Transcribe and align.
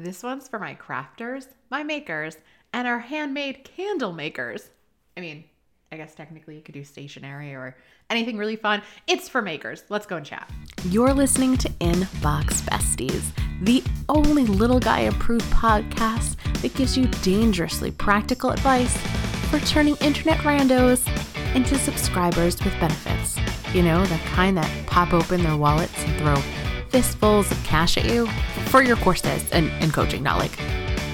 This 0.00 0.22
one's 0.22 0.46
for 0.46 0.60
my 0.60 0.76
crafters, 0.76 1.48
my 1.70 1.82
makers, 1.82 2.36
and 2.72 2.86
our 2.86 3.00
handmade 3.00 3.64
candle 3.64 4.12
makers. 4.12 4.70
I 5.16 5.20
mean, 5.20 5.42
I 5.90 5.96
guess 5.96 6.14
technically 6.14 6.54
you 6.54 6.60
could 6.60 6.74
do 6.74 6.84
stationery 6.84 7.52
or 7.52 7.76
anything 8.08 8.38
really 8.38 8.54
fun. 8.54 8.82
It's 9.08 9.28
for 9.28 9.42
makers. 9.42 9.82
Let's 9.88 10.06
go 10.06 10.14
and 10.14 10.24
chat. 10.24 10.48
You're 10.84 11.12
listening 11.12 11.56
to 11.56 11.68
Inbox 11.80 12.62
Besties, 12.62 13.32
the 13.60 13.82
only 14.08 14.44
little 14.46 14.78
guy 14.78 15.00
approved 15.00 15.46
podcast 15.46 16.36
that 16.62 16.74
gives 16.74 16.96
you 16.96 17.06
dangerously 17.22 17.90
practical 17.90 18.50
advice 18.50 18.96
for 19.50 19.58
turning 19.60 19.96
internet 19.96 20.38
randos 20.38 21.04
into 21.56 21.76
subscribers 21.76 22.62
with 22.62 22.78
benefits. 22.78 23.36
You 23.74 23.82
know, 23.82 24.06
the 24.06 24.18
kind 24.26 24.56
that 24.58 24.86
pop 24.86 25.12
open 25.12 25.42
their 25.42 25.56
wallets 25.56 25.98
and 26.04 26.16
throw 26.18 26.36
fistfuls 26.90 27.50
of 27.50 27.62
cash 27.64 27.96
at 27.96 28.04
you 28.06 28.26
for 28.66 28.82
your 28.82 28.96
courses 28.96 29.50
and, 29.52 29.68
and 29.82 29.92
coaching, 29.92 30.22
not 30.22 30.38
like 30.38 30.56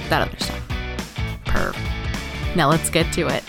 that 0.08 0.22
other 0.22 0.36
stuff. 0.39 0.61
Perv. 1.44 1.76
Now 2.57 2.68
let's 2.68 2.90
get 2.90 3.12
to 3.14 3.26
it. 3.29 3.43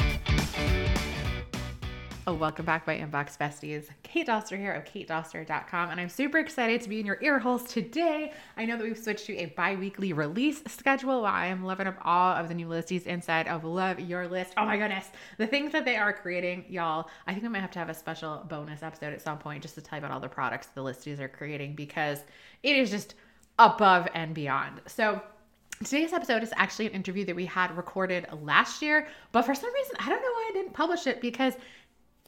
Oh, 2.27 2.33
welcome 2.33 2.65
back, 2.65 2.87
my 2.87 2.97
inbox 2.97 3.37
besties. 3.37 3.85
Kate 4.01 4.25
Doster 4.25 4.57
here 4.57 4.73
of 4.73 4.83
katedoster.com, 4.83 5.91
and 5.91 6.01
I'm 6.01 6.09
super 6.09 6.39
excited 6.39 6.81
to 6.81 6.89
be 6.89 6.99
in 6.99 7.05
your 7.05 7.19
ear 7.21 7.37
holes 7.37 7.65
today. 7.65 8.33
I 8.57 8.65
know 8.65 8.77
that 8.77 8.83
we've 8.83 8.97
switched 8.97 9.27
to 9.27 9.37
a 9.37 9.45
bi 9.45 9.75
weekly 9.75 10.11
release 10.11 10.63
schedule. 10.65 11.21
While 11.21 11.31
I 11.31 11.45
am 11.45 11.63
loving 11.63 11.85
up 11.85 11.97
all 12.03 12.33
of 12.33 12.47
the 12.47 12.55
new 12.55 12.67
listies 12.67 13.05
inside 13.05 13.47
of 13.47 13.63
Love 13.63 13.99
Your 13.99 14.27
List. 14.27 14.53
Oh 14.57 14.65
my 14.65 14.75
goodness, 14.75 15.11
the 15.37 15.45
things 15.45 15.71
that 15.73 15.85
they 15.85 15.97
are 15.97 16.11
creating, 16.11 16.65
y'all. 16.67 17.11
I 17.27 17.33
think 17.33 17.45
I 17.45 17.47
might 17.47 17.59
have 17.59 17.69
to 17.71 17.79
have 17.79 17.89
a 17.89 17.93
special 17.93 18.43
bonus 18.49 18.81
episode 18.81 19.13
at 19.13 19.21
some 19.21 19.37
point 19.37 19.61
just 19.61 19.75
to 19.75 19.81
tell 19.81 19.99
you 19.99 20.03
about 20.03 20.11
all 20.11 20.19
the 20.19 20.27
products 20.27 20.65
the 20.73 20.81
listies 20.81 21.19
are 21.19 21.29
creating 21.29 21.75
because 21.75 22.21
it 22.63 22.75
is 22.75 22.89
just 22.89 23.13
above 23.59 24.07
and 24.15 24.33
beyond. 24.33 24.81
So, 24.87 25.21
Today's 25.83 26.13
episode 26.13 26.41
is 26.41 26.53
actually 26.55 26.85
an 26.85 26.93
interview 26.93 27.25
that 27.25 27.35
we 27.35 27.45
had 27.45 27.75
recorded 27.75 28.25
last 28.41 28.81
year, 28.81 29.09
but 29.33 29.41
for 29.41 29.53
some 29.53 29.73
reason, 29.73 29.95
I 29.99 30.07
don't 30.07 30.21
know 30.21 30.31
why 30.31 30.47
I 30.49 30.53
didn't 30.53 30.71
publish 30.71 31.05
it 31.05 31.19
because 31.19 31.55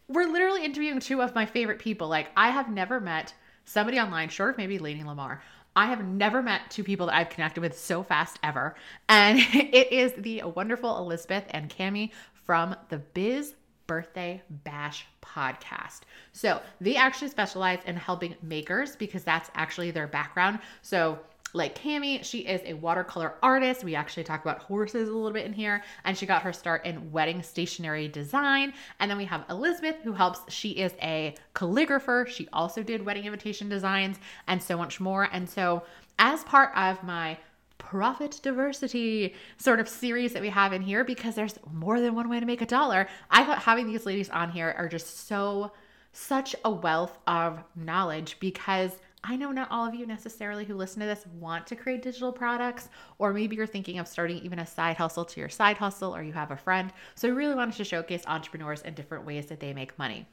we're 0.07 0.31
literally 0.31 0.63
interviewing 0.63 0.99
two 0.99 1.21
of 1.21 1.35
my 1.35 1.45
favorite 1.45 1.79
people. 1.79 2.07
Like, 2.07 2.29
I 2.35 2.49
have 2.49 2.69
never 2.69 2.99
met 2.99 3.33
somebody 3.65 3.99
online, 3.99 4.29
short 4.29 4.51
of 4.51 4.57
maybe 4.57 4.79
Lady 4.79 5.03
Lamar. 5.03 5.41
I 5.75 5.85
have 5.87 6.03
never 6.03 6.41
met 6.41 6.71
two 6.71 6.83
people 6.83 7.05
that 7.07 7.15
I've 7.15 7.29
connected 7.29 7.61
with 7.61 7.77
so 7.77 8.01
fast 8.01 8.39
ever. 8.41 8.75
And 9.09 9.39
it 9.53 9.91
is 9.91 10.13
the 10.13 10.43
wonderful 10.43 10.97
Elizabeth 10.97 11.43
and 11.51 11.69
Cami 11.69 12.11
from 12.33 12.75
the 12.89 12.97
Biz 12.97 13.53
Birthday 13.85 14.41
Bash 14.49 15.05
podcast. 15.21 16.01
So 16.33 16.61
they 16.81 16.95
actually 16.95 17.29
specialize 17.29 17.79
in 17.85 17.95
helping 17.95 18.35
makers 18.41 18.95
because 18.95 19.23
that's 19.23 19.49
actually 19.55 19.91
their 19.91 20.07
background. 20.07 20.59
So 20.81 21.19
like 21.53 21.81
Cami, 21.81 22.23
she 22.23 22.39
is 22.39 22.61
a 22.65 22.73
watercolor 22.73 23.35
artist. 23.41 23.83
We 23.83 23.95
actually 23.95 24.23
talk 24.23 24.41
about 24.41 24.59
horses 24.59 25.07
a 25.07 25.11
little 25.11 25.31
bit 25.31 25.45
in 25.45 25.53
here, 25.53 25.83
and 26.03 26.17
she 26.17 26.25
got 26.25 26.41
her 26.43 26.53
start 26.53 26.85
in 26.85 27.11
wedding 27.11 27.41
stationery 27.41 28.07
design. 28.07 28.73
And 28.99 29.09
then 29.09 29.17
we 29.17 29.25
have 29.25 29.45
Elizabeth, 29.49 29.97
who 30.03 30.13
helps. 30.13 30.53
She 30.53 30.71
is 30.71 30.93
a 31.01 31.35
calligrapher. 31.55 32.27
She 32.27 32.47
also 32.51 32.83
did 32.83 33.05
wedding 33.05 33.25
invitation 33.25 33.69
designs 33.69 34.17
and 34.47 34.61
so 34.61 34.77
much 34.77 34.99
more. 34.99 35.29
And 35.31 35.49
so, 35.49 35.83
as 36.19 36.43
part 36.43 36.75
of 36.75 37.01
my 37.03 37.37
profit 37.77 38.39
diversity 38.43 39.35
sort 39.57 39.79
of 39.79 39.87
series 39.87 40.33
that 40.33 40.41
we 40.41 40.49
have 40.49 40.73
in 40.73 40.81
here, 40.81 41.03
because 41.03 41.35
there's 41.35 41.57
more 41.71 42.01
than 42.01 42.15
one 42.15 42.27
way 42.27 42.39
to 42.39 42.45
make 42.45 42.61
a 42.61 42.65
dollar, 42.65 43.07
I 43.31 43.43
thought 43.43 43.59
having 43.59 43.87
these 43.87 44.05
ladies 44.05 44.29
on 44.29 44.51
here 44.51 44.73
are 44.77 44.89
just 44.89 45.27
so, 45.27 45.71
such 46.11 46.55
a 46.65 46.71
wealth 46.71 47.17
of 47.27 47.59
knowledge 47.75 48.37
because 48.39 48.91
I 49.29 49.35
know 49.35 49.51
not 49.51 49.69
all 49.69 49.85
of 49.85 49.93
you 49.93 50.05
necessarily 50.05 50.63
who 50.63 50.73
listen 50.73 51.01
to 51.01 51.05
this 51.05 51.27
want 51.27 51.67
to 51.67 51.75
create 51.75 52.01
digital 52.01 52.31
products, 52.31 52.87
or 53.17 53.33
maybe 53.33 53.57
you're 53.57 53.67
thinking 53.67 53.99
of 53.99 54.07
starting 54.07 54.37
even 54.37 54.59
a 54.59 54.65
side 54.65 54.95
hustle 54.95 55.25
to 55.25 55.39
your 55.41 55.49
side 55.49 55.75
hustle, 55.77 56.15
or 56.15 56.23
you 56.23 56.31
have 56.31 56.51
a 56.51 56.55
friend. 56.55 56.93
So 57.15 57.27
I 57.27 57.31
really 57.31 57.53
wanted 57.53 57.75
to 57.75 57.83
showcase 57.83 58.23
entrepreneurs 58.25 58.83
and 58.83 58.95
different 58.95 59.25
ways 59.25 59.47
that 59.47 59.59
they 59.59 59.73
make 59.73 59.99
money. 59.99 60.25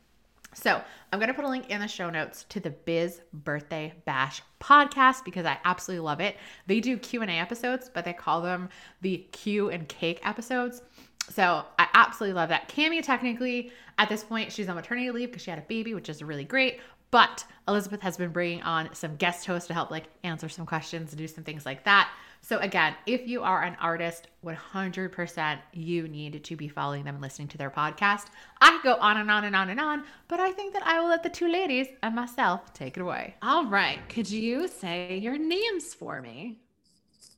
So 0.54 0.80
I'm 1.12 1.18
going 1.18 1.26
to 1.26 1.34
put 1.34 1.44
a 1.44 1.48
link 1.48 1.70
in 1.70 1.80
the 1.80 1.88
show 1.88 2.08
notes 2.08 2.44
to 2.50 2.60
the 2.60 2.70
Biz 2.70 3.20
Birthday 3.32 3.92
Bash 4.04 4.42
podcast 4.60 5.24
because 5.24 5.44
I 5.44 5.58
absolutely 5.64 6.04
love 6.04 6.20
it. 6.20 6.36
They 6.68 6.78
do 6.78 6.96
Q&A 6.96 7.26
episodes, 7.26 7.90
but 7.92 8.04
they 8.04 8.12
call 8.12 8.42
them 8.42 8.68
the 9.00 9.26
Q 9.32 9.70
and 9.70 9.88
Cake 9.88 10.20
episodes. 10.22 10.82
So 11.30 11.64
I 11.78 11.88
absolutely 11.94 12.34
love 12.34 12.50
that. 12.50 12.68
Cami, 12.68 13.02
technically, 13.02 13.72
at 13.98 14.08
this 14.08 14.22
point, 14.22 14.52
she's 14.52 14.68
on 14.68 14.76
maternity 14.76 15.10
leave 15.10 15.30
because 15.30 15.42
she 15.42 15.50
had 15.50 15.58
a 15.58 15.62
baby, 15.62 15.94
which 15.94 16.08
is 16.08 16.22
really 16.22 16.44
great. 16.44 16.80
But 17.14 17.44
Elizabeth 17.68 18.00
has 18.00 18.16
been 18.16 18.32
bringing 18.32 18.60
on 18.62 18.92
some 18.92 19.14
guest 19.14 19.46
hosts 19.46 19.68
to 19.68 19.72
help 19.72 19.92
like 19.92 20.06
answer 20.24 20.48
some 20.48 20.66
questions 20.66 21.12
and 21.12 21.18
do 21.18 21.28
some 21.28 21.44
things 21.44 21.64
like 21.64 21.84
that. 21.84 22.12
So 22.40 22.58
again, 22.58 22.96
if 23.06 23.28
you 23.28 23.44
are 23.44 23.62
an 23.62 23.76
artist, 23.80 24.26
100% 24.44 25.58
you 25.72 26.08
need 26.08 26.42
to 26.42 26.56
be 26.56 26.66
following 26.66 27.04
them 27.04 27.14
and 27.14 27.22
listening 27.22 27.46
to 27.46 27.56
their 27.56 27.70
podcast. 27.70 28.24
I 28.60 28.80
go 28.82 28.96
on 28.96 29.18
and 29.18 29.30
on 29.30 29.44
and 29.44 29.54
on 29.54 29.70
and 29.70 29.78
on, 29.78 30.02
but 30.26 30.40
I 30.40 30.50
think 30.50 30.72
that 30.72 30.84
I 30.84 30.98
will 30.98 31.08
let 31.08 31.22
the 31.22 31.30
two 31.30 31.46
ladies 31.46 31.86
and 32.02 32.16
myself 32.16 32.72
take 32.72 32.96
it 32.96 33.00
away. 33.00 33.36
All 33.42 33.66
right, 33.66 34.00
could 34.08 34.28
you 34.28 34.66
say 34.66 35.16
your 35.18 35.38
names 35.38 35.94
for 35.94 36.20
me? 36.20 36.58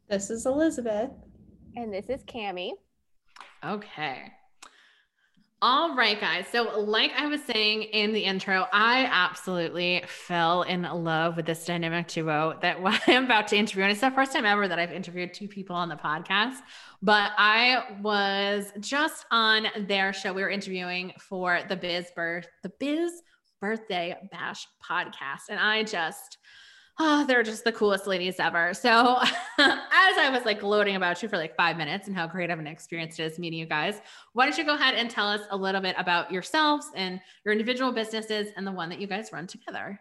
This 0.08 0.30
is 0.30 0.46
Elizabeth. 0.46 1.10
And 1.76 1.92
this 1.92 2.08
is 2.08 2.24
Cami. 2.24 2.70
Okay. 3.62 4.32
All 5.62 5.96
right, 5.96 6.20
guys. 6.20 6.44
So, 6.52 6.80
like 6.80 7.12
I 7.16 7.26
was 7.28 7.42
saying 7.42 7.84
in 7.84 8.12
the 8.12 8.20
intro, 8.20 8.66
I 8.74 9.08
absolutely 9.10 10.04
fell 10.06 10.62
in 10.62 10.82
love 10.82 11.36
with 11.36 11.46
this 11.46 11.64
dynamic 11.64 12.08
duo 12.08 12.58
that 12.60 12.76
I'm 13.06 13.24
about 13.24 13.48
to 13.48 13.56
interview. 13.56 13.84
And 13.84 13.90
it's 13.90 14.02
the 14.02 14.10
first 14.10 14.34
time 14.34 14.44
ever 14.44 14.68
that 14.68 14.78
I've 14.78 14.92
interviewed 14.92 15.32
two 15.32 15.48
people 15.48 15.74
on 15.74 15.88
the 15.88 15.96
podcast. 15.96 16.58
But 17.00 17.32
I 17.38 17.96
was 18.02 18.70
just 18.80 19.24
on 19.30 19.66
their 19.88 20.12
show. 20.12 20.34
We 20.34 20.42
were 20.42 20.50
interviewing 20.50 21.14
for 21.18 21.60
the 21.66 21.76
Biz 21.76 22.08
Birth, 22.14 22.48
the 22.62 22.72
Biz 22.78 23.12
Birthday 23.58 24.14
Bash 24.30 24.66
podcast. 24.86 25.48
And 25.48 25.58
I 25.58 25.84
just, 25.84 26.36
oh, 26.98 27.24
they're 27.26 27.42
just 27.42 27.64
the 27.64 27.72
coolest 27.72 28.06
ladies 28.06 28.36
ever. 28.38 28.72
So, 28.74 29.18
as 29.58 30.18
I 30.18 30.30
was 30.32 30.44
like 30.44 30.60
gloating 30.60 30.96
about 30.96 31.22
you 31.22 31.28
for 31.28 31.36
like 31.36 31.56
five 31.56 31.76
minutes 31.76 32.06
and 32.08 32.16
how 32.16 32.26
great 32.26 32.50
of 32.50 32.58
an 32.58 32.66
experience 32.66 33.18
it 33.18 33.24
is 33.24 33.38
meeting 33.38 33.58
you 33.58 33.66
guys, 33.66 34.00
why 34.32 34.46
don't 34.46 34.56
you 34.56 34.64
go 34.64 34.74
ahead 34.74 34.94
and 34.94 35.10
tell 35.10 35.28
us 35.28 35.42
a 35.50 35.56
little 35.56 35.80
bit 35.80 35.96
about 35.98 36.32
yourselves 36.32 36.86
and 36.94 37.20
your 37.44 37.52
individual 37.52 37.92
businesses 37.92 38.48
and 38.56 38.66
the 38.66 38.72
one 38.72 38.88
that 38.88 39.00
you 39.00 39.06
guys 39.06 39.32
run 39.32 39.46
together? 39.46 40.00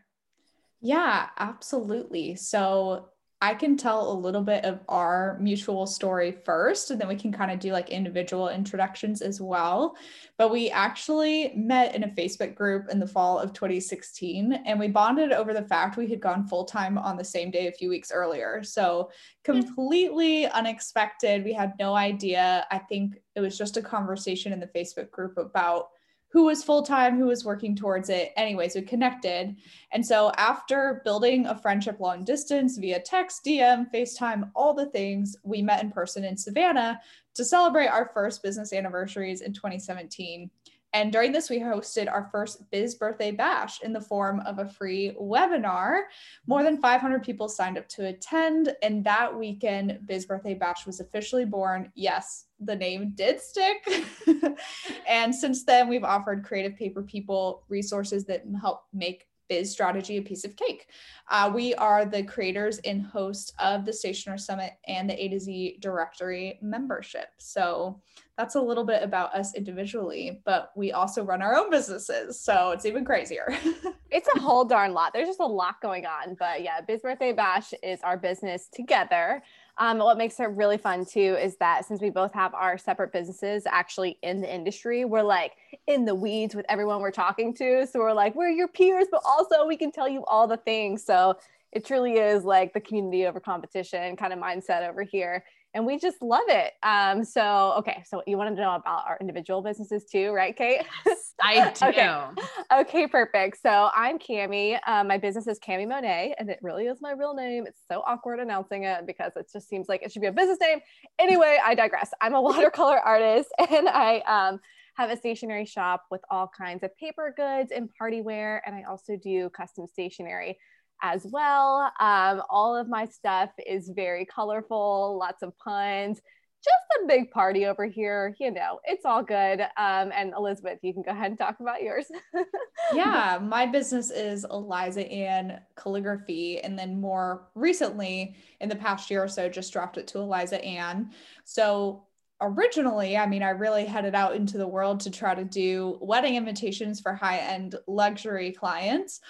Yeah, 0.82 1.30
absolutely. 1.38 2.36
So, 2.36 3.10
I 3.46 3.54
can 3.54 3.78
tell 3.78 4.12
a 4.12 4.18
little 4.18 4.42
bit 4.42 4.66
of 4.66 4.80
our 4.90 5.38
mutual 5.40 5.86
story 5.86 6.32
first, 6.32 6.90
and 6.90 7.00
then 7.00 7.08
we 7.08 7.16
can 7.16 7.32
kind 7.32 7.52
of 7.52 7.60
do 7.60 7.72
like 7.72 7.92
individual 7.92 8.50
introductions 8.50 9.22
as 9.22 9.40
well. 9.40 9.96
But 10.40 10.52
we 10.52 10.72
actually 10.72 11.54
met 11.56 11.94
in 11.94 12.06
a 12.06 12.08
Facebook 12.08 12.56
group 12.56 12.90
in 12.90 13.00
the 13.00 13.06
fall 13.06 13.38
of 13.38 13.54
2016, 13.54 14.52
and 14.66 14.80
we 14.80 14.88
bonded 14.88 15.32
over 15.32 15.54
the 15.54 15.62
fact 15.62 15.96
we 15.96 16.10
had 16.10 16.20
gone 16.20 16.48
full 16.48 16.66
time 16.66 16.98
on 16.98 17.18
the 17.18 17.24
same 17.24 17.52
day 17.52 17.68
a 17.68 17.72
few 17.72 17.88
weeks 17.88 18.12
earlier. 18.12 18.64
So 18.64 19.12
hmm. 19.46 19.52
completely 19.52 20.48
unexpected. 20.48 21.44
We 21.44 21.54
had 21.54 21.74
no 21.78 21.94
idea. 21.94 22.66
I 22.72 22.80
think 22.80 23.22
it 23.36 23.42
was 23.42 23.60
just 23.60 23.78
a 23.78 23.82
conversation 23.84 24.54
in 24.54 24.60
the 24.60 24.72
Facebook 24.76 25.12
group 25.12 25.38
about 25.38 25.90
who 26.36 26.44
was 26.44 26.66
full 26.66 26.84
time, 26.84 27.18
who 27.18 27.28
was 27.28 27.46
working 27.46 27.78
towards 27.78 28.10
it. 28.10 28.34
Anyways, 28.36 28.76
we 28.76 28.82
connected. 28.82 29.56
And 29.94 30.06
so 30.06 30.34
after 30.36 31.02
building 31.06 31.46
a 31.46 31.58
friendship 31.58 32.02
long 32.02 32.26
distance 32.26 32.78
via 32.78 33.00
text, 33.00 33.46
DM, 33.46 33.90
FaceTime, 33.90 34.52
all 34.54 34.74
the 34.74 34.88
things, 34.88 35.38
we 35.44 35.62
met 35.62 35.82
in 35.82 35.92
person 35.92 36.26
in 36.26 36.36
Savannah 36.36 37.00
to 37.36 37.46
celebrate 37.46 37.88
our 37.88 38.12
first 38.14 38.44
business 38.44 38.74
anniversaries 38.74 39.40
in 39.40 39.54
2017. 39.54 40.52
And 40.96 41.12
during 41.12 41.34
this, 41.34 41.50
we 41.50 41.60
hosted 41.60 42.10
our 42.10 42.30
first 42.32 42.72
Biz 42.72 42.96
Birthday 42.96 43.32
Bash 43.32 43.82
in 43.82 43.92
the 43.92 44.00
form 44.00 44.40
of 44.46 44.60
a 44.60 44.66
free 44.66 45.14
webinar. 45.22 46.04
More 46.48 46.64
than 46.64 46.80
500 46.80 47.22
people 47.22 47.50
signed 47.50 47.78
up 47.78 47.90
to 47.90 48.06
attend. 48.06 48.74
And 48.82 49.04
that 49.04 49.38
weekend, 49.38 50.00
Biz 50.06 50.26
Birthday 50.26 50.54
Bash 50.54 50.86
was 50.86 51.02
officially 51.02 51.44
born. 51.44 51.92
Yes, 51.96 52.46
the 52.62 52.78
name 52.78 53.12
did 53.14 53.42
stick. 53.42 53.86
and 55.06 55.36
since 55.36 55.66
then, 55.66 55.90
we've 55.90 56.06
offered 56.06 56.46
creative 56.46 56.78
paper 56.78 57.04
people 57.04 57.66
resources 57.68 58.24
that 58.28 58.46
help 58.62 58.84
make 58.94 59.28
biz 59.50 59.70
strategy 59.70 60.16
a 60.16 60.22
piece 60.22 60.46
of 60.46 60.56
cake. 60.56 60.88
Uh, 61.30 61.52
we 61.54 61.76
are 61.76 62.06
the 62.06 62.24
creators 62.24 62.78
and 62.80 63.02
host 63.02 63.54
of 63.60 63.86
the 63.86 63.92
Stationer 63.92 64.38
Summit 64.38 64.72
and 64.88 65.10
the 65.10 65.22
A 65.22 65.28
to 65.28 65.40
Z 65.42 65.78
directory 65.82 66.58
membership. 66.62 67.28
So 67.38 68.02
that's 68.38 68.56
a 68.56 68.62
little 68.62 68.84
bit 68.84 69.02
about 69.02 69.34
us 69.34 69.56
individually, 69.56 70.42
but 70.46 70.72
we 70.76 70.92
also 70.92 71.24
run 71.24 71.42
our 71.42 71.56
own 71.56 71.70
businesses. 71.70 72.40
So 72.40 72.72
it's 72.72 72.86
even 72.86 73.06
crazier. 73.06 73.58
it's 74.12 74.28
a 74.36 74.40
whole 74.40 74.66
darn 74.66 74.94
lot. 74.94 75.14
There's 75.14 75.28
just 75.28 75.40
a 75.40 75.46
lot 75.46 75.82
going 75.82 76.06
on. 76.06 76.36
But 76.38 76.62
yeah, 76.62 76.82
Biz 76.82 77.02
Birthday 77.02 77.32
Bash 77.32 77.74
is 77.82 78.02
our 78.02 78.18
business 78.18 78.68
together. 78.68 79.42
Um, 79.78 80.00
what 80.00 80.18
makes 80.18 80.40
it 80.40 80.50
really 80.52 80.78
fun 80.78 81.06
too 81.06 81.38
is 81.42 81.56
that 81.58 81.86
since 81.86 82.02
we 82.02 82.10
both 82.10 82.34
have 82.34 82.54
our 82.54 82.78
separate 82.78 83.14
businesses 83.14 83.64
actually 83.66 84.18
in 84.22 84.42
the 84.42 84.54
industry, 84.54 85.06
we're 85.06 85.22
like 85.22 85.54
in 85.88 86.06
the 86.06 86.16
weeds 86.16 86.56
with 86.56 86.66
everyone 86.68 87.02
we're 87.02 87.12
talking 87.12 87.54
to. 87.56 87.88
So 87.88 88.00
we're 88.00 88.14
like, 88.14 88.36
we're 88.36 88.50
your 88.50 88.68
peers, 88.68 89.08
but 89.12 89.22
also 89.26 89.66
we 89.66 89.78
can 89.78 89.92
tell 89.92 90.10
you 90.10 90.26
all 90.26 90.48
the 90.48 90.58
things. 90.58 91.04
So 91.06 91.38
It 91.76 91.84
truly 91.84 92.14
is 92.14 92.46
like 92.46 92.74
the 92.74 92.80
community 92.80 93.26
over 93.26 93.42
competition 93.42 94.16
kind 94.16 94.32
of 94.32 94.40
mindset 94.40 94.88
over 94.90 95.04
here 95.04 95.44
and 95.76 95.86
we 95.86 96.00
just 96.00 96.22
love 96.22 96.46
it. 96.48 96.72
Um, 96.84 97.26
so, 97.26 97.74
okay, 97.80 98.02
so 98.08 98.24
you 98.26 98.38
want 98.38 98.56
to 98.56 98.62
know 98.62 98.76
about 98.76 99.04
our 99.08 99.18
individual 99.20 99.62
businesses 99.62 100.06
too, 100.06 100.32
right, 100.32 100.56
Kate? 100.56 100.84
Yes, 101.06 101.34
I 101.42 101.72
do. 101.80 101.86
okay. 101.88 102.80
okay, 102.82 103.08
perfect. 103.08 103.62
So 103.62 103.90
I'm 103.94 104.18
Cami. 104.18 104.80
Um, 104.88 105.10
my 105.10 105.18
business 105.18 105.48
is 105.48 105.60
Cami 105.60 105.86
Monet, 105.86 106.34
and 106.40 106.50
it 106.50 106.60
really 106.62 106.86
is 106.86 107.00
my 107.02 107.12
real 107.12 107.36
name. 107.36 107.66
It's 107.68 107.82
so 107.92 108.02
awkward 108.08 108.40
announcing 108.40 108.86
it 108.86 109.06
because 109.06 109.34
it 109.36 109.48
just 109.52 109.68
seems 109.68 109.90
like 109.90 110.02
it 110.02 110.14
should 110.14 110.22
be 110.22 110.30
a 110.30 110.32
business 110.32 110.60
name. 110.62 110.80
Anyway, 111.20 111.60
I 111.64 111.76
digress. 111.76 112.10
I'm 112.22 112.34
a 112.34 112.42
watercolor 112.42 113.00
artist, 113.06 113.50
and 113.70 113.90
I 113.90 114.20
um, 114.20 114.62
have 114.96 115.12
a 115.12 115.18
stationery 115.18 115.66
shop 115.66 116.06
with 116.10 116.22
all 116.32 116.50
kinds 116.58 116.84
of 116.84 116.98
paper 116.98 117.34
goods 117.36 117.74
and 117.76 117.90
party 117.98 118.22
wear, 118.22 118.64
and 118.66 118.74
I 118.74 118.84
also 118.90 119.18
do 119.18 119.50
custom 119.50 119.88
stationery 119.88 120.58
as 121.02 121.26
well. 121.30 121.92
Um, 122.00 122.42
all 122.50 122.76
of 122.76 122.88
my 122.88 123.06
stuff 123.06 123.50
is 123.66 123.90
very 123.90 124.26
colorful, 124.26 125.18
lots 125.20 125.44
of 125.44 125.58
puns, 125.58 126.22
just 126.66 127.04
a 127.04 127.08
big 127.08 127.32
party 127.32 127.66
over 127.66 127.86
here. 127.86 128.36
You 128.40 128.52
know, 128.52 128.80
it's 128.86 129.06
all 129.06 129.24
good. 129.24 129.62
Um, 129.62 130.12
and 130.14 130.34
Elizabeth, 130.36 130.80
you 130.82 130.94
can 130.94 131.04
go 131.04 131.12
ahead 131.12 131.32
and 131.32 131.40
talk 131.40 131.60
about 131.60 131.84
yours. 131.84 132.08
yeah, 132.94 133.40
my 133.42 133.66
business 133.66 134.10
is 134.10 134.46
Eliza 134.50 135.08
Ann 135.08 135.62
Calligraphy. 135.76 136.60
And 136.62 136.78
then 136.78 137.00
more 137.00 137.48
recently, 137.54 138.36
in 138.60 138.70
the 138.70 138.76
past 138.76 139.12
year 139.12 139.24
or 139.24 139.28
so, 139.28 139.48
just 139.48 139.72
dropped 139.72 139.98
it 139.98 140.08
to 140.08 140.20
Eliza 140.20 140.64
Ann. 140.64 141.12
So 141.44 142.06
originally, 142.42 143.16
I 143.16 143.28
mean, 143.28 143.44
I 143.44 143.50
really 143.50 143.86
headed 143.86 144.16
out 144.16 144.36
into 144.36 144.58
the 144.58 144.68
world 144.68 145.00
to 145.02 145.12
try 145.12 145.36
to 145.36 145.44
do 145.44 145.98
wedding 146.02 146.36
invitations 146.36 147.00
for 147.00 147.14
high 147.14 147.38
end 147.38 147.76
luxury 147.88 148.52
clients. 148.52 149.22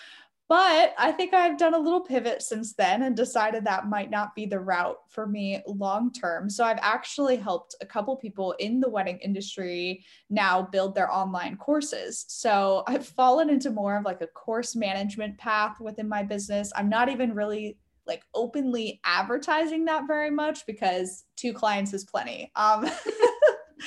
But 0.47 0.93
I 0.97 1.11
think 1.11 1.33
I've 1.33 1.57
done 1.57 1.73
a 1.73 1.79
little 1.79 2.01
pivot 2.01 2.43
since 2.43 2.73
then 2.73 3.01
and 3.01 3.15
decided 3.15 3.65
that 3.65 3.89
might 3.89 4.11
not 4.11 4.35
be 4.35 4.45
the 4.45 4.59
route 4.59 4.97
for 5.09 5.25
me 5.25 5.61
long 5.65 6.11
term. 6.11 6.51
So 6.51 6.63
I've 6.63 6.79
actually 6.81 7.37
helped 7.37 7.75
a 7.81 7.85
couple 7.85 8.15
people 8.15 8.51
in 8.59 8.79
the 8.79 8.89
wedding 8.89 9.17
industry 9.19 10.05
now 10.29 10.61
build 10.61 10.93
their 10.93 11.11
online 11.11 11.57
courses. 11.57 12.25
So 12.27 12.83
I've 12.87 13.07
fallen 13.07 13.49
into 13.49 13.71
more 13.71 13.97
of 13.97 14.05
like 14.05 14.21
a 14.21 14.27
course 14.27 14.75
management 14.75 15.37
path 15.39 15.79
within 15.79 16.07
my 16.07 16.21
business. 16.21 16.71
I'm 16.75 16.89
not 16.89 17.09
even 17.09 17.33
really 17.33 17.77
like 18.05 18.23
openly 18.35 18.99
advertising 19.03 19.85
that 19.85 20.05
very 20.05 20.29
much 20.29 20.67
because 20.67 21.23
two 21.35 21.53
clients 21.53 21.91
is 21.91 22.05
plenty. 22.05 22.51
Um 22.55 22.87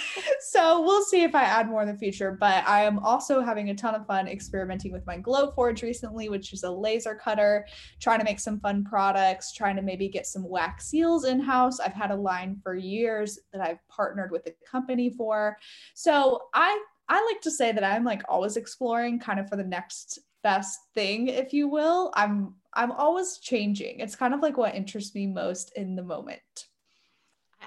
so 0.40 0.82
we'll 0.82 1.02
see 1.02 1.22
if 1.22 1.34
I 1.34 1.42
add 1.42 1.68
more 1.68 1.82
in 1.82 1.88
the 1.88 1.96
future. 1.96 2.36
But 2.38 2.66
I 2.66 2.84
am 2.84 2.98
also 3.00 3.40
having 3.40 3.70
a 3.70 3.74
ton 3.74 3.94
of 3.94 4.06
fun 4.06 4.28
experimenting 4.28 4.92
with 4.92 5.06
my 5.06 5.18
Glowforge 5.18 5.82
recently, 5.82 6.28
which 6.28 6.52
is 6.52 6.62
a 6.62 6.70
laser 6.70 7.14
cutter, 7.14 7.66
trying 8.00 8.18
to 8.18 8.24
make 8.24 8.40
some 8.40 8.60
fun 8.60 8.84
products, 8.84 9.52
trying 9.52 9.76
to 9.76 9.82
maybe 9.82 10.08
get 10.08 10.26
some 10.26 10.48
wax 10.48 10.86
seals 10.86 11.24
in 11.24 11.40
house. 11.40 11.80
I've 11.80 11.92
had 11.92 12.10
a 12.10 12.16
line 12.16 12.60
for 12.62 12.74
years 12.74 13.38
that 13.52 13.60
I've 13.60 13.86
partnered 13.88 14.30
with 14.30 14.46
a 14.46 14.54
company 14.70 15.10
for. 15.10 15.56
So 15.94 16.42
I 16.54 16.82
I 17.08 17.24
like 17.24 17.40
to 17.42 17.50
say 17.50 17.72
that 17.72 17.84
I'm 17.84 18.04
like 18.04 18.22
always 18.28 18.56
exploring 18.56 19.18
kind 19.18 19.40
of 19.40 19.48
for 19.48 19.56
the 19.56 19.64
next 19.64 20.18
best 20.42 20.78
thing, 20.94 21.28
if 21.28 21.52
you 21.52 21.68
will. 21.68 22.12
I'm 22.14 22.54
I'm 22.74 22.92
always 22.92 23.38
changing. 23.38 24.00
It's 24.00 24.14
kind 24.14 24.34
of 24.34 24.40
like 24.40 24.56
what 24.56 24.74
interests 24.74 25.14
me 25.14 25.26
most 25.26 25.72
in 25.74 25.96
the 25.96 26.02
moment. 26.02 26.68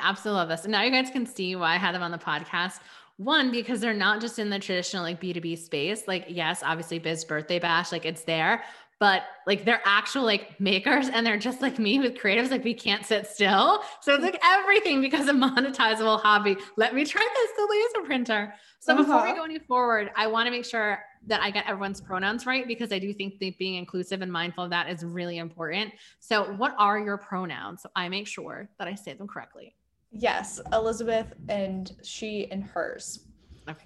Absolutely 0.01 0.39
love 0.39 0.49
this. 0.49 0.63
And 0.63 0.71
now 0.71 0.83
you 0.83 0.91
guys 0.91 1.09
can 1.09 1.25
see 1.25 1.55
why 1.55 1.75
I 1.75 1.77
had 1.77 1.95
them 1.95 2.03
on 2.03 2.11
the 2.11 2.17
podcast. 2.17 2.79
One, 3.17 3.51
because 3.51 3.79
they're 3.79 3.93
not 3.93 4.19
just 4.19 4.39
in 4.39 4.49
the 4.49 4.57
traditional 4.57 5.03
like 5.03 5.21
B2B 5.21 5.57
space. 5.57 6.07
Like, 6.07 6.25
yes, 6.27 6.63
obviously 6.65 6.97
Biz 6.97 7.25
Birthday 7.25 7.59
Bash, 7.59 7.91
like 7.91 8.05
it's 8.05 8.23
there, 8.23 8.63
but 9.01 9.23
like 9.47 9.65
they're 9.65 9.81
actual 9.83 10.23
like 10.23 10.59
makers 10.59 11.09
and 11.09 11.25
they're 11.25 11.37
just 11.37 11.61
like 11.61 11.79
me 11.79 11.99
with 11.99 12.13
creatives. 12.15 12.51
Like 12.51 12.63
we 12.63 12.73
can't 12.73 13.05
sit 13.05 13.27
still. 13.27 13.83
So 14.01 14.13
it's 14.13 14.23
like 14.23 14.39
everything 14.43 15.01
because 15.01 15.27
a 15.27 15.33
monetizable 15.33 16.21
hobby. 16.21 16.55
Let 16.77 16.93
me 16.93 17.03
try 17.03 17.27
this, 17.33 17.51
the 17.57 17.67
laser 17.69 18.05
printer. 18.05 18.53
So 18.79 18.93
uh-huh. 18.93 19.03
before 19.03 19.25
we 19.25 19.33
go 19.33 19.43
any 19.43 19.59
forward, 19.59 20.11
I 20.15 20.27
want 20.27 20.47
to 20.47 20.51
make 20.51 20.65
sure 20.65 21.03
that 21.27 21.41
I 21.41 21.51
get 21.51 21.67
everyone's 21.67 22.01
pronouns 22.01 22.45
right 22.45 22.67
because 22.67 22.91
I 22.91 22.99
do 22.99 23.13
think 23.13 23.39
that 23.39 23.57
being 23.57 23.75
inclusive 23.75 24.21
and 24.21 24.31
mindful 24.31 24.63
of 24.65 24.69
that 24.69 24.89
is 24.89 25.03
really 25.03 25.37
important. 25.37 25.93
So 26.19 26.53
what 26.53 26.75
are 26.77 26.99
your 26.99 27.17
pronouns? 27.17 27.81
So 27.83 27.89
I 27.95 28.07
make 28.09 28.27
sure 28.27 28.69
that 28.79 28.87
I 28.87 28.95
say 28.95 29.13
them 29.13 29.27
correctly. 29.27 29.75
Yes, 30.11 30.59
Elizabeth 30.73 31.33
and 31.47 31.91
she 32.03 32.49
and 32.51 32.63
hers. 32.63 33.21
Okay. 33.69 33.85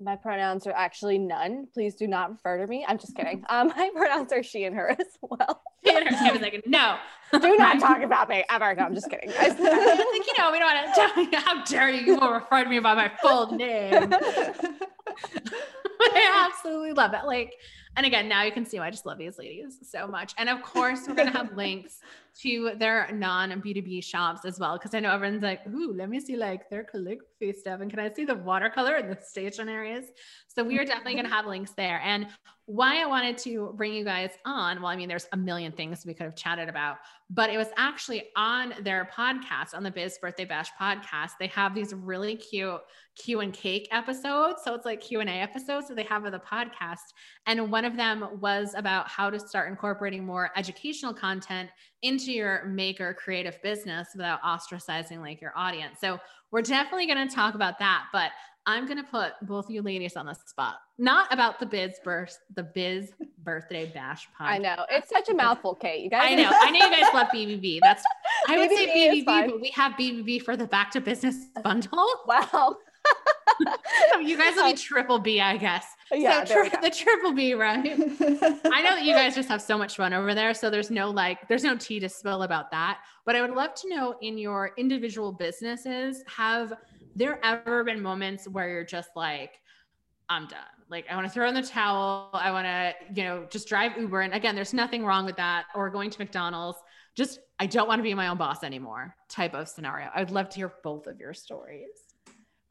My 0.00 0.16
pronouns 0.16 0.66
are 0.66 0.72
actually 0.72 1.18
none. 1.18 1.68
Please 1.72 1.94
do 1.94 2.08
not 2.08 2.30
refer 2.30 2.58
to 2.58 2.66
me. 2.66 2.84
I'm 2.86 2.98
just 2.98 3.14
kidding. 3.14 3.44
Um, 3.52 3.68
my 3.68 3.90
pronouns 3.94 4.32
are 4.32 4.42
she 4.42 4.64
and 4.64 4.74
her 4.74 4.90
as 4.98 5.06
well. 5.20 5.62
She 5.84 5.94
and 5.94 6.08
her. 6.08 6.38
like, 6.40 6.62
no. 6.66 6.96
do 7.32 7.56
not 7.56 7.78
talk 7.78 8.02
about 8.02 8.28
me 8.28 8.44
ever. 8.50 8.74
No, 8.74 8.84
I'm 8.84 8.94
just 8.94 9.08
kidding. 9.08 9.30
I 9.38 9.50
think, 9.50 10.26
you 10.26 10.34
know, 10.38 10.50
we 10.50 10.58
don't 10.58 10.74
want 10.74 10.94
to 10.94 11.00
tell 11.00 11.24
you. 11.24 11.38
How 11.38 11.64
dare 11.64 11.90
you? 11.90 12.06
You 12.06 12.18
will 12.18 12.32
refer 12.32 12.64
to 12.64 12.70
me 12.70 12.80
by 12.80 12.94
my 12.94 13.12
full 13.20 13.52
name. 13.52 14.12
I 16.00 16.50
absolutely 16.50 16.92
love 16.92 17.14
it. 17.14 17.24
Like, 17.24 17.54
and 17.96 18.06
again, 18.06 18.28
now 18.28 18.42
you 18.42 18.52
can 18.52 18.64
see 18.64 18.78
why 18.78 18.86
I 18.86 18.90
just 18.90 19.06
love 19.06 19.18
these 19.18 19.38
ladies 19.38 19.78
so 19.82 20.06
much. 20.06 20.34
And 20.38 20.48
of 20.48 20.62
course, 20.62 21.06
we're 21.06 21.14
going 21.14 21.30
to 21.30 21.36
have 21.36 21.56
links 21.56 22.00
to 22.40 22.72
their 22.78 23.10
non 23.12 23.50
B2B 23.50 24.02
shops 24.02 24.44
as 24.44 24.58
well. 24.58 24.78
Cause 24.78 24.94
I 24.94 25.00
know 25.00 25.12
everyone's 25.12 25.42
like, 25.42 25.60
ooh, 25.68 25.92
let 25.92 26.08
me 26.08 26.18
see 26.18 26.36
like 26.36 26.70
their 26.70 26.84
calligraphy 26.84 27.52
stuff. 27.52 27.80
And 27.80 27.90
can 27.90 28.00
I 28.00 28.12
see 28.12 28.24
the 28.24 28.34
watercolor 28.34 28.94
and 28.94 29.10
the 29.10 29.16
stationaries? 29.16 30.06
So 30.48 30.64
we 30.64 30.78
are 30.78 30.84
definitely 30.84 31.14
going 31.14 31.24
to 31.24 31.30
mm-hmm. 31.30 31.36
have 31.36 31.46
links 31.46 31.72
there. 31.72 32.00
And 32.04 32.26
why 32.66 33.02
I 33.02 33.06
wanted 33.06 33.36
to 33.38 33.74
bring 33.76 33.92
you 33.92 34.04
guys 34.04 34.30
on, 34.44 34.80
well, 34.80 34.90
I 34.90 34.96
mean, 34.96 35.08
there's 35.08 35.26
a 35.32 35.36
million 35.36 35.72
things 35.72 36.06
we 36.06 36.14
could 36.14 36.24
have 36.24 36.36
chatted 36.36 36.68
about, 36.68 36.98
but 37.28 37.50
it 37.50 37.58
was 37.58 37.66
actually 37.76 38.28
on 38.36 38.72
their 38.82 39.10
podcast, 39.12 39.74
on 39.74 39.82
the 39.82 39.90
Biz 39.90 40.18
Birthday 40.20 40.44
Bash 40.44 40.70
podcast. 40.80 41.32
They 41.40 41.48
have 41.48 41.74
these 41.74 41.92
really 41.92 42.36
cute 42.36 42.80
Q 43.16 43.40
and 43.40 43.52
cake 43.52 43.88
episodes. 43.90 44.62
So 44.64 44.74
it's 44.74 44.86
like 44.86 45.00
Q 45.00 45.20
and 45.20 45.28
A 45.28 45.32
episodes. 45.32 45.88
that 45.88 45.96
they 45.96 46.04
have 46.04 46.24
of 46.24 46.32
the 46.32 46.38
podcast. 46.38 47.12
And 47.46 47.70
one 47.70 47.84
of 47.84 47.96
them 47.96 48.26
was 48.40 48.74
about 48.76 49.08
how 49.08 49.28
to 49.28 49.40
start 49.40 49.68
incorporating 49.68 50.24
more 50.24 50.50
educational 50.56 51.12
content 51.12 51.68
into 52.02 52.32
your 52.32 52.64
maker 52.66 53.14
creative 53.14 53.60
business 53.62 54.08
without 54.14 54.42
ostracizing 54.42 55.20
like 55.20 55.40
your 55.40 55.52
audience. 55.56 55.98
So 56.00 56.18
we're 56.50 56.62
definitely 56.62 57.06
going 57.06 57.26
to 57.26 57.34
talk 57.34 57.54
about 57.54 57.78
that, 57.78 58.04
but 58.12 58.30
I'm 58.66 58.86
going 58.86 58.98
to 58.98 59.04
put 59.04 59.32
both 59.42 59.68
you 59.70 59.82
ladies 59.82 60.16
on 60.16 60.26
the 60.26 60.34
spot. 60.34 60.76
Not 60.98 61.32
about 61.32 61.58
the 61.58 61.66
biz 61.66 61.98
birth, 62.04 62.38
the 62.54 62.62
biz 62.62 63.10
birthday 63.38 63.86
bash 63.86 64.28
podcast. 64.38 64.46
I 64.46 64.58
know. 64.58 64.86
It's 64.88 65.08
such 65.08 65.28
a 65.28 65.34
mouthful, 65.34 65.74
Kate. 65.74 66.02
You 66.04 66.10
guys 66.10 66.32
I 66.32 66.34
know. 66.36 66.50
I 66.52 66.70
know 66.70 66.86
you 66.86 66.90
guys 66.90 67.12
love 67.12 67.28
BBB. 67.34 67.80
That's 67.82 68.04
I 68.48 68.58
would 68.58 68.70
say 68.70 68.86
BBB, 68.86 69.24
but 69.48 69.60
we 69.60 69.70
have 69.70 69.92
BBB 69.92 70.42
for 70.42 70.56
the 70.56 70.66
back 70.66 70.92
to 70.92 71.00
business 71.00 71.36
bundle. 71.62 72.06
Wow. 72.26 72.76
So 74.12 74.18
you 74.20 74.36
guys 74.36 74.54
will 74.56 74.64
be 74.64 74.72
uh, 74.72 74.76
triple 74.76 75.18
B, 75.18 75.40
I 75.40 75.56
guess. 75.56 75.86
Yeah, 76.12 76.44
so 76.44 76.68
tri- 76.68 76.80
the 76.80 76.90
triple 76.90 77.32
B, 77.32 77.54
right? 77.54 77.84
I 77.84 78.82
know 78.82 78.94
that 78.96 79.02
you 79.04 79.14
guys 79.14 79.34
just 79.34 79.48
have 79.48 79.62
so 79.62 79.78
much 79.78 79.96
fun 79.96 80.12
over 80.12 80.34
there. 80.34 80.54
So 80.54 80.70
there's 80.70 80.90
no 80.90 81.10
like, 81.10 81.48
there's 81.48 81.64
no 81.64 81.76
tea 81.76 82.00
to 82.00 82.08
spill 82.08 82.42
about 82.42 82.70
that. 82.70 83.00
But 83.24 83.36
I 83.36 83.40
would 83.40 83.52
love 83.52 83.74
to 83.74 83.88
know 83.88 84.16
in 84.20 84.38
your 84.38 84.72
individual 84.76 85.32
businesses, 85.32 86.22
have 86.26 86.74
there 87.14 87.38
ever 87.44 87.84
been 87.84 88.02
moments 88.02 88.48
where 88.48 88.68
you're 88.68 88.84
just 88.84 89.10
like, 89.16 89.60
I'm 90.28 90.46
done. 90.46 90.60
Like 90.88 91.06
I 91.10 91.14
want 91.14 91.26
to 91.26 91.32
throw 91.32 91.48
in 91.48 91.54
the 91.54 91.62
towel. 91.62 92.30
I 92.32 92.50
want 92.52 92.66
to, 92.66 92.94
you 93.14 93.24
know, 93.24 93.46
just 93.50 93.68
drive 93.68 93.96
Uber. 93.98 94.20
And 94.22 94.34
again, 94.34 94.54
there's 94.54 94.74
nothing 94.74 95.04
wrong 95.04 95.24
with 95.24 95.36
that 95.36 95.64
or 95.74 95.90
going 95.90 96.10
to 96.10 96.18
McDonald's. 96.18 96.78
Just 97.14 97.40
I 97.58 97.66
don't 97.66 97.88
want 97.88 97.98
to 97.98 98.02
be 98.02 98.14
my 98.14 98.28
own 98.28 98.38
boss 98.38 98.64
anymore 98.64 99.14
type 99.28 99.54
of 99.54 99.68
scenario. 99.68 100.08
I'd 100.14 100.30
love 100.30 100.48
to 100.50 100.56
hear 100.56 100.72
both 100.82 101.06
of 101.06 101.18
your 101.18 101.34
stories. 101.34 102.11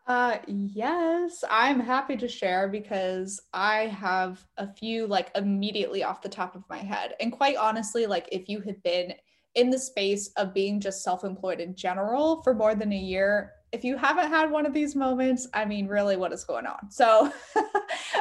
Uh 0.08 0.38
yes, 0.48 1.44
I'm 1.50 1.80
happy 1.80 2.18
to 2.18 2.28
share 2.28 2.68
because 2.68 3.40
I 3.54 3.86
have 3.88 4.44
a 4.58 4.68
few 4.68 5.06
like 5.06 5.32
immediately 5.36 6.04
off 6.04 6.22
the 6.22 6.30
top 6.30 6.56
of 6.56 6.64
my 6.70 6.80
head. 6.80 7.14
And 7.20 7.32
quite 7.32 7.56
honestly, 7.56 8.08
like 8.08 8.28
if 8.32 8.50
you 8.50 8.62
had 8.62 8.82
been 8.84 9.14
in 9.56 9.70
the 9.70 9.78
space 9.78 10.30
of 10.38 10.54
being 10.54 10.80
just 10.80 11.04
self-employed 11.04 11.60
in 11.60 11.76
general 11.76 12.42
for 12.42 12.54
more 12.54 12.74
than 12.74 12.92
a 12.94 12.98
year, 12.98 13.52
if 13.72 13.84
you 13.84 13.96
haven't 13.96 14.30
had 14.30 14.50
one 14.50 14.66
of 14.66 14.74
these 14.74 14.96
moments, 14.96 15.48
I 15.54 15.66
mean, 15.66 15.88
really 15.88 16.18
what 16.18 16.34
is 16.34 16.44
going 16.44 16.66
on? 16.66 16.90
So 16.90 17.32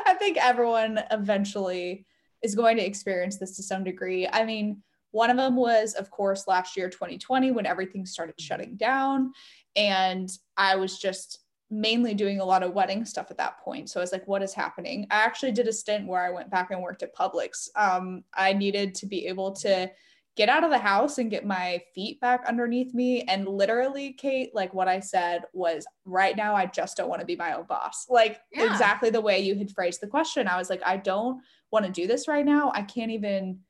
I 0.07 0.15
think 0.15 0.37
everyone 0.37 1.01
eventually 1.11 2.07
is 2.43 2.55
going 2.55 2.77
to 2.77 2.87
experience 2.87 3.39
this 3.39 3.57
to 3.57 3.63
some 3.63 3.85
degree. 3.85 4.29
I 4.29 4.45
mean, 4.45 4.83
one 5.13 5.31
of 5.31 5.37
them 5.37 5.57
was, 5.57 5.95
of 5.95 6.11
course, 6.11 6.47
last 6.47 6.77
year, 6.77 6.89
2020, 6.89 7.51
when 7.51 7.67
everything 7.67 8.07
started 8.07 8.41
shutting 8.41 8.77
down. 8.77 9.33
And 9.77 10.31
I 10.57 10.77
was 10.77 10.99
just 10.99 11.41
mainly 11.71 12.15
doing 12.15 12.41
a 12.41 12.45
lot 12.45 12.63
of 12.63 12.75
wedding 12.75 13.05
stuff 13.05 13.31
at 13.31 13.39
that 13.39 13.61
point. 13.61 13.89
So 13.89 14.01
I 14.01 14.03
was 14.03 14.13
like, 14.13 14.27
what 14.27 14.43
is 14.43 14.53
happening? 14.53 15.07
I 15.11 15.17
actually 15.17 15.53
did 15.53 15.69
a 15.69 15.73
stint 15.73 16.07
where 16.07 16.23
I 16.23 16.31
went 16.31 16.51
back 16.51 16.71
and 16.71 16.83
worked 16.83 17.03
at 17.03 17.15
Publix. 17.15 17.69
Um, 17.77 18.25
I 18.35 18.53
needed 18.53 18.95
to 18.97 19.07
be 19.07 19.27
able 19.27 19.53
to 19.57 19.91
get 20.37 20.49
out 20.49 20.65
of 20.65 20.71
the 20.71 20.79
house 20.79 21.19
and 21.19 21.31
get 21.31 21.45
my 21.45 21.81
feet 21.95 22.21
back 22.21 22.45
underneath 22.49 22.95
me. 22.95 23.23
And 23.23 23.47
literally, 23.47 24.13
Kate, 24.13 24.55
like 24.55 24.73
what 24.73 24.89
I 24.89 25.01
said 25.01 25.43
was 25.53 25.87
right 26.05 26.37
now, 26.37 26.55
I 26.55 26.67
just 26.67 26.97
don't 26.97 27.09
want 27.09 27.21
to 27.21 27.27
be 27.27 27.37
my 27.37 27.53
own 27.53 27.67
boss. 27.67 28.07
Like 28.09 28.41
yeah. 28.53 28.71
exactly 28.73 29.11
the 29.11 29.21
way 29.21 29.41
you 29.41 29.55
had 29.57 29.71
phrased 29.71 30.01
the 30.01 30.07
question. 30.07 30.49
I 30.49 30.57
was 30.57 30.71
like, 30.71 30.83
I 30.85 30.97
don't 30.97 31.43
want 31.71 31.85
to 31.87 31.93
do 31.93 32.07
this 32.07 32.27
right 32.27 32.45
now. 32.45 32.73
I 32.75 32.83
can't 32.83 33.11
even 33.11 33.61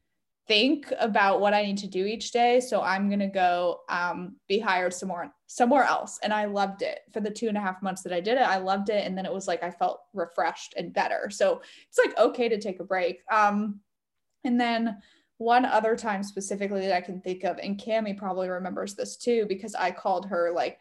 think 0.50 0.92
about 0.98 1.40
what 1.40 1.54
I 1.54 1.62
need 1.62 1.78
to 1.78 1.86
do 1.86 2.06
each 2.06 2.32
day. 2.32 2.58
So 2.58 2.82
I'm 2.82 3.08
gonna 3.08 3.28
go 3.28 3.82
um, 3.88 4.34
be 4.48 4.58
hired 4.58 4.92
somewhere 4.92 5.32
somewhere 5.46 5.84
else. 5.84 6.18
And 6.24 6.32
I 6.32 6.46
loved 6.46 6.82
it 6.82 7.02
for 7.12 7.20
the 7.20 7.30
two 7.30 7.46
and 7.46 7.56
a 7.56 7.60
half 7.60 7.80
months 7.82 8.02
that 8.02 8.12
I 8.12 8.18
did 8.18 8.36
it. 8.36 8.42
I 8.42 8.56
loved 8.56 8.88
it, 8.88 9.06
and 9.06 9.16
then 9.16 9.26
it 9.26 9.32
was 9.32 9.46
like 9.46 9.62
I 9.62 9.70
felt 9.70 10.00
refreshed 10.12 10.74
and 10.76 10.92
better. 10.92 11.30
So 11.30 11.62
it's 11.88 12.04
like 12.04 12.18
okay 12.18 12.48
to 12.48 12.60
take 12.60 12.80
a 12.80 12.84
break. 12.84 13.20
Um, 13.30 13.78
and 14.42 14.60
then 14.60 14.98
one 15.38 15.64
other 15.64 15.94
time 15.94 16.24
specifically 16.24 16.80
that 16.80 16.96
I 16.96 17.00
can 17.00 17.20
think 17.20 17.44
of, 17.44 17.58
and 17.58 17.78
Cami 17.78 18.18
probably 18.18 18.48
remembers 18.48 18.96
this 18.96 19.16
too 19.16 19.46
because 19.48 19.76
I 19.76 19.92
called 19.92 20.26
her 20.26 20.50
like 20.52 20.80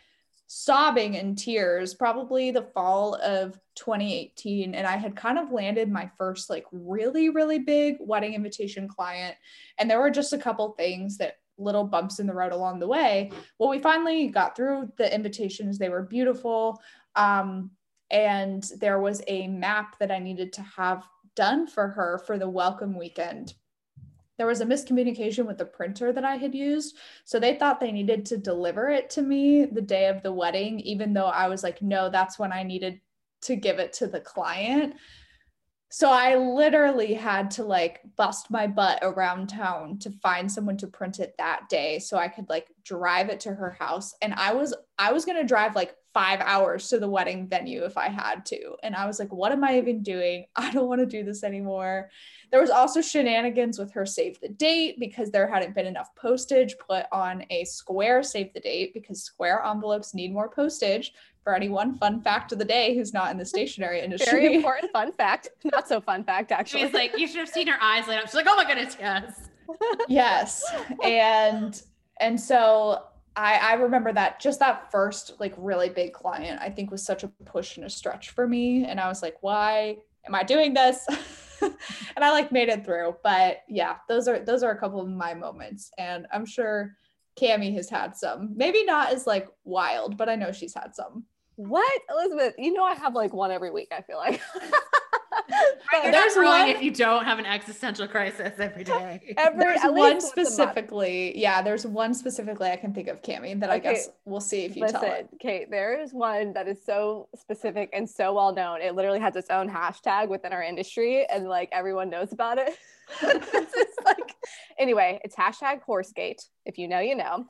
sobbing 0.52 1.14
in 1.14 1.36
tears 1.36 1.94
probably 1.94 2.50
the 2.50 2.64
fall 2.74 3.14
of 3.22 3.60
2018 3.76 4.74
and 4.74 4.88
i 4.88 4.98
had 4.98 5.16
kind 5.16 5.38
of 5.38 5.52
landed 5.52 5.92
my 5.92 6.10
first 6.18 6.50
like 6.50 6.66
really 6.72 7.30
really 7.30 7.60
big 7.60 7.98
wedding 8.00 8.34
invitation 8.34 8.88
client 8.88 9.36
and 9.78 9.88
there 9.88 10.00
were 10.00 10.10
just 10.10 10.34
a 10.34 10.40
couple 10.40 10.72
things 10.72 11.20
that 11.20 11.36
little 11.60 11.84
bumps 11.84 12.20
in 12.20 12.26
the 12.26 12.34
road 12.34 12.54
along 12.54 12.80
the 12.80 12.88
way. 12.88 13.30
Well 13.60 13.70
we 13.70 13.80
finally 13.80 14.30
got 14.30 14.56
through 14.56 14.92
the 14.98 15.14
invitations 15.14 15.78
they 15.78 15.90
were 15.90 16.02
beautiful 16.02 16.82
um, 17.16 17.72
and 18.10 18.64
there 18.80 19.00
was 19.00 19.22
a 19.28 19.48
map 19.50 20.00
that 20.00 20.10
i 20.10 20.18
needed 20.18 20.52
to 20.54 20.62
have 20.64 21.04
done 21.36 21.68
for 21.68 21.90
her 21.90 22.18
for 22.26 22.40
the 22.40 22.50
welcome 22.50 22.98
weekend 22.98 23.54
there 24.40 24.48
was 24.48 24.62
a 24.62 24.66
miscommunication 24.66 25.46
with 25.46 25.58
the 25.58 25.66
printer 25.66 26.14
that 26.14 26.24
I 26.24 26.38
had 26.38 26.56
used. 26.56 26.96
So 27.26 27.42
they 27.42 27.56
thought 27.56 27.82
they 27.82 27.92
needed 27.92 28.26
to 28.28 28.38
deliver 28.38 28.90
it 28.90 29.10
to 29.12 29.22
me 29.22 29.66
the 29.66 29.82
day 29.82 30.08
of 30.08 30.24
the 30.24 30.32
wedding, 30.32 30.80
even 30.80 31.12
though 31.12 31.26
I 31.26 31.50
was 31.50 31.62
like, 31.62 31.82
no, 31.82 32.10
that's 32.10 32.40
when 32.40 32.54
I 32.54 32.64
needed 32.64 33.02
to 33.42 33.58
give 33.58 33.80
it 33.80 33.92
to 33.94 34.08
the 34.08 34.22
client. 34.22 34.96
So 35.92 36.12
I 36.12 36.36
literally 36.36 37.16
had 37.16 37.50
to 37.52 37.64
like 37.64 38.02
bust 38.16 38.52
my 38.52 38.68
butt 38.68 39.00
around 39.02 39.48
town 39.48 39.98
to 40.00 40.12
find 40.12 40.52
someone 40.52 40.78
to 40.78 40.88
print 40.88 41.20
it 41.20 41.34
that 41.40 41.68
day 41.68 41.98
so 41.98 42.16
I 42.16 42.28
could 42.28 42.48
like 42.48 42.68
drive 42.86 43.30
it 43.30 43.40
to 43.42 43.56
her 43.56 43.72
house 43.72 44.14
and 44.22 44.36
I 44.36 44.54
was 44.54 44.76
I 45.00 45.12
was 45.12 45.26
going 45.26 45.38
to 45.38 45.48
drive 45.48 45.76
like 45.76 45.96
5 46.14 46.42
hours 46.42 46.88
to 46.90 47.00
the 47.00 47.10
wedding 47.10 47.48
venue 47.48 47.86
if 47.86 47.98
I 47.98 48.10
had 48.10 48.46
to 48.48 48.76
and 48.84 48.96
I 48.96 49.08
was 49.08 49.18
like 49.18 49.34
what 49.34 49.52
am 49.52 49.64
I 49.64 49.80
even 49.80 50.04
doing? 50.04 50.46
I 50.56 50.72
don't 50.72 50.88
want 50.88 51.00
to 51.00 51.08
do 51.08 51.24
this 51.24 51.44
anymore. 51.44 52.12
There 52.52 52.62
was 52.62 52.70
also 52.70 53.02
shenanigans 53.02 53.80
with 53.80 53.92
her 53.94 54.06
save 54.06 54.40
the 54.42 54.50
date 54.50 54.98
because 55.00 55.32
there 55.32 55.48
hadn't 55.48 55.74
been 55.74 55.88
enough 55.88 56.14
postage 56.16 56.76
put 56.78 57.06
on 57.12 57.46
a 57.50 57.66
square 57.66 58.22
save 58.22 58.54
the 58.54 58.60
date 58.60 58.94
because 58.94 59.24
square 59.24 59.64
envelopes 59.66 60.14
need 60.14 60.34
more 60.34 60.50
postage. 60.50 61.14
For 61.50 61.56
anyone, 61.56 61.98
fun 61.98 62.22
fact 62.22 62.52
of 62.52 62.60
the 62.60 62.66
day 62.66 62.94
who's 62.94 63.12
not 63.12 63.32
in 63.32 63.38
the 63.40 63.46
stationery 63.46 64.02
industry. 64.04 64.40
Very 64.40 64.54
important 64.54 64.92
fun 64.92 65.12
fact. 65.18 65.50
Not 65.64 65.88
so 65.88 66.00
fun 66.00 66.24
fact, 66.24 66.52
actually. 66.52 66.84
She's 66.84 66.94
like, 66.94 67.18
you 67.18 67.26
should 67.26 67.40
have 67.40 67.50
seen 67.50 67.66
her 67.66 67.82
eyes 67.82 68.08
light 68.08 68.20
up. 68.20 68.28
She's 68.28 68.36
like, 68.36 68.46
oh 68.48 68.56
my 68.56 68.66
goodness, 68.66 68.96
yes. 69.00 69.50
yes. 70.08 70.64
And 71.04 71.82
and 72.20 72.40
so 72.40 73.02
I, 73.36 73.56
I 73.56 73.74
remember 73.74 74.14
that 74.14 74.40
just 74.40 74.60
that 74.60 74.92
first 74.92 75.40
like 75.40 75.56
really 75.58 75.90
big 75.90 76.14
client 76.14 76.60
I 76.62 76.70
think 76.70 76.92
was 76.92 77.04
such 77.04 77.24
a 77.24 77.30
push 77.46 77.78
and 77.78 77.86
a 77.88 77.90
stretch 77.90 78.30
for 78.30 78.48
me. 78.48 78.86
And 78.86 79.00
I 79.00 79.08
was 79.08 79.24
like, 79.24 79.38
why 79.42 79.98
am 80.28 80.36
I 80.36 80.44
doing 80.44 80.76
this? 80.76 81.04
and 81.62 82.24
I 82.24 82.30
like 82.30 82.52
made 82.52 82.70
it 82.70 82.86
through. 82.86 83.16
But 83.24 83.62
yeah, 83.68 83.96
those 84.08 84.28
are 84.28 84.38
those 84.38 84.62
are 84.62 84.70
a 84.70 84.80
couple 84.80 85.02
of 85.02 85.08
my 85.08 85.34
moments. 85.34 85.90
And 85.98 86.28
I'm 86.32 86.46
sure 86.46 86.96
Cami 87.40 87.74
has 87.74 87.90
had 87.90 88.16
some. 88.16 88.52
Maybe 88.56 88.84
not 88.84 89.12
as 89.14 89.26
like 89.26 89.48
wild, 89.64 90.16
but 90.16 90.30
I 90.30 90.36
know 90.36 90.52
she's 90.52 90.76
had 90.76 90.96
some. 90.96 91.26
What? 91.60 92.02
Elizabeth, 92.10 92.56
you 92.58 92.72
know 92.72 92.86
I 92.86 92.96
have 92.96 93.14
like 93.14 93.34
one 93.34 93.52
every 93.52 93.70
week, 93.70 93.90
I 93.92 94.02
feel 94.02 94.16
like. 94.16 94.40
There's 96.04 96.36
one 96.38 96.70
if 96.70 96.82
you 96.82 96.92
don't 96.92 97.26
have 97.26 97.38
an 97.38 97.46
existential 97.46 98.08
crisis 98.08 98.54
every 98.60 98.84
day. 98.86 99.34
Every, 99.36 99.60
there's 99.60 99.82
one 99.84 100.22
specifically. 100.22 101.38
Yeah, 101.38 101.62
there's 101.62 101.86
one 101.86 102.14
specifically 102.14 102.70
I 102.70 102.78
can 102.78 102.94
think 102.94 103.10
of, 103.10 103.22
Cami, 103.22 103.60
that 103.60 103.70
okay. 103.70 103.76
I 103.90 103.94
guess 103.94 104.10
we'll 104.24 104.40
see 104.40 104.64
if 104.64 104.78
you 104.78 104.84
Listen, 104.84 105.02
tell 105.02 105.12
it. 105.12 105.30
Kate, 105.42 105.70
there 105.70 106.00
is 106.00 106.14
one 106.14 106.54
that 106.54 106.68
is 106.68 106.78
so 106.86 107.28
specific 107.36 107.90
and 107.92 108.10
so 108.10 108.34
well 108.34 108.54
known. 108.54 108.82
It 108.82 108.96
literally 108.96 109.20
has 109.20 109.36
its 109.36 109.50
own 109.50 109.70
hashtag 109.70 110.30
within 110.30 110.54
our 110.54 110.64
industry, 110.64 111.26
and 111.26 111.50
like 111.50 111.68
everyone 111.74 112.10
knows 112.10 112.32
about 112.32 112.58
it. 112.58 112.78
it's 113.22 113.98
like 114.06 114.36
anyway, 114.80 115.20
it's 115.24 115.36
hashtag 115.36 115.82
horsegate. 115.82 116.44
If 116.66 116.78
you 116.78 116.88
know, 116.88 117.00
you 117.00 117.16
know. 117.16 117.46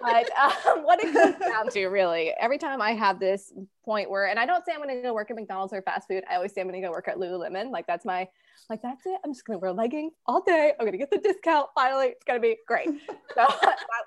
But 0.00 0.30
um, 0.66 0.82
what 0.82 1.02
it 1.02 1.12
comes 1.12 1.36
down 1.36 1.68
to, 1.70 1.86
really, 1.88 2.32
every 2.40 2.58
time 2.58 2.80
I 2.80 2.92
have 2.92 3.20
this 3.20 3.52
point 3.84 4.10
where, 4.10 4.26
and 4.26 4.38
I 4.38 4.46
don't 4.46 4.64
say 4.64 4.72
I'm 4.72 4.82
going 4.82 4.94
to 4.94 5.02
go 5.02 5.14
work 5.14 5.30
at 5.30 5.36
McDonald's 5.36 5.72
or 5.72 5.82
fast 5.82 6.08
food. 6.08 6.24
I 6.30 6.36
always 6.36 6.52
say 6.52 6.60
I'm 6.60 6.68
going 6.68 6.80
to 6.80 6.86
go 6.86 6.92
work 6.92 7.08
at 7.08 7.16
Lululemon. 7.16 7.70
Like 7.70 7.86
that's 7.86 8.04
my, 8.04 8.26
like 8.68 8.82
that's 8.82 9.04
it. 9.06 9.20
I'm 9.24 9.32
just 9.32 9.44
going 9.44 9.58
to 9.58 9.60
wear 9.60 9.72
leggings 9.72 10.12
all 10.26 10.42
day. 10.42 10.72
I'm 10.78 10.86
going 10.86 10.92
to 10.92 10.98
get 10.98 11.10
the 11.10 11.18
discount. 11.18 11.68
Finally, 11.74 12.08
it's 12.08 12.24
going 12.24 12.40
to 12.40 12.42
be 12.42 12.56
great. 12.66 12.88
So 13.36 13.46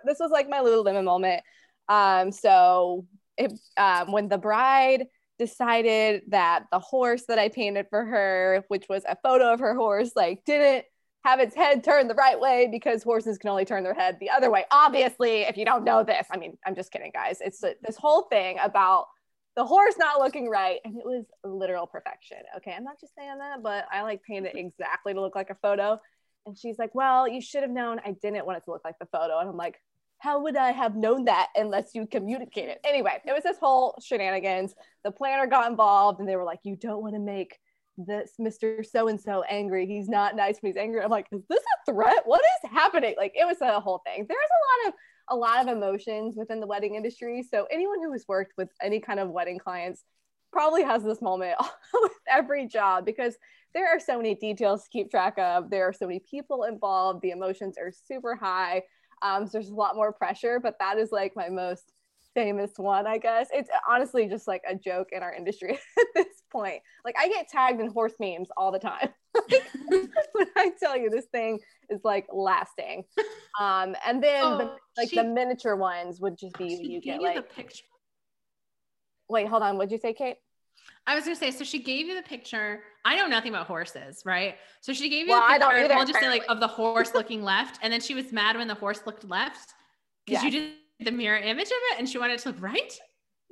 this 0.03 0.19
was 0.19 0.31
like 0.31 0.49
my 0.49 0.59
Lululemon 0.59 1.05
moment. 1.05 1.43
Um, 1.87 2.31
so 2.33 3.05
it, 3.37 3.53
um, 3.77 4.11
when 4.11 4.27
the 4.27 4.37
bride 4.37 5.07
decided 5.39 6.23
that 6.27 6.65
the 6.71 6.79
horse 6.79 7.23
that 7.27 7.39
I 7.39 7.47
painted 7.47 7.87
for 7.89 8.03
her, 8.03 8.65
which 8.67 8.85
was 8.89 9.03
a 9.07 9.17
photo 9.23 9.53
of 9.53 9.61
her 9.61 9.75
horse, 9.75 10.11
like 10.15 10.43
didn't 10.45 10.85
have 11.23 11.39
its 11.39 11.55
head 11.55 11.83
turned 11.83 12.09
the 12.09 12.15
right 12.15 12.39
way 12.39 12.67
because 12.69 13.01
horses 13.01 13.37
can 13.37 13.49
only 13.49 13.65
turn 13.65 13.83
their 13.83 13.93
head 13.93 14.17
the 14.19 14.29
other 14.29 14.51
way. 14.51 14.65
Obviously, 14.71 15.41
if 15.41 15.55
you 15.55 15.63
don't 15.65 15.83
know 15.83 16.03
this, 16.03 16.27
I 16.29 16.37
mean, 16.37 16.57
I'm 16.65 16.75
just 16.75 16.91
kidding, 16.91 17.11
guys. 17.13 17.37
It's 17.39 17.59
this 17.59 17.95
whole 17.97 18.23
thing 18.23 18.57
about 18.61 19.07
the 19.55 19.63
horse 19.63 19.95
not 19.97 20.19
looking 20.19 20.49
right, 20.49 20.79
and 20.83 20.97
it 20.97 21.05
was 21.05 21.25
literal 21.43 21.87
perfection. 21.87 22.37
Okay, 22.57 22.73
I'm 22.75 22.83
not 22.83 22.99
just 22.99 23.15
saying 23.15 23.37
that, 23.37 23.63
but 23.63 23.85
I 23.91 24.01
like 24.01 24.21
painted 24.23 24.55
it 24.55 24.59
exactly 24.59 25.13
to 25.13 25.21
look 25.21 25.35
like 25.35 25.49
a 25.49 25.55
photo. 25.55 25.99
And 26.45 26.57
she's 26.57 26.77
like, 26.77 26.93
Well, 26.93 27.27
you 27.27 27.39
should 27.39 27.61
have 27.61 27.71
known 27.71 28.01
I 28.05 28.15
didn't 28.21 28.45
want 28.45 28.57
it 28.57 28.65
to 28.65 28.71
look 28.71 28.83
like 28.83 28.99
the 28.99 29.05
photo. 29.05 29.39
And 29.39 29.47
I'm 29.47 29.55
like, 29.55 29.79
How 30.17 30.41
would 30.41 30.57
I 30.57 30.71
have 30.71 30.95
known 30.95 31.25
that 31.25 31.49
unless 31.55 31.91
you 31.93 32.07
communicated? 32.07 32.79
Anyway, 32.83 33.21
it 33.25 33.31
was 33.31 33.43
this 33.43 33.59
whole 33.59 33.95
shenanigans. 34.03 34.73
The 35.05 35.11
planner 35.11 35.47
got 35.47 35.69
involved, 35.69 36.19
and 36.19 36.27
they 36.27 36.35
were 36.35 36.43
like, 36.43 36.59
You 36.63 36.75
don't 36.75 37.01
want 37.01 37.13
to 37.13 37.21
make 37.21 37.59
this 37.97 38.33
Mr. 38.39 38.85
So 38.85 39.07
and 39.07 39.19
so 39.19 39.43
angry. 39.43 39.85
He's 39.85 40.09
not 40.09 40.35
nice 40.35 40.57
when 40.59 40.71
he's 40.71 40.77
angry. 40.77 41.01
I'm 41.01 41.09
like, 41.09 41.27
is 41.31 41.43
this 41.49 41.59
a 41.59 41.91
threat? 41.91 42.23
What 42.25 42.41
is 42.41 42.71
happening? 42.71 43.15
Like 43.17 43.33
it 43.35 43.45
was 43.45 43.61
a 43.61 43.79
whole 43.79 44.01
thing. 44.05 44.25
There's 44.27 44.39
a 44.39 44.87
lot 44.87 44.89
of 44.89 44.93
a 45.29 45.35
lot 45.35 45.61
of 45.61 45.75
emotions 45.75 46.35
within 46.35 46.59
the 46.59 46.67
wedding 46.67 46.95
industry. 46.95 47.43
So 47.49 47.65
anyone 47.71 47.99
who 48.03 48.11
has 48.11 48.25
worked 48.27 48.53
with 48.57 48.69
any 48.81 48.99
kind 48.99 49.19
of 49.19 49.29
wedding 49.29 49.57
clients 49.57 50.03
probably 50.51 50.83
has 50.83 51.03
this 51.03 51.21
moment 51.21 51.55
with 51.93 52.11
every 52.29 52.67
job 52.67 53.05
because 53.05 53.35
there 53.73 53.87
are 53.87 53.99
so 53.99 54.17
many 54.17 54.35
details 54.35 54.83
to 54.83 54.89
keep 54.89 55.09
track 55.09 55.37
of. 55.37 55.69
There 55.69 55.87
are 55.87 55.93
so 55.93 56.07
many 56.07 56.19
people 56.19 56.63
involved. 56.63 57.21
The 57.21 57.31
emotions 57.31 57.77
are 57.77 57.91
super 57.91 58.35
high. 58.35 58.83
Um, 59.21 59.47
so 59.47 59.51
there's 59.53 59.69
a 59.69 59.75
lot 59.75 59.95
more 59.95 60.11
pressure, 60.11 60.59
but 60.59 60.75
that 60.79 60.97
is 60.97 61.11
like 61.11 61.33
my 61.35 61.49
most 61.49 61.91
famous 62.33 62.71
one, 62.77 63.07
I 63.07 63.17
guess. 63.17 63.47
It's 63.53 63.69
honestly 63.87 64.27
just 64.27 64.47
like 64.47 64.61
a 64.67 64.75
joke 64.75 65.09
in 65.11 65.23
our 65.23 65.33
industry 65.33 65.73
at 65.99 66.05
this 66.15 66.43
point. 66.51 66.81
Like 67.05 67.15
I 67.19 67.27
get 67.27 67.47
tagged 67.47 67.79
in 67.81 67.87
horse 67.87 68.13
memes 68.19 68.49
all 68.57 68.71
the 68.71 68.79
time. 68.79 69.09
when 69.87 70.47
I 70.55 70.71
tell 70.79 70.97
you 70.97 71.09
this 71.09 71.25
thing 71.25 71.59
is 71.89 72.01
like 72.03 72.27
lasting. 72.31 73.03
Um, 73.59 73.95
and 74.05 74.23
then 74.23 74.43
oh, 74.43 74.57
the, 74.57 74.75
like 74.97 75.09
she, 75.09 75.15
the 75.15 75.23
miniature 75.23 75.75
ones 75.75 76.19
would 76.21 76.37
just 76.37 76.57
be 76.57 76.79
you 76.81 77.01
get 77.01 77.21
like 77.21 77.35
the 77.35 77.41
picture. 77.41 77.85
Wait, 79.29 79.47
hold 79.47 79.63
on. 79.63 79.77
What'd 79.77 79.91
you 79.91 79.97
say, 79.97 80.13
Kate? 80.13 80.37
I 81.07 81.15
was 81.15 81.23
gonna 81.23 81.35
say, 81.35 81.51
so 81.51 81.63
she 81.63 81.81
gave 81.81 82.07
you 82.07 82.15
the 82.15 82.27
picture. 82.27 82.81
I 83.05 83.15
know 83.15 83.27
nothing 83.27 83.51
about 83.51 83.67
horses, 83.67 84.21
right? 84.25 84.55
So 84.81 84.93
she 84.93 85.09
gave 85.09 85.27
you 85.27 85.33
well, 85.33 85.41
the 85.41 85.53
picture. 85.53 85.65
I 85.65 85.73
don't 85.73 85.83
either, 85.85 85.93
I'll 85.95 86.05
just 86.05 86.19
say 86.19 86.29
like 86.29 86.45
of 86.47 86.59
the 86.59 86.67
horse 86.67 87.13
looking 87.13 87.43
left, 87.43 87.79
and 87.81 87.91
then 87.91 88.01
she 88.01 88.13
was 88.13 88.31
mad 88.31 88.55
when 88.55 88.67
the 88.67 88.75
horse 88.75 89.01
looked 89.05 89.27
left 89.27 89.73
because 90.25 90.43
yes. 90.43 90.53
you 90.53 90.59
did 90.59 90.73
the 91.05 91.11
mirror 91.11 91.37
image 91.37 91.67
of 91.67 91.77
it 91.91 91.99
and 91.99 92.09
she 92.09 92.17
wanted 92.17 92.39
to 92.39 92.49
look 92.49 92.61
right 92.61 92.99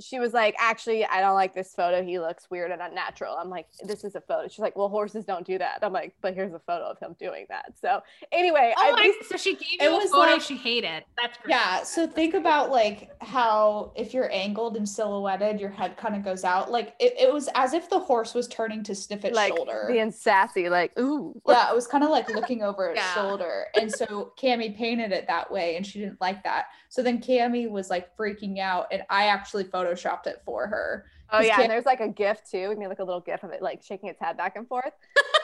she 0.01 0.19
was 0.19 0.33
like, 0.33 0.55
actually, 0.59 1.05
I 1.05 1.21
don't 1.21 1.35
like 1.35 1.53
this 1.53 1.73
photo. 1.73 2.03
He 2.03 2.19
looks 2.19 2.49
weird 2.49 2.71
and 2.71 2.81
unnatural. 2.81 3.35
I'm 3.37 3.49
like, 3.49 3.67
this 3.83 4.03
is 4.03 4.15
a 4.15 4.21
photo. 4.21 4.47
She's 4.47 4.59
like, 4.59 4.75
well, 4.75 4.89
horses 4.89 5.25
don't 5.25 5.45
do 5.45 5.57
that. 5.57 5.79
I'm 5.81 5.93
like, 5.93 6.15
but 6.21 6.33
here's 6.33 6.53
a 6.53 6.59
photo 6.59 6.85
of 6.85 6.99
him 6.99 7.15
doing 7.19 7.45
that. 7.49 7.73
So 7.79 8.01
anyway, 8.31 8.73
oh, 8.77 8.95
I, 8.97 9.13
so 9.27 9.37
she 9.37 9.53
gave 9.55 9.81
you 9.81 9.99
it 9.99 10.05
a 10.05 10.09
photo 10.09 10.33
like, 10.33 10.41
she 10.41 10.57
hated. 10.57 11.03
That's 11.17 11.37
great. 11.37 11.51
yeah. 11.51 11.83
So 11.83 12.07
think 12.07 12.33
about 12.33 12.71
like 12.71 13.11
how 13.21 13.93
if 13.95 14.13
you're 14.13 14.31
angled 14.31 14.77
and 14.77 14.87
silhouetted, 14.87 15.59
your 15.59 15.69
head 15.69 15.97
kind 15.97 16.15
of 16.15 16.23
goes 16.23 16.43
out. 16.43 16.71
Like 16.71 16.95
it, 16.99 17.13
it 17.19 17.31
was 17.31 17.49
as 17.55 17.73
if 17.73 17.89
the 17.89 17.99
horse 17.99 18.33
was 18.33 18.47
turning 18.47 18.83
to 18.83 18.95
sniff 18.95 19.25
its 19.25 19.35
like, 19.35 19.55
shoulder, 19.55 19.85
being 19.87 20.11
sassy, 20.11 20.69
like 20.69 20.97
ooh. 20.99 21.39
Yeah, 21.47 21.69
it 21.69 21.75
was 21.75 21.87
kind 21.87 22.03
of 22.03 22.09
like 22.09 22.29
looking 22.29 22.63
over 22.63 22.87
its 22.91 23.01
yeah. 23.01 23.13
shoulder, 23.13 23.65
and 23.75 23.91
so 23.91 24.33
Cami 24.41 24.75
painted 24.75 25.11
it 25.11 25.27
that 25.27 25.51
way, 25.51 25.75
and 25.75 25.85
she 25.85 25.99
didn't 25.99 26.21
like 26.21 26.43
that. 26.43 26.67
So 26.91 27.01
then 27.01 27.21
Cami 27.21 27.69
was 27.69 27.89
like 27.89 28.17
freaking 28.17 28.59
out, 28.59 28.87
and 28.91 29.03
I 29.09 29.27
actually 29.27 29.63
photoshopped 29.63 30.27
it 30.27 30.41
for 30.43 30.67
her. 30.67 31.05
Oh 31.31 31.39
yeah, 31.39 31.55
Cam- 31.55 31.61
and 31.61 31.71
there's 31.71 31.85
like 31.85 32.01
a 32.01 32.09
GIF 32.09 32.41
too. 32.43 32.67
We 32.67 32.75
made 32.75 32.89
like 32.89 32.99
a 32.99 33.03
little 33.05 33.21
GIF 33.21 33.43
of 33.43 33.51
it, 33.51 33.61
like 33.61 33.81
shaking 33.81 34.09
its 34.09 34.19
head 34.19 34.35
back 34.35 34.57
and 34.57 34.67
forth. 34.67 34.91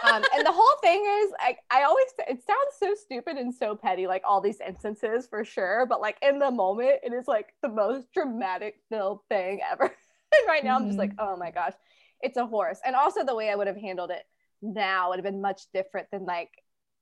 um, 0.03 0.25
and 0.35 0.45
the 0.45 0.51
whole 0.51 0.75
thing 0.83 0.99
is, 0.99 1.31
I, 1.39 1.55
I 1.71 1.83
always 1.83 2.07
it 2.27 2.43
sounds 2.45 2.75
so 2.77 2.93
stupid 2.95 3.37
and 3.37 3.55
so 3.55 3.77
petty, 3.77 4.07
like 4.07 4.23
all 4.27 4.41
these 4.41 4.59
instances 4.59 5.25
for 5.25 5.45
sure. 5.45 5.85
But 5.87 6.01
like 6.01 6.17
in 6.21 6.37
the 6.37 6.51
moment, 6.51 6.99
it 7.01 7.13
is 7.13 7.29
like 7.29 7.53
the 7.61 7.69
most 7.69 8.11
dramatic 8.11 8.81
filled 8.89 9.21
thing 9.29 9.61
ever. 9.71 9.85
and 9.85 10.47
right 10.49 10.65
now, 10.65 10.75
mm-hmm. 10.75 10.83
I'm 10.83 10.89
just 10.89 10.99
like, 10.99 11.11
mm-hmm. 11.11 11.33
oh 11.33 11.37
my 11.37 11.51
gosh, 11.51 11.75
it's 12.19 12.35
a 12.35 12.45
horse. 12.45 12.81
And 12.85 12.93
also 12.93 13.23
the 13.23 13.35
way 13.35 13.49
I 13.49 13.55
would 13.55 13.67
have 13.67 13.77
handled 13.77 14.11
it 14.11 14.25
now 14.61 15.11
would 15.11 15.19
have 15.19 15.23
been 15.23 15.39
much 15.39 15.61
different 15.73 16.11
than 16.11 16.25
like 16.25 16.49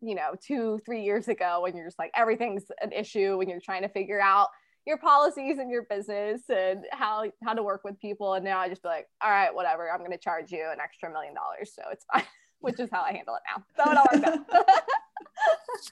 you 0.08 0.16
know, 0.16 0.34
two, 0.42 0.80
three 0.86 1.04
years 1.04 1.28
ago 1.28 1.62
when 1.62 1.76
you're 1.76 1.86
just 1.86 2.00
like 2.00 2.12
everything's 2.16 2.64
an 2.82 2.92
issue 2.92 3.38
when 3.38 3.50
you're 3.50 3.60
trying 3.60 3.82
to 3.82 3.90
figure 3.90 4.22
out 4.22 4.50
your 4.86 4.98
policies 4.98 5.58
and 5.58 5.72
your 5.72 5.84
business 5.84 6.42
and 6.50 6.86
how 6.92 7.26
how 7.44 7.54
to 7.54 7.64
work 7.64 7.84
with 7.84 8.00
people. 8.00 8.34
And 8.36 8.46
now 8.46 8.60
I 8.60 8.70
just 8.70 8.84
be 8.84 8.90
like, 8.90 9.08
all 9.22 9.32
right, 9.32 9.54
whatever, 9.54 9.92
I'm 9.92 10.02
gonna 10.02 10.18
charge 10.18 10.52
you 10.52 10.68
an 10.72 10.80
extra 10.80 11.12
million 11.12 11.34
dollars. 11.34 11.72
So 11.76 11.84
it's 11.92 12.06
fine, 12.12 12.24
which 12.60 12.80
is 12.80 12.90
how 12.92 13.02
I 13.02 13.14
handle 13.14 13.36
it 13.36 13.42
now. 13.50 13.84
So 13.84 13.92
it 13.92 13.98
all 13.98 14.06
works 14.12 14.46
out. 14.50 14.84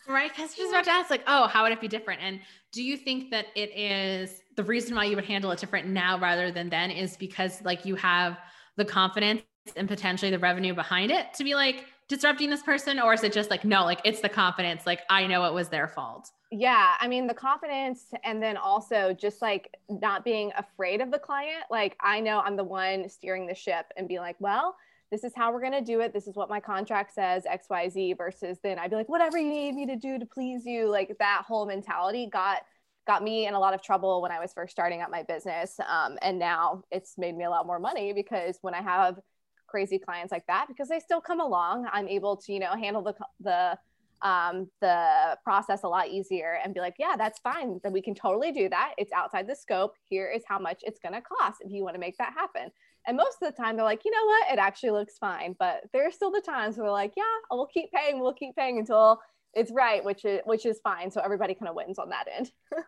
right 0.07 0.29
because 0.29 0.53
just 0.55 0.69
about 0.69 0.85
to 0.85 0.91
ask 0.91 1.09
like 1.09 1.23
oh 1.27 1.47
how 1.47 1.63
would 1.63 1.71
it 1.71 1.81
be 1.81 1.87
different 1.87 2.21
and 2.21 2.39
do 2.71 2.81
you 2.81 2.95
think 2.95 3.29
that 3.29 3.47
it 3.55 3.75
is 3.77 4.41
the 4.55 4.63
reason 4.63 4.95
why 4.95 5.05
you 5.05 5.15
would 5.15 5.25
handle 5.25 5.51
it 5.51 5.59
different 5.59 5.87
now 5.87 6.17
rather 6.17 6.51
than 6.51 6.69
then 6.69 6.89
is 6.89 7.17
because 7.17 7.61
like 7.63 7.85
you 7.85 7.95
have 7.95 8.37
the 8.77 8.85
confidence 8.85 9.41
and 9.75 9.87
potentially 9.87 10.31
the 10.31 10.39
revenue 10.39 10.73
behind 10.73 11.11
it 11.11 11.33
to 11.33 11.43
be 11.43 11.55
like 11.55 11.85
disrupting 12.13 12.49
this 12.49 12.61
person 12.61 12.99
or 12.99 13.13
is 13.13 13.23
it 13.23 13.33
just 13.33 13.49
like 13.49 13.65
no 13.65 13.83
like 13.83 13.99
it's 14.05 14.21
the 14.21 14.29
confidence 14.29 14.85
like 14.85 15.01
i 15.09 15.25
know 15.25 15.45
it 15.45 15.53
was 15.53 15.69
their 15.69 15.87
fault 15.87 16.29
yeah 16.51 16.95
i 16.99 17.07
mean 17.07 17.25
the 17.25 17.33
confidence 17.33 18.05
and 18.23 18.41
then 18.41 18.55
also 18.55 19.13
just 19.13 19.41
like 19.41 19.75
not 19.89 20.23
being 20.23 20.51
afraid 20.57 21.01
of 21.01 21.09
the 21.11 21.17
client 21.17 21.63
like 21.71 21.95
i 22.01 22.19
know 22.19 22.39
i'm 22.41 22.55
the 22.55 22.63
one 22.63 23.09
steering 23.09 23.47
the 23.47 23.55
ship 23.55 23.85
and 23.97 24.07
be 24.07 24.19
like 24.19 24.35
well 24.39 24.75
this 25.13 25.23
is 25.23 25.33
how 25.35 25.53
we're 25.53 25.61
going 25.61 25.73
to 25.73 25.81
do 25.81 25.99
it. 25.99 26.11
This 26.11 26.25
is 26.25 26.35
what 26.35 26.49
my 26.49 26.59
contract 26.59 27.13
says, 27.13 27.43
XYZ, 27.45 28.17
versus 28.17 28.57
then 28.63 28.79
I'd 28.79 28.89
be 28.89 28.95
like, 28.95 29.09
whatever 29.09 29.37
you 29.37 29.47
need 29.47 29.75
me 29.75 29.85
to 29.85 29.95
do 29.95 30.17
to 30.17 30.25
please 30.25 30.65
you. 30.65 30.89
Like 30.89 31.15
that 31.19 31.43
whole 31.45 31.67
mentality 31.67 32.27
got 32.33 32.63
got 33.05 33.23
me 33.23 33.45
in 33.45 33.53
a 33.53 33.59
lot 33.59 33.75
of 33.75 33.81
trouble 33.83 34.23
when 34.23 34.31
I 34.31 34.39
was 34.39 34.53
first 34.53 34.71
starting 34.71 35.01
out 35.01 35.11
my 35.11 35.21
business. 35.21 35.79
Um, 35.87 36.17
and 36.23 36.39
now 36.39 36.83
it's 36.89 37.15
made 37.17 37.37
me 37.37 37.43
a 37.43 37.49
lot 37.49 37.67
more 37.67 37.77
money 37.77 38.13
because 38.13 38.57
when 38.61 38.73
I 38.73 38.81
have 38.81 39.19
crazy 39.73 39.97
clients 39.97 40.31
like 40.31 40.45
that, 40.45 40.67
because 40.67 40.87
they 40.87 40.99
still 40.99 41.19
come 41.19 41.39
along, 41.39 41.87
I'm 41.91 42.07
able 42.07 42.37
to, 42.37 42.53
you 42.53 42.59
know, 42.59 42.73
handle 42.75 43.01
the, 43.01 43.15
the, 43.39 43.77
um, 44.21 44.69
the 44.81 45.35
process 45.43 45.81
a 45.83 45.87
lot 45.87 46.09
easier 46.09 46.59
and 46.63 46.75
be 46.75 46.79
like, 46.79 46.93
yeah, 46.99 47.15
that's 47.17 47.39
fine. 47.39 47.79
Then 47.81 47.91
we 47.91 48.01
can 48.01 48.13
totally 48.13 48.51
do 48.51 48.69
that. 48.69 48.93
It's 48.99 49.11
outside 49.11 49.47
the 49.47 49.55
scope. 49.55 49.95
Here 50.03 50.29
is 50.29 50.43
how 50.47 50.59
much 50.59 50.81
it's 50.83 50.99
going 50.99 51.13
to 51.13 51.21
cost 51.21 51.61
if 51.61 51.71
you 51.71 51.83
want 51.83 51.95
to 51.95 51.99
make 51.99 52.17
that 52.19 52.33
happen. 52.33 52.69
And 53.07 53.17
most 53.17 53.37
of 53.41 53.49
the 53.49 53.61
time 53.61 53.75
they're 53.75 53.83
like, 53.83 54.05
you 54.05 54.11
know 54.11 54.25
what, 54.25 54.53
it 54.53 54.59
actually 54.59 54.91
looks 54.91 55.17
fine. 55.17 55.55
But 55.57 55.85
there 55.91 56.07
are 56.07 56.11
still 56.11 56.31
the 56.31 56.39
times 56.39 56.77
where 56.77 56.85
they're 56.85 56.91
like, 56.91 57.13
yeah, 57.17 57.23
we'll 57.49 57.65
keep 57.65 57.91
paying, 57.91 58.19
we'll 58.19 58.33
keep 58.33 58.55
paying 58.55 58.77
until 58.77 59.19
it's 59.55 59.71
right, 59.71 60.03
which 60.05 60.25
is 60.25 60.41
which 60.45 60.65
is 60.65 60.79
fine. 60.83 61.11
So 61.11 61.21
everybody 61.21 61.53
kind 61.53 61.69
of 61.69 61.75
wins 61.75 61.99
on 61.99 62.09
that 62.09 62.27
end. 62.35 62.51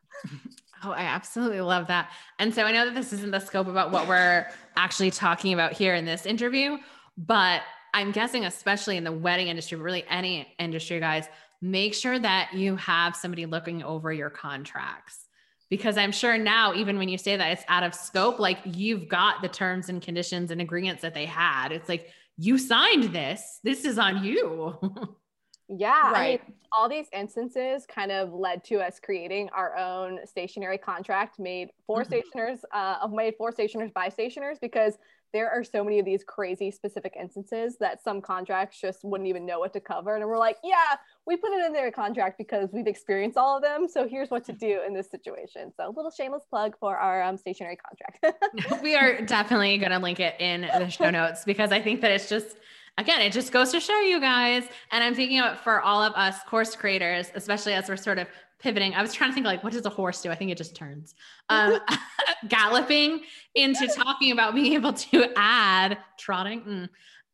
oh, 0.83 0.91
I 0.91 1.01
absolutely 1.01 1.61
love 1.61 1.87
that. 1.87 2.11
And 2.39 2.53
so 2.53 2.63
I 2.63 2.71
know 2.71 2.85
that 2.85 2.95
this 2.95 3.13
isn't 3.13 3.31
the 3.31 3.39
scope 3.39 3.67
about 3.67 3.91
what 3.91 4.07
we're 4.07 4.47
actually 4.75 5.11
talking 5.11 5.53
about 5.53 5.73
here 5.73 5.95
in 5.95 6.05
this 6.05 6.25
interview, 6.25 6.77
but 7.17 7.61
I'm 7.93 8.11
guessing, 8.11 8.45
especially 8.45 8.97
in 8.97 9.03
the 9.03 9.11
wedding 9.11 9.47
industry, 9.47 9.77
really 9.77 10.03
any 10.09 10.53
industry, 10.59 10.99
guys, 10.99 11.25
make 11.61 11.93
sure 11.93 12.19
that 12.19 12.53
you 12.53 12.75
have 12.75 13.15
somebody 13.15 13.45
looking 13.45 13.83
over 13.83 14.11
your 14.11 14.29
contracts 14.29 15.25
because 15.69 15.97
I'm 15.97 16.11
sure 16.11 16.37
now, 16.37 16.73
even 16.73 16.97
when 16.97 17.09
you 17.09 17.17
say 17.17 17.37
that 17.37 17.51
it's 17.51 17.63
out 17.67 17.83
of 17.83 17.95
scope, 17.95 18.39
like 18.39 18.59
you've 18.65 19.07
got 19.07 19.41
the 19.41 19.47
terms 19.47 19.89
and 19.89 20.01
conditions 20.01 20.51
and 20.51 20.61
agreements 20.61 21.01
that 21.01 21.13
they 21.13 21.25
had. 21.25 21.71
It's 21.71 21.89
like 21.89 22.09
you 22.37 22.57
signed 22.57 23.15
this. 23.15 23.59
This 23.63 23.85
is 23.85 23.97
on 23.97 24.23
you. 24.23 24.77
yeah, 25.67 26.11
right. 26.11 26.41
I 26.41 26.47
mean, 26.47 26.57
all 26.71 26.87
these 26.87 27.07
instances 27.11 27.85
kind 27.87 28.11
of 28.11 28.33
led 28.33 28.63
to 28.65 28.75
us 28.75 28.99
creating 28.99 29.49
our 29.49 29.75
own 29.77 30.19
stationery 30.25 30.77
contract 30.77 31.39
made 31.39 31.69
for 31.87 32.01
mm-hmm. 32.01 32.07
stationers, 32.07 32.59
uh, 32.71 33.07
made 33.11 33.35
for 33.37 33.51
stationers 33.51 33.91
by 33.91 34.09
stationers 34.09 34.59
because 34.59 34.97
there 35.33 35.49
are 35.49 35.63
so 35.63 35.83
many 35.83 35.99
of 35.99 36.05
these 36.05 36.23
crazy 36.23 36.71
specific 36.71 37.13
instances 37.19 37.75
that 37.79 38.01
some 38.01 38.21
contracts 38.21 38.79
just 38.79 39.03
wouldn't 39.03 39.27
even 39.27 39.45
know 39.45 39.59
what 39.59 39.73
to 39.73 39.81
cover. 39.81 40.15
And 40.15 40.25
we're 40.25 40.37
like, 40.37 40.57
yeah, 40.63 40.95
we 41.25 41.35
put 41.35 41.51
it 41.51 41.65
in 41.65 41.73
their 41.73 41.91
contract 41.91 42.37
because 42.37 42.69
we've 42.71 42.87
experienced 42.87 43.37
all 43.37 43.57
of 43.57 43.63
them. 43.63 43.87
So 43.89 44.07
here's 44.07 44.29
what 44.29 44.45
to 44.45 44.53
do 44.53 44.81
in 44.87 44.93
this 44.93 45.09
situation. 45.09 45.73
So 45.75 45.87
a 45.87 45.91
little 45.91 46.11
shameless 46.11 46.43
plug 46.49 46.77
for 46.79 46.95
our 46.95 47.21
um, 47.21 47.37
stationery 47.37 47.77
contract. 47.77 48.81
we 48.81 48.95
are 48.95 49.19
definitely 49.21 49.77
going 49.77 49.91
to 49.91 49.99
link 49.99 50.21
it 50.21 50.39
in 50.39 50.61
the 50.61 50.89
show 50.89 51.09
notes 51.09 51.43
because 51.43 51.71
I 51.71 51.81
think 51.81 51.99
that 52.01 52.11
it's 52.11 52.29
just, 52.29 52.55
again, 52.97 53.21
it 53.21 53.33
just 53.33 53.51
goes 53.51 53.71
to 53.71 53.79
show 53.79 53.99
you 54.01 54.19
guys. 54.19 54.63
And 54.91 55.03
I'm 55.03 55.15
thinking 55.15 55.39
of 55.39 55.53
it 55.53 55.59
for 55.59 55.81
all 55.81 56.01
of 56.01 56.13
us 56.13 56.37
course 56.47 56.75
creators, 56.75 57.31
especially 57.35 57.73
as 57.73 57.89
we're 57.89 57.97
sort 57.97 58.19
of 58.19 58.27
pivoting. 58.59 58.93
I 58.93 59.01
was 59.01 59.13
trying 59.13 59.31
to 59.31 59.33
think 59.33 59.45
like, 59.45 59.63
what 59.63 59.73
does 59.73 59.85
a 59.85 59.89
horse 59.89 60.21
do? 60.21 60.31
I 60.31 60.35
think 60.35 60.51
it 60.51 60.57
just 60.57 60.75
turns. 60.75 61.13
Um, 61.49 61.79
galloping 62.47 63.21
into 63.53 63.87
talking 63.87 64.31
about 64.31 64.55
being 64.55 64.73
able 64.73 64.93
to 64.93 65.27
add 65.35 65.97
trotting, 66.17 66.61
mm, 66.61 66.89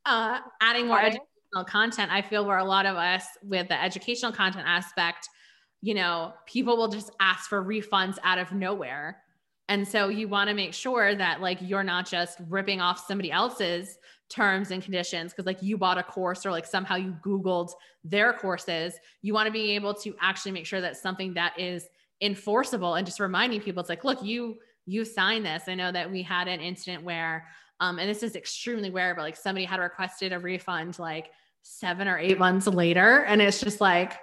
uh, 0.06 0.40
adding 0.62 0.88
more 0.88 1.00
educational 1.00 1.66
content. 1.68 2.12
I 2.12 2.22
feel 2.22 2.46
where 2.46 2.58
a 2.58 2.66
lot 2.66 2.86
of 2.86 2.96
us 2.96 3.26
with 3.44 3.68
the 3.68 3.82
educational 3.82 4.32
content 4.32 4.66
aspect, 4.68 5.30
you 5.82 5.94
know, 5.94 6.34
people 6.46 6.78
will 6.78 6.88
just 6.88 7.12
ask 7.20 7.50
for 7.50 7.64
refunds 7.64 8.18
out 8.24 8.40
of 8.40 8.52
nowhere. 8.52 9.22
And 9.70 9.88
so 9.88 10.10
you 10.10 10.28
want 10.28 10.50
to 10.50 10.54
make 10.54 10.74
sure 10.74 11.16
that 11.16 11.40
like 11.40 11.60
you're 11.62 11.84
not 11.84 12.06
just 12.06 12.40
ripping 12.50 12.82
off 12.82 13.06
somebody 13.08 13.32
else's 13.32 13.98
terms 14.32 14.72
and 14.72 14.82
conditions 14.82 15.32
because 15.32 15.46
like 15.46 15.62
you 15.62 15.78
bought 15.78 15.98
a 15.98 16.04
course 16.04 16.46
or 16.46 16.52
like 16.52 16.66
somehow 16.66 16.96
you 16.96 17.16
googled 17.24 17.72
their 18.04 18.32
courses 18.34 18.94
you 19.22 19.34
want 19.34 19.46
to 19.46 19.52
be 19.52 19.72
able 19.72 19.94
to 19.94 20.16
actually 20.22 20.52
make 20.52 20.66
sure 20.66 20.82
that 20.82 20.96
something 20.96 21.34
that 21.34 21.54
is 21.60 21.88
enforceable 22.22 22.96
and 22.96 23.06
just 23.06 23.20
reminding 23.20 23.60
people 23.60 23.82
it's 23.82 23.90
like 23.90 24.04
look 24.04 24.24
you 24.24 24.58
you 24.86 25.06
signed 25.06 25.46
this. 25.46 25.64
I 25.68 25.76
know 25.76 25.92
that 25.92 26.12
we 26.12 26.24
had 26.24 26.48
an 26.48 26.60
incident 26.60 27.04
where 27.04 27.48
um 27.80 28.00
and 28.00 28.10
this 28.10 28.24
is 28.24 28.36
extremely 28.36 28.90
rare 28.90 29.16
but 29.16 29.22
like 29.22 29.36
somebody 29.36 29.66
had 29.66 29.80
requested 29.80 30.34
a 30.34 30.40
refund 30.40 30.98
like 31.00 31.32
seven 31.62 32.08
or 32.08 32.18
eight 32.18 32.40
months 32.40 32.68
later 32.68 33.24
and 33.24 33.42
it's 33.42 33.60
just 33.60 33.82
like 33.82 34.20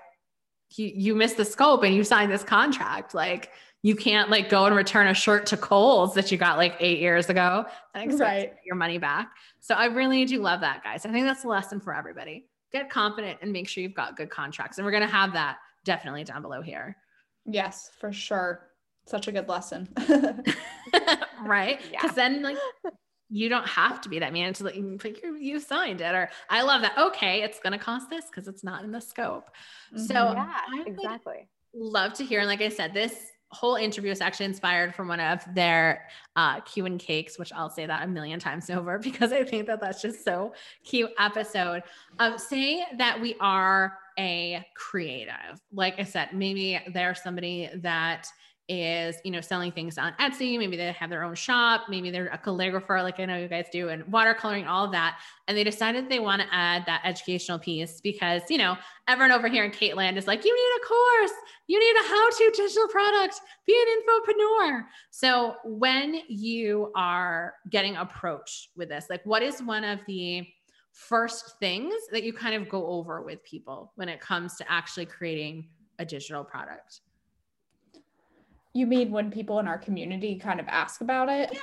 you 0.76 0.92
you 0.94 1.14
missed 1.14 1.36
the 1.36 1.44
scope 1.44 1.82
and 1.82 1.94
you 1.94 2.04
signed 2.04 2.30
this 2.30 2.44
contract. 2.44 3.14
Like 3.14 3.50
you 3.82 3.94
can't 3.94 4.28
like 4.28 4.48
go 4.48 4.66
and 4.66 4.74
return 4.74 5.06
a 5.06 5.14
shirt 5.14 5.46
to 5.46 5.56
Kohl's 5.56 6.14
that 6.14 6.32
you 6.32 6.38
got 6.38 6.58
like 6.58 6.76
eight 6.80 6.98
years 6.98 7.28
ago 7.30 7.64
and 7.94 8.04
expect 8.04 8.20
right. 8.20 8.52
your 8.64 8.74
money 8.74 8.98
back. 8.98 9.30
So 9.60 9.74
I 9.74 9.86
really 9.86 10.24
do 10.24 10.40
love 10.40 10.60
that, 10.60 10.82
guys. 10.82 11.06
I 11.06 11.12
think 11.12 11.26
that's 11.26 11.44
a 11.44 11.48
lesson 11.48 11.80
for 11.80 11.94
everybody. 11.94 12.46
Get 12.72 12.90
confident 12.90 13.38
and 13.40 13.52
make 13.52 13.68
sure 13.68 13.82
you've 13.82 13.94
got 13.94 14.16
good 14.16 14.30
contracts. 14.30 14.78
And 14.78 14.84
we're 14.84 14.90
going 14.90 15.06
to 15.06 15.08
have 15.08 15.32
that 15.34 15.58
definitely 15.84 16.24
down 16.24 16.42
below 16.42 16.60
here. 16.60 16.96
Yes, 17.46 17.90
for 17.98 18.12
sure. 18.12 18.68
Such 19.06 19.28
a 19.28 19.32
good 19.32 19.48
lesson. 19.48 19.88
right? 21.44 21.80
Because 21.90 22.10
yeah. 22.10 22.28
then, 22.28 22.42
like, 22.42 22.58
you 23.30 23.48
don't 23.48 23.66
have 23.66 24.00
to 24.02 24.08
be 24.08 24.18
that 24.18 24.32
man 24.32 24.52
to 24.54 24.64
like, 24.64 24.74
you 24.74 25.60
signed 25.60 26.00
it, 26.00 26.14
or 26.14 26.28
I 26.50 26.62
love 26.62 26.82
that. 26.82 26.98
Okay, 26.98 27.42
it's 27.42 27.60
going 27.60 27.72
to 27.72 27.78
cost 27.78 28.10
this 28.10 28.26
because 28.26 28.48
it's 28.48 28.64
not 28.64 28.84
in 28.84 28.90
the 28.90 29.00
scope. 29.00 29.50
Mm-hmm. 29.94 30.04
So, 30.04 30.32
yeah, 30.32 30.60
exactly. 30.86 31.48
Love 31.74 32.14
to 32.14 32.24
hear. 32.24 32.40
And 32.40 32.48
like 32.48 32.60
I 32.60 32.68
said, 32.70 32.92
this 32.92 33.14
whole 33.50 33.76
interview 33.76 34.10
is 34.10 34.20
actually 34.20 34.46
inspired 34.46 34.94
from 34.94 35.08
one 35.08 35.20
of 35.20 35.42
their 35.54 36.06
uh, 36.36 36.60
and 36.76 37.00
cakes, 37.00 37.38
which 37.38 37.52
I'll 37.52 37.70
say 37.70 37.86
that 37.86 38.02
a 38.02 38.06
million 38.06 38.38
times 38.38 38.70
over 38.70 38.98
because 38.98 39.32
I 39.32 39.44
think 39.44 39.66
that 39.66 39.80
that's 39.80 40.02
just 40.02 40.24
so 40.24 40.54
cute 40.84 41.10
episode. 41.18 41.82
Um, 42.18 42.38
say 42.38 42.84
that 42.96 43.20
we 43.20 43.36
are 43.40 43.98
a 44.18 44.64
creative, 44.74 45.60
like 45.72 45.98
I 45.98 46.04
said, 46.04 46.30
maybe 46.32 46.80
there's 46.92 47.22
somebody 47.22 47.70
that 47.76 48.26
is 48.68 49.16
you 49.24 49.30
know 49.30 49.40
selling 49.40 49.72
things 49.72 49.96
on 49.96 50.12
Etsy. 50.20 50.58
Maybe 50.58 50.76
they 50.76 50.92
have 50.92 51.10
their 51.10 51.24
own 51.24 51.34
shop. 51.34 51.82
Maybe 51.88 52.10
they're 52.10 52.28
a 52.28 52.38
calligrapher, 52.38 53.02
like 53.02 53.18
I 53.18 53.24
know 53.24 53.38
you 53.38 53.48
guys 53.48 53.66
do, 53.72 53.88
and 53.88 54.04
watercoloring, 54.04 54.68
all 54.68 54.84
of 54.84 54.92
that. 54.92 55.18
And 55.46 55.56
they 55.56 55.64
decided 55.64 56.08
they 56.08 56.18
want 56.18 56.42
to 56.42 56.48
add 56.52 56.84
that 56.86 57.00
educational 57.04 57.58
piece 57.58 58.00
because 58.00 58.42
you 58.50 58.58
know 58.58 58.76
everyone 59.08 59.32
over 59.32 59.48
here 59.48 59.64
in 59.64 59.70
Caitlin 59.70 60.16
is 60.16 60.26
like, 60.26 60.44
you 60.44 60.54
need 60.54 60.82
a 60.82 60.86
course, 60.86 61.38
you 61.66 61.80
need 61.80 62.00
a 62.00 62.08
how-to 62.08 62.52
digital 62.54 62.88
product, 62.88 63.40
be 63.66 63.74
an 63.74 64.02
infopreneur. 64.02 64.84
So 65.10 65.56
when 65.64 66.20
you 66.28 66.92
are 66.94 67.54
getting 67.70 67.96
approached 67.96 68.68
with 68.76 68.90
this, 68.90 69.06
like 69.08 69.24
what 69.24 69.42
is 69.42 69.62
one 69.62 69.84
of 69.84 70.00
the 70.06 70.46
first 70.92 71.58
things 71.60 71.94
that 72.10 72.24
you 72.24 72.32
kind 72.32 72.54
of 72.54 72.68
go 72.68 72.86
over 72.86 73.22
with 73.22 73.42
people 73.44 73.92
when 73.94 74.08
it 74.08 74.20
comes 74.20 74.56
to 74.56 74.70
actually 74.70 75.06
creating 75.06 75.68
a 75.98 76.04
digital 76.04 76.44
product? 76.44 77.00
You 78.78 78.86
mean 78.86 79.10
when 79.10 79.30
people 79.30 79.58
in 79.58 79.66
our 79.66 79.78
community 79.78 80.36
kind 80.36 80.60
of 80.60 80.68
ask 80.68 81.00
about 81.00 81.28
it? 81.28 81.50
Yeah. 81.52 81.60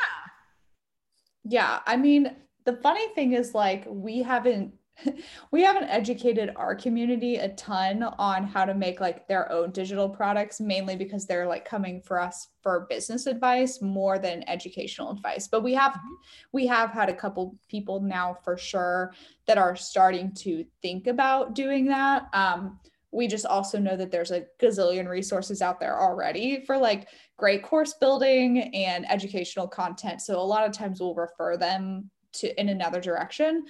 Yeah. 1.46 1.80
I 1.86 1.96
mean, 1.96 2.36
the 2.66 2.74
funny 2.74 3.08
thing 3.14 3.32
is 3.34 3.54
like 3.54 3.86
we 3.88 4.22
haven't 4.22 4.74
we 5.52 5.62
haven't 5.62 5.86
educated 5.86 6.52
our 6.56 6.76
community 6.76 7.36
a 7.36 7.50
ton 7.50 8.04
on 8.04 8.46
how 8.46 8.66
to 8.66 8.74
make 8.74 9.00
like 9.00 9.28
their 9.28 9.52
own 9.52 9.72
digital 9.72 10.08
products 10.10 10.62
mainly 10.62 10.96
because 10.96 11.26
they're 11.26 11.48
like 11.48 11.66
coming 11.66 12.02
for 12.02 12.20
us 12.20 12.48
for 12.62 12.88
business 12.90 13.26
advice 13.26 13.82
more 13.82 14.18
than 14.18 14.48
educational 14.48 15.12
advice 15.12 15.50
but 15.50 15.62
we 15.62 15.74
have 15.74 15.92
mm-hmm. 15.92 16.14
we 16.54 16.66
have 16.66 16.92
had 16.92 17.10
a 17.10 17.14
couple 17.14 17.58
people 17.68 18.00
now 18.00 18.38
for 18.44 18.58
sure 18.58 19.14
that 19.48 19.58
are 19.58 19.76
starting 19.76 20.34
to 20.34 20.66
think 20.82 21.08
about 21.08 21.54
doing 21.54 21.86
that 21.88 22.30
um, 22.34 22.80
we 23.12 23.28
just 23.28 23.46
also 23.46 23.80
know 23.80 23.96
that 23.96 24.12
there's 24.12 24.32
a 24.32 24.46
gazillion 24.62 25.08
resources 25.08 25.62
out 25.62 25.80
there 25.80 26.00
already 26.00 26.64
for 26.66 26.78
like 26.78 27.08
great 27.38 27.64
course 27.64 27.94
building 28.00 28.74
and 28.76 29.10
educational 29.10 29.68
content. 29.68 30.22
So 30.22 30.40
a 30.40 30.42
lot 30.42 30.66
of 30.66 30.74
times 30.74 31.00
we'll 31.00 31.16
refer 31.16 31.58
them 31.58 32.10
to 32.34 32.60
in 32.60 32.70
another 32.70 33.00
direction. 33.00 33.66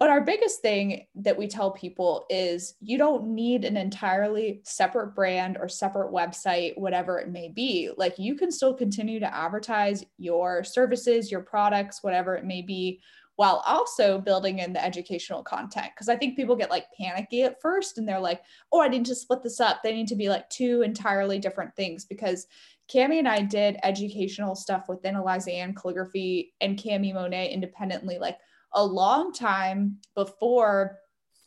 But 0.00 0.10
our 0.10 0.20
biggest 0.20 0.60
thing 0.60 1.06
that 1.14 1.38
we 1.38 1.46
tell 1.46 1.70
people 1.70 2.26
is 2.28 2.74
you 2.80 2.98
don't 2.98 3.28
need 3.28 3.64
an 3.64 3.76
entirely 3.76 4.60
separate 4.64 5.14
brand 5.14 5.56
or 5.58 5.68
separate 5.68 6.12
website, 6.12 6.76
whatever 6.76 7.18
it 7.20 7.30
may 7.30 7.48
be. 7.48 7.90
Like 7.96 8.18
you 8.18 8.34
can 8.34 8.50
still 8.50 8.74
continue 8.74 9.20
to 9.20 9.34
advertise 9.34 10.04
your 10.18 10.64
services, 10.64 11.30
your 11.30 11.42
products, 11.42 12.02
whatever 12.02 12.34
it 12.34 12.44
may 12.44 12.60
be, 12.60 13.00
while 13.36 13.62
also 13.66 14.18
building 14.18 14.60
in 14.60 14.72
the 14.72 14.84
educational 14.84 15.42
content. 15.42 15.88
Because 15.94 16.08
I 16.08 16.16
think 16.16 16.36
people 16.36 16.56
get 16.56 16.70
like 16.70 16.86
panicky 16.98 17.42
at 17.42 17.60
first 17.60 17.98
and 17.98 18.08
they're 18.08 18.20
like, 18.20 18.42
oh, 18.72 18.80
I 18.80 18.88
need 18.88 19.04
to 19.06 19.14
split 19.14 19.42
this 19.42 19.60
up. 19.60 19.82
They 19.82 19.92
need 19.92 20.08
to 20.08 20.16
be 20.16 20.28
like 20.28 20.48
two 20.50 20.82
entirely 20.82 21.38
different 21.38 21.74
things 21.74 22.04
because 22.04 22.46
Cami 22.92 23.18
and 23.18 23.28
I 23.28 23.40
did 23.42 23.78
educational 23.82 24.54
stuff 24.54 24.88
within 24.88 25.16
Eliza 25.16 25.52
Ann 25.52 25.74
calligraphy 25.74 26.54
and 26.60 26.78
Cami 26.78 27.14
Monet 27.14 27.52
independently, 27.52 28.18
like 28.18 28.38
a 28.72 28.84
long 28.84 29.32
time 29.32 29.98
before 30.14 30.98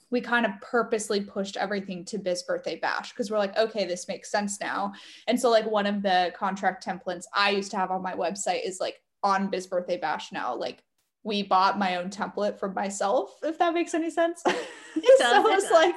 we 0.10 0.22
kind 0.22 0.46
of 0.46 0.54
purposely 0.62 1.22
pushed 1.22 1.58
everything 1.58 2.06
to 2.06 2.18
Biz 2.18 2.44
Birthday 2.44 2.78
Bash 2.78 3.12
because 3.12 3.30
we're 3.30 3.38
like, 3.38 3.58
okay, 3.58 3.86
this 3.86 4.08
makes 4.08 4.32
sense 4.32 4.60
now. 4.60 4.94
And 5.28 5.40
so, 5.40 5.50
like, 5.50 5.70
one 5.70 5.86
of 5.86 6.02
the 6.02 6.32
contract 6.36 6.86
templates 6.86 7.26
I 7.36 7.50
used 7.50 7.72
to 7.72 7.78
have 7.78 7.92
on 7.92 8.02
my 8.02 8.14
website 8.14 8.66
is 8.66 8.80
like 8.80 8.96
on 9.22 9.50
Biz 9.50 9.68
Birthday 9.68 9.98
Bash 9.98 10.32
now. 10.32 10.56
Like, 10.56 10.82
we 11.28 11.44
bought 11.44 11.78
my 11.78 11.98
own 11.98 12.10
template 12.10 12.58
for 12.58 12.72
myself, 12.72 13.38
if 13.44 13.60
that 13.60 13.74
makes 13.74 13.94
any 13.94 14.10
sense. 14.10 14.42
It 14.46 14.56
does, 15.20 15.20
so 15.20 15.48
it 15.50 15.54
it's 15.56 15.72
like 15.72 15.96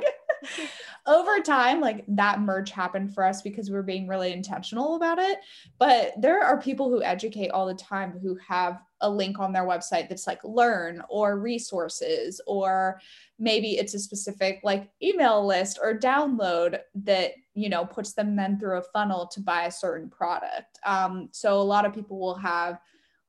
over 1.06 1.38
time, 1.38 1.80
like 1.80 2.04
that 2.08 2.40
merge 2.40 2.72
happened 2.72 3.14
for 3.14 3.22
us 3.22 3.40
because 3.40 3.70
we 3.70 3.76
are 3.76 3.82
being 3.84 4.08
really 4.08 4.32
intentional 4.32 4.96
about 4.96 5.20
it. 5.20 5.38
But 5.78 6.14
there 6.20 6.42
are 6.42 6.60
people 6.60 6.90
who 6.90 7.00
educate 7.04 7.50
all 7.52 7.64
the 7.64 7.74
time 7.74 8.18
who 8.20 8.36
have 8.46 8.82
a 9.02 9.08
link 9.08 9.38
on 9.38 9.52
their 9.52 9.62
website 9.62 10.08
that's 10.08 10.26
like 10.26 10.42
learn 10.42 11.00
or 11.08 11.38
resources, 11.38 12.40
or 12.48 13.00
maybe 13.38 13.78
it's 13.78 13.94
a 13.94 14.00
specific 14.00 14.58
like 14.64 14.90
email 15.00 15.46
list 15.46 15.78
or 15.80 15.96
download 15.96 16.80
that, 16.96 17.34
you 17.54 17.68
know, 17.68 17.84
puts 17.84 18.14
them 18.14 18.34
then 18.34 18.58
through 18.58 18.78
a 18.78 18.82
funnel 18.82 19.28
to 19.28 19.40
buy 19.40 19.66
a 19.66 19.70
certain 19.70 20.10
product. 20.10 20.80
Um, 20.84 21.28
so 21.30 21.60
a 21.60 21.62
lot 21.62 21.86
of 21.86 21.94
people 21.94 22.18
will 22.18 22.34
have 22.34 22.80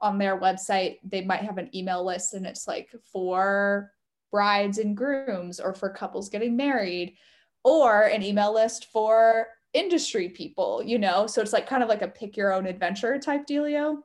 on 0.02 0.18
their 0.18 0.40
website, 0.40 0.98
they 1.04 1.24
might 1.24 1.42
have 1.42 1.58
an 1.58 1.70
email 1.76 2.06
list 2.06 2.34
and 2.34 2.46
it's 2.46 2.68
like 2.68 2.90
for 3.12 3.92
brides 4.32 4.78
and 4.78 4.96
grooms 4.96 5.60
or 5.60 5.74
for 5.74 5.90
couples 5.90 6.30
getting 6.30 6.56
married, 6.56 7.16
or 7.64 8.04
an 8.04 8.24
email 8.24 8.54
list 8.54 8.86
for 8.92 9.48
industry 9.74 10.30
people, 10.30 10.82
you 10.84 10.98
know? 10.98 11.28
So 11.28 11.42
it's 11.42 11.54
like 11.54 11.68
kind 11.68 11.84
of 11.84 11.90
like 11.90 12.02
a 12.02 12.08
pick 12.08 12.36
your 12.36 12.54
own 12.54 12.66
adventure 12.66 13.20
type 13.20 13.46
dealio. 13.46 13.98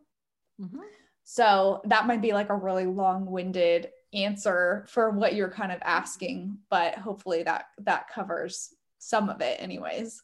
Mm-hmm. 0.60 0.80
So 1.24 1.80
that 1.84 2.06
might 2.06 2.22
be 2.22 2.32
like 2.32 2.50
a 2.50 2.56
really 2.56 2.86
long 2.86 3.26
winded 3.26 3.90
answer 4.12 4.84
for 4.88 5.10
what 5.10 5.34
you're 5.34 5.50
kind 5.50 5.72
of 5.72 5.78
asking, 5.82 6.58
but 6.70 6.94
hopefully 6.96 7.42
that 7.42 7.66
that 7.78 8.08
covers 8.08 8.74
some 8.98 9.28
of 9.28 9.40
it 9.40 9.60
anyways. 9.60 10.22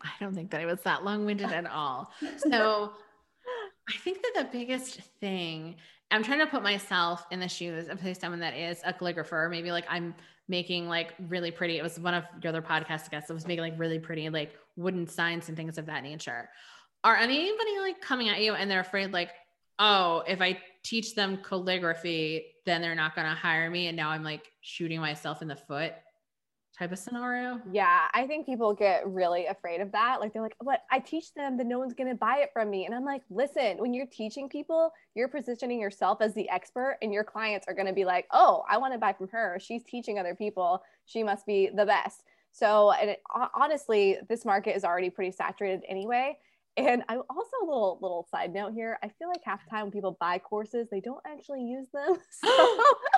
I 0.00 0.10
don't 0.20 0.34
think 0.34 0.50
that 0.50 0.60
it 0.60 0.66
was 0.66 0.80
that 0.82 1.04
long 1.04 1.26
winded 1.26 1.52
at 1.52 1.66
all. 1.66 2.10
So 2.38 2.92
I 3.88 3.96
think 3.98 4.22
that 4.22 4.32
the 4.36 4.58
biggest 4.58 5.00
thing, 5.20 5.76
I'm 6.10 6.22
trying 6.22 6.40
to 6.40 6.46
put 6.46 6.62
myself 6.62 7.26
in 7.30 7.40
the 7.40 7.48
shoes 7.48 7.88
of 7.88 8.00
someone 8.18 8.40
that 8.40 8.54
is 8.54 8.80
a 8.84 8.92
calligrapher. 8.92 9.50
Maybe 9.50 9.72
like 9.72 9.86
I'm 9.88 10.14
making 10.48 10.88
like 10.88 11.14
really 11.28 11.50
pretty. 11.50 11.78
It 11.78 11.82
was 11.82 11.98
one 11.98 12.14
of 12.14 12.24
your 12.42 12.50
other 12.50 12.62
podcast 12.62 13.10
guests 13.10 13.28
that 13.28 13.34
was 13.34 13.46
making 13.46 13.62
like 13.62 13.78
really 13.78 13.98
pretty 13.98 14.28
like 14.30 14.56
wooden 14.76 15.06
signs 15.06 15.48
and 15.48 15.56
things 15.56 15.78
of 15.78 15.86
that 15.86 16.02
nature. 16.02 16.48
Are 17.04 17.16
anybody 17.16 17.78
like 17.80 18.00
coming 18.00 18.28
at 18.28 18.40
you 18.40 18.54
and 18.54 18.70
they're 18.70 18.80
afraid 18.80 19.12
like, 19.12 19.30
oh, 19.78 20.22
if 20.26 20.40
I 20.40 20.58
teach 20.82 21.14
them 21.14 21.38
calligraphy, 21.42 22.46
then 22.66 22.82
they're 22.82 22.94
not 22.94 23.14
going 23.14 23.28
to 23.28 23.34
hire 23.34 23.70
me, 23.70 23.86
and 23.86 23.96
now 23.96 24.10
I'm 24.10 24.24
like 24.24 24.50
shooting 24.60 25.00
myself 25.00 25.40
in 25.40 25.48
the 25.48 25.56
foot? 25.56 25.92
Type 26.78 26.92
of 26.92 26.98
scenario. 26.98 27.60
Yeah, 27.72 28.06
I 28.12 28.26
think 28.26 28.46
people 28.46 28.72
get 28.72 29.06
really 29.06 29.46
afraid 29.46 29.80
of 29.80 29.90
that. 29.92 30.20
Like 30.20 30.32
they're 30.32 30.42
like, 30.42 30.54
"What? 30.60 30.82
I 30.90 31.00
teach 31.00 31.34
them, 31.34 31.56
then 31.56 31.68
no 31.68 31.78
one's 31.78 31.94
going 31.94 32.08
to 32.08 32.14
buy 32.14 32.38
it 32.38 32.50
from 32.52 32.70
me." 32.70 32.86
And 32.86 32.94
I'm 32.94 33.04
like, 33.04 33.22
"Listen, 33.30 33.78
when 33.78 33.92
you're 33.92 34.06
teaching 34.06 34.48
people, 34.48 34.92
you're 35.14 35.28
positioning 35.28 35.80
yourself 35.80 36.20
as 36.20 36.34
the 36.34 36.48
expert 36.48 36.98
and 37.02 37.12
your 37.12 37.24
clients 37.24 37.66
are 37.66 37.74
going 37.74 37.88
to 37.88 37.92
be 37.92 38.04
like, 38.04 38.26
"Oh, 38.30 38.64
I 38.68 38.78
want 38.78 38.92
to 38.92 38.98
buy 38.98 39.12
from 39.12 39.28
her. 39.28 39.58
She's 39.60 39.82
teaching 39.82 40.18
other 40.18 40.34
people. 40.34 40.82
She 41.06 41.22
must 41.22 41.46
be 41.46 41.68
the 41.74 41.86
best." 41.86 42.22
So, 42.52 42.92
and 42.92 43.10
it, 43.10 43.22
honestly, 43.54 44.18
this 44.28 44.44
market 44.44 44.76
is 44.76 44.84
already 44.84 45.10
pretty 45.10 45.32
saturated 45.32 45.82
anyway. 45.88 46.38
And 46.78 47.02
I 47.08 47.16
also 47.16 47.56
a 47.62 47.66
little 47.66 47.98
little 48.00 48.26
side 48.30 48.52
note 48.52 48.72
here. 48.72 48.98
I 49.02 49.08
feel 49.18 49.28
like 49.28 49.40
half 49.44 49.64
the 49.64 49.70
time 49.70 49.82
when 49.82 49.90
people 49.90 50.16
buy 50.20 50.38
courses, 50.38 50.86
they 50.90 51.00
don't 51.00 51.22
actually 51.26 51.62
use 51.62 51.86
them. 51.92 52.16
So, 52.30 52.48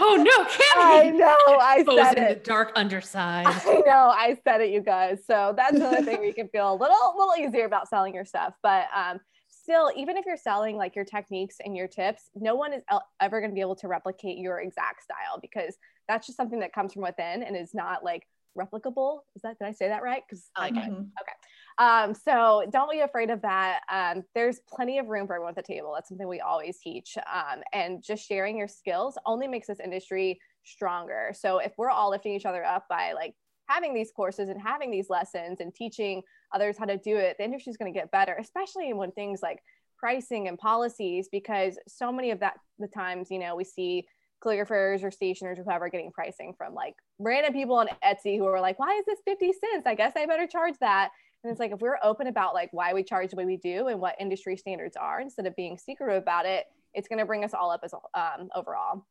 oh 0.01 0.16
no, 0.16 0.44
Cami! 0.44 0.61
I 0.77 1.11
know. 1.11 1.59
I 1.61 1.85
said 1.85 2.18
it. 2.18 2.44
The 2.44 2.51
dark 2.51 2.73
underside. 2.75 3.46
I 3.46 3.83
know. 3.85 4.12
I 4.16 4.38
said 4.44 4.62
it, 4.62 4.70
you 4.70 4.81
guys. 4.81 5.18
So 5.27 5.53
that's 5.57 5.77
another 5.77 6.03
thing 6.03 6.25
you 6.25 6.33
can 6.33 6.49
feel 6.49 6.73
a 6.73 6.75
little 6.75 7.14
little 7.18 7.35
easier 7.38 7.66
about 7.66 7.88
selling 7.88 8.14
your 8.14 8.25
stuff. 8.25 8.55
But 8.62 8.87
um, 8.94 9.20
still, 9.49 9.90
even 9.96 10.16
if 10.16 10.25
you're 10.25 10.37
selling 10.37 10.77
like 10.77 10.96
your 10.96 11.05
techniques 11.05 11.57
and 11.64 11.77
your 11.77 11.87
tips, 11.87 12.31
no 12.35 12.55
one 12.55 12.73
is 12.73 12.83
ever 13.20 13.40
going 13.40 13.51
to 13.51 13.55
be 13.55 13.61
able 13.61 13.77
to 13.77 13.88
replicate 13.88 14.38
your 14.38 14.61
exact 14.61 15.03
style 15.03 15.38
because 15.40 15.77
that's 16.09 16.27
just 16.27 16.37
something 16.37 16.61
that 16.61 16.73
comes 16.73 16.94
from 16.94 17.03
within 17.03 17.42
and 17.42 17.57
is 17.57 17.75
not 17.75 18.03
like 18.03 18.27
replicable. 18.59 19.20
Is 19.37 19.42
that 19.42 19.59
did 19.59 19.68
I 19.68 19.73
say 19.73 19.88
that 19.88 20.03
right? 20.03 20.23
Because 20.27 20.51
like 20.59 20.75
mm-hmm. 20.75 20.92
okay. 20.92 21.37
Um, 21.81 22.12
so 22.12 22.66
don't 22.71 22.90
be 22.90 23.01
afraid 23.01 23.31
of 23.31 23.40
that. 23.40 23.81
Um, 23.90 24.23
there's 24.35 24.61
plenty 24.71 24.99
of 24.99 25.09
room 25.09 25.27
for 25.27 25.35
everyone 25.35 25.57
at 25.57 25.66
the 25.66 25.73
table. 25.73 25.93
That's 25.95 26.11
something 26.11 26.29
we 26.29 26.40
always 26.40 26.79
teach. 26.79 27.16
Um, 27.16 27.62
and 27.73 28.03
just 28.03 28.29
sharing 28.29 28.59
your 28.59 28.69
skills 28.69 29.16
only 29.25 29.49
makes 29.49 29.66
this 29.66 29.81
industry 29.81 30.38
stronger. 30.62 31.33
So 31.35 31.57
if 31.57 31.73
we're 31.79 31.88
all 31.88 32.11
lifting 32.11 32.35
each 32.35 32.45
other 32.45 32.62
up 32.62 32.85
by 32.90 33.14
like 33.14 33.35
having 33.66 33.95
these 33.95 34.12
courses 34.14 34.51
and 34.51 34.61
having 34.61 34.90
these 34.90 35.09
lessons 35.09 35.61
and 35.61 35.75
teaching 35.75 36.21
others 36.55 36.77
how 36.79 36.85
to 36.85 36.99
do 36.99 37.16
it, 37.16 37.37
the 37.38 37.45
industry 37.45 37.71
is 37.71 37.79
going 37.79 37.90
to 37.90 37.99
get 37.99 38.11
better, 38.11 38.37
especially 38.38 38.93
when 38.93 39.11
things 39.12 39.40
like 39.43 39.62
pricing 39.99 40.49
and 40.49 40.59
policies, 40.59 41.31
because 41.33 41.79
so 41.88 42.12
many 42.12 42.31
of 42.31 42.40
that 42.40 42.59
the 42.79 42.88
times, 42.88 43.31
you 43.31 43.38
know, 43.38 43.57
we 43.57 43.64
see 43.64 44.07
calligraphers 44.45 45.03
or 45.03 45.11
stationers 45.11 45.59
or 45.59 45.64
whoever 45.64 45.88
getting 45.88 46.11
pricing 46.11 46.55
from 46.57 46.75
like 46.75 46.95
random 47.19 47.53
people 47.53 47.77
on 47.77 47.88
Etsy 48.05 48.37
who 48.37 48.47
are 48.47 48.61
like, 48.61 48.79
why 48.79 48.99
is 48.99 49.05
this 49.07 49.19
50 49.25 49.53
cents? 49.53 49.87
I 49.87 49.95
guess 49.95 50.12
I 50.16 50.27
better 50.27 50.47
charge 50.47 50.75
that. 50.81 51.11
And 51.42 51.50
it's 51.50 51.61
like 51.61 51.72
if 51.72 51.81
we're 51.81 51.98
open 52.03 52.26
about 52.26 52.55
like 52.55 52.68
why 52.72 52.92
we 52.92 53.03
charge 53.03 53.31
the 53.31 53.37
way 53.37 53.46
we 53.46 53.57
do 53.57 53.87
and 53.87 54.00
what 54.00 54.16
industry 54.20 54.57
standards 54.57 54.96
are 54.96 55.20
instead 55.20 55.46
of 55.46 55.57
being 55.57 55.79
secretive 55.79 56.22
about 56.22 56.44
it, 56.44 56.66
it's 56.92 57.09
going 57.09 57.18
to 57.18 57.24
bring 57.24 57.44
us 57.44 57.55
all 57.55 57.70
up 57.70 57.81
as 57.83 57.94
um, 57.94 58.48
overall. 58.55 59.07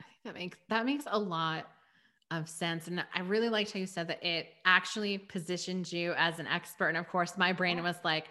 I 0.00 0.04
think 0.04 0.24
that 0.24 0.34
makes 0.34 0.58
that 0.68 0.86
makes 0.86 1.04
a 1.06 1.18
lot 1.18 1.66
of 2.32 2.48
sense. 2.48 2.88
And 2.88 3.04
I 3.14 3.20
really 3.20 3.48
liked 3.48 3.72
how 3.72 3.80
you 3.80 3.86
said 3.86 4.08
that 4.08 4.24
it 4.24 4.48
actually 4.64 5.18
positioned 5.18 5.92
you 5.92 6.14
as 6.16 6.38
an 6.38 6.46
expert. 6.46 6.88
And 6.88 6.96
of 6.96 7.08
course, 7.08 7.36
my 7.36 7.52
brain 7.52 7.82
was 7.82 7.96
like, 8.04 8.28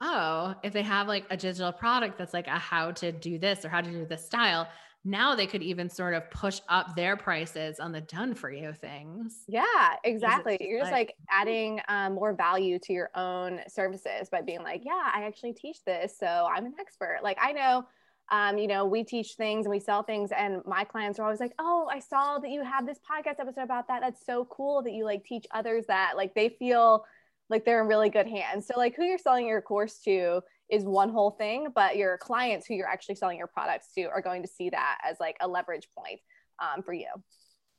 oh, 0.00 0.54
if 0.62 0.72
they 0.72 0.82
have 0.82 1.06
like 1.06 1.24
a 1.30 1.36
digital 1.36 1.72
product 1.72 2.18
that's 2.18 2.34
like 2.34 2.48
a 2.48 2.58
how 2.58 2.90
to 2.92 3.12
do 3.12 3.38
this 3.38 3.64
or 3.64 3.68
how 3.68 3.80
to 3.80 3.90
do 3.90 4.04
this 4.04 4.26
style, 4.26 4.68
now 5.04 5.34
they 5.34 5.46
could 5.46 5.62
even 5.62 5.90
sort 5.90 6.14
of 6.14 6.30
push 6.30 6.60
up 6.68 6.96
their 6.96 7.16
prices 7.16 7.78
on 7.78 7.92
the 7.92 8.00
done 8.00 8.34
for 8.34 8.50
you 8.50 8.72
things. 8.72 9.44
Yeah, 9.46 9.96
exactly. 10.02 10.54
Just 10.54 10.68
You're 10.68 10.80
just 10.80 10.92
like, 10.92 11.08
like 11.08 11.16
adding 11.30 11.80
um, 11.88 12.14
more 12.14 12.32
value 12.32 12.78
to 12.80 12.92
your 12.92 13.10
own 13.14 13.60
services 13.68 14.30
by 14.30 14.40
being 14.40 14.62
like, 14.62 14.82
yeah, 14.84 15.10
I 15.14 15.24
actually 15.24 15.52
teach 15.52 15.84
this. 15.84 16.16
So 16.18 16.26
I'm 16.26 16.64
an 16.64 16.74
expert. 16.80 17.18
Like 17.22 17.36
I 17.40 17.52
know, 17.52 17.86
um, 18.30 18.56
you 18.56 18.66
know, 18.66 18.86
we 18.86 19.04
teach 19.04 19.34
things 19.34 19.66
and 19.66 19.70
we 19.70 19.78
sell 19.78 20.02
things 20.02 20.30
and 20.34 20.62
my 20.64 20.84
clients 20.84 21.18
are 21.18 21.24
always 21.24 21.40
like, 21.40 21.52
oh, 21.58 21.86
I 21.92 21.98
saw 21.98 22.38
that 22.38 22.50
you 22.50 22.64
have 22.64 22.86
this 22.86 22.98
podcast 22.98 23.40
episode 23.40 23.64
about 23.64 23.88
that. 23.88 24.00
That's 24.00 24.24
so 24.24 24.46
cool 24.46 24.82
that 24.82 24.92
you 24.92 25.04
like 25.04 25.24
teach 25.24 25.46
others 25.50 25.84
that 25.88 26.16
like 26.16 26.34
they 26.34 26.48
feel 26.48 27.04
like 27.50 27.66
they're 27.66 27.82
in 27.82 27.88
really 27.88 28.08
good 28.08 28.26
hands. 28.26 28.66
So 28.66 28.78
like 28.78 28.96
who 28.96 29.04
you're 29.04 29.18
selling 29.18 29.46
your 29.46 29.60
course 29.60 29.98
to 30.04 30.40
is 30.70 30.84
one 30.84 31.10
whole 31.10 31.32
thing, 31.32 31.68
but 31.74 31.96
your 31.96 32.18
clients 32.18 32.66
who 32.66 32.74
you're 32.74 32.88
actually 32.88 33.14
selling 33.14 33.38
your 33.38 33.46
products 33.46 33.88
to 33.94 34.04
are 34.04 34.22
going 34.22 34.42
to 34.42 34.48
see 34.48 34.70
that 34.70 34.98
as 35.08 35.16
like 35.20 35.36
a 35.40 35.48
leverage 35.48 35.88
point 35.96 36.20
um, 36.58 36.82
for 36.82 36.92
you. 36.92 37.08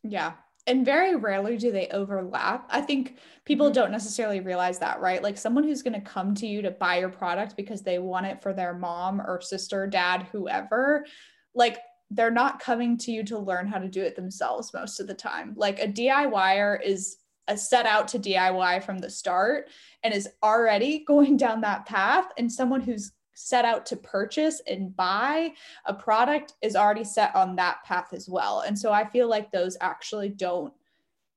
Yeah. 0.04 0.34
And 0.68 0.84
very 0.84 1.16
rarely 1.16 1.58
do 1.58 1.72
they 1.72 1.88
overlap. 1.90 2.68
I 2.72 2.82
think 2.82 3.18
people 3.46 3.68
mm-hmm. 3.68 3.74
don't 3.74 3.92
necessarily 3.92 4.40
realize 4.40 4.80
that, 4.80 5.00
right? 5.00 5.22
Like 5.22 5.38
someone 5.38 5.64
who's 5.64 5.84
going 5.84 5.94
to 5.94 6.02
come 6.02 6.34
to 6.36 6.48
you 6.48 6.62
to 6.64 6.72
buy 6.72 7.00
your 7.00 7.10
product 7.10 7.56
because 7.56 7.82
they 7.82 8.00
want 8.00 8.26
it 8.26 8.42
for 8.42 8.54
their 8.54 8.74
mom 8.74 9.22
or 9.22 9.42
sister, 9.42 9.86
dad, 9.86 10.28
whoever, 10.32 11.06
like 11.54 11.78
they're 12.12 12.32
not 12.32 12.60
coming 12.60 12.98
to 13.00 13.12
you 13.12 13.24
to 13.26 13.38
learn 13.38 13.68
how 13.68 13.78
to 13.78 13.88
do 13.88 14.02
it 14.02 14.16
themselves 14.16 14.74
most 14.74 15.00
of 15.00 15.08
the 15.08 15.14
time. 15.14 15.54
Like 15.56 15.80
a 15.80 15.88
DIYer 15.88 16.80
is 16.84 17.18
set 17.56 17.86
out 17.86 18.08
to 18.10 18.20
DIY 18.20 18.84
from 18.84 19.00
the 19.00 19.10
start 19.10 19.70
and 20.04 20.14
is 20.14 20.30
already 20.42 21.00
going 21.08 21.38
down 21.38 21.62
that 21.62 21.86
path, 21.86 22.32
and 22.38 22.52
someone 22.52 22.82
who's 22.82 23.12
set 23.36 23.66
out 23.66 23.86
to 23.86 23.98
purchase 23.98 24.62
and 24.66 24.96
buy 24.96 25.52
a 25.86 25.94
product 25.94 26.54
is 26.62 26.76
already 26.76 27.04
set 27.04 27.36
on 27.36 27.56
that 27.58 27.84
path 27.84 28.14
as 28.14 28.30
well. 28.30 28.62
And 28.62 28.80
so 28.80 28.92
I 28.92 29.06
feel 29.06 29.28
like 29.28 29.52
those 29.52 29.78
actually 29.82 30.30
don't 30.30 30.74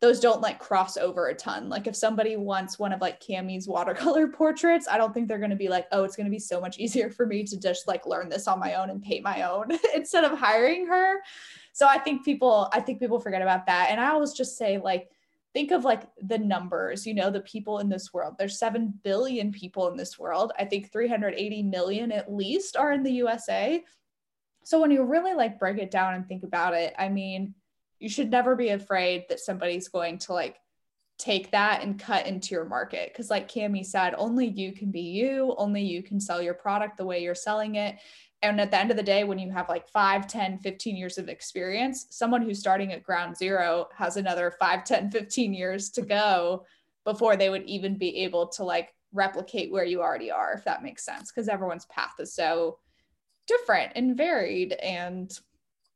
those 0.01 0.21
don't 0.21 0.41
like 0.41 0.61
cross 0.61 0.97
over 0.97 1.27
a 1.27 1.35
ton. 1.35 1.69
Like 1.69 1.89
if 1.89 1.97
somebody 1.97 2.37
wants 2.37 2.79
one 2.79 2.93
of 2.93 3.01
like 3.01 3.19
Cami's 3.21 3.67
watercolor 3.67 4.29
portraits, 4.33 4.87
I 4.89 4.97
don't 4.97 5.13
think 5.13 5.27
they're 5.27 5.39
going 5.39 5.51
to 5.51 5.57
be 5.57 5.69
like, 5.69 5.87
oh, 5.91 6.05
it's 6.05 6.15
going 6.15 6.27
to 6.27 6.31
be 6.31 6.39
so 6.39 6.61
much 6.61 6.79
easier 6.79 7.11
for 7.11 7.27
me 7.27 7.43
to 7.45 7.59
just 7.59 7.89
like 7.89 8.07
learn 8.07 8.29
this 8.29 8.47
on 8.47 8.61
my 8.61 8.75
own 8.75 8.91
and 8.91 9.03
paint 9.03 9.25
my 9.25 9.43
own 9.43 9.77
instead 9.95 10.23
of 10.23 10.39
hiring 10.39 10.87
her. 10.87 11.17
So 11.73 11.89
I 11.89 11.99
think 11.99 12.25
people, 12.25 12.69
I 12.73 12.81
think 12.81 13.01
people 13.01 13.19
forget 13.19 13.43
about 13.43 13.67
that. 13.67 13.89
And 13.91 14.01
I 14.01 14.11
always 14.11 14.33
just 14.33 14.57
say 14.57 14.79
like, 14.79 15.11
think 15.59 15.73
of 15.73 15.85
like 15.85 16.05
the 16.23 16.39
numbers, 16.39 17.05
you 17.05 17.13
know, 17.13 17.33
the 17.33 17.41
people 17.41 17.81
in 17.81 17.89
this 17.89 18.15
world. 18.15 18.37
There's 18.39 18.61
7 18.61 18.95
billion 19.03 19.51
people 19.51 19.89
in 19.89 19.97
this 19.97 20.17
world. 20.17 20.53
I 20.57 20.65
think 20.65 20.93
380 20.93 21.65
million 21.65 22.13
at 22.13 22.33
least 22.33 22.77
are 22.77 22.93
in 22.93 23.03
the 23.03 23.11
USA. 23.11 23.83
So 24.63 24.81
when 24.81 24.93
you 24.93 25.03
really 25.03 25.35
like 25.35 25.59
break 25.59 25.79
it 25.79 25.91
down 25.91 26.15
and 26.15 26.29
think 26.29 26.45
about 26.45 26.75
it, 26.75 26.95
I 26.97 27.09
mean, 27.09 27.57
you 27.99 28.09
should 28.09 28.31
never 28.31 28.55
be 28.55 28.69
afraid 28.69 29.25
that 29.31 29.41
somebody's 29.41 29.89
going 29.89 30.19
to 30.19 30.33
like 30.33 30.59
take 31.19 31.51
that 31.51 31.83
and 31.83 31.99
cut 31.99 32.29
into 32.29 32.55
your 32.55 32.65
market 32.65 33.09
because 33.09 33.29
like 33.29 33.51
cami 33.51 33.85
said 33.85 34.15
only 34.17 34.47
you 34.47 34.71
can 34.71 34.93
be 34.93 35.01
you 35.01 35.53
only 35.59 35.83
you 35.83 36.01
can 36.01 36.21
sell 36.21 36.41
your 36.41 36.55
product 36.55 36.97
the 36.97 37.05
way 37.05 37.21
you're 37.21 37.35
selling 37.35 37.75
it 37.75 37.97
and 38.43 38.61
at 38.61 38.71
the 38.71 38.79
end 38.79 38.91
of 38.91 38.97
the 38.97 39.03
day 39.03 39.25
when 39.25 39.39
you 39.39 39.51
have 39.51 39.69
like 39.69 39.89
5 39.89 40.27
10 40.27 40.59
15 40.59 40.97
years 40.97 41.19
of 41.19 41.29
experience 41.29 42.07
someone 42.11 42.43
who's 42.43 42.59
starting 42.59 42.93
at 42.93 43.03
ground 43.03 43.37
zero 43.37 43.89
has 43.97 44.17
another 44.17 44.55
5 44.59 44.85
10 44.85 45.11
15 45.11 45.55
years 45.55 45.91
to 45.91 46.03
go 46.03 46.65
before 47.05 47.37
they 47.37 47.51
would 47.51 47.65
even 47.65 47.97
be 47.97 48.19
able 48.19 48.47
to 48.49 48.65
like 48.65 48.95
replicate 49.13 49.73
where 49.73 49.85
you 49.85 50.01
already 50.01 50.31
are 50.31 50.53
if 50.53 50.65
that 50.65 50.83
makes 50.83 51.05
sense 51.05 51.31
because 51.31 51.49
everyone's 51.49 51.87
path 51.87 52.15
is 52.19 52.35
so 52.35 52.79
different 53.47 53.93
and 53.97 54.17
varied 54.17 54.73
and 54.75 55.39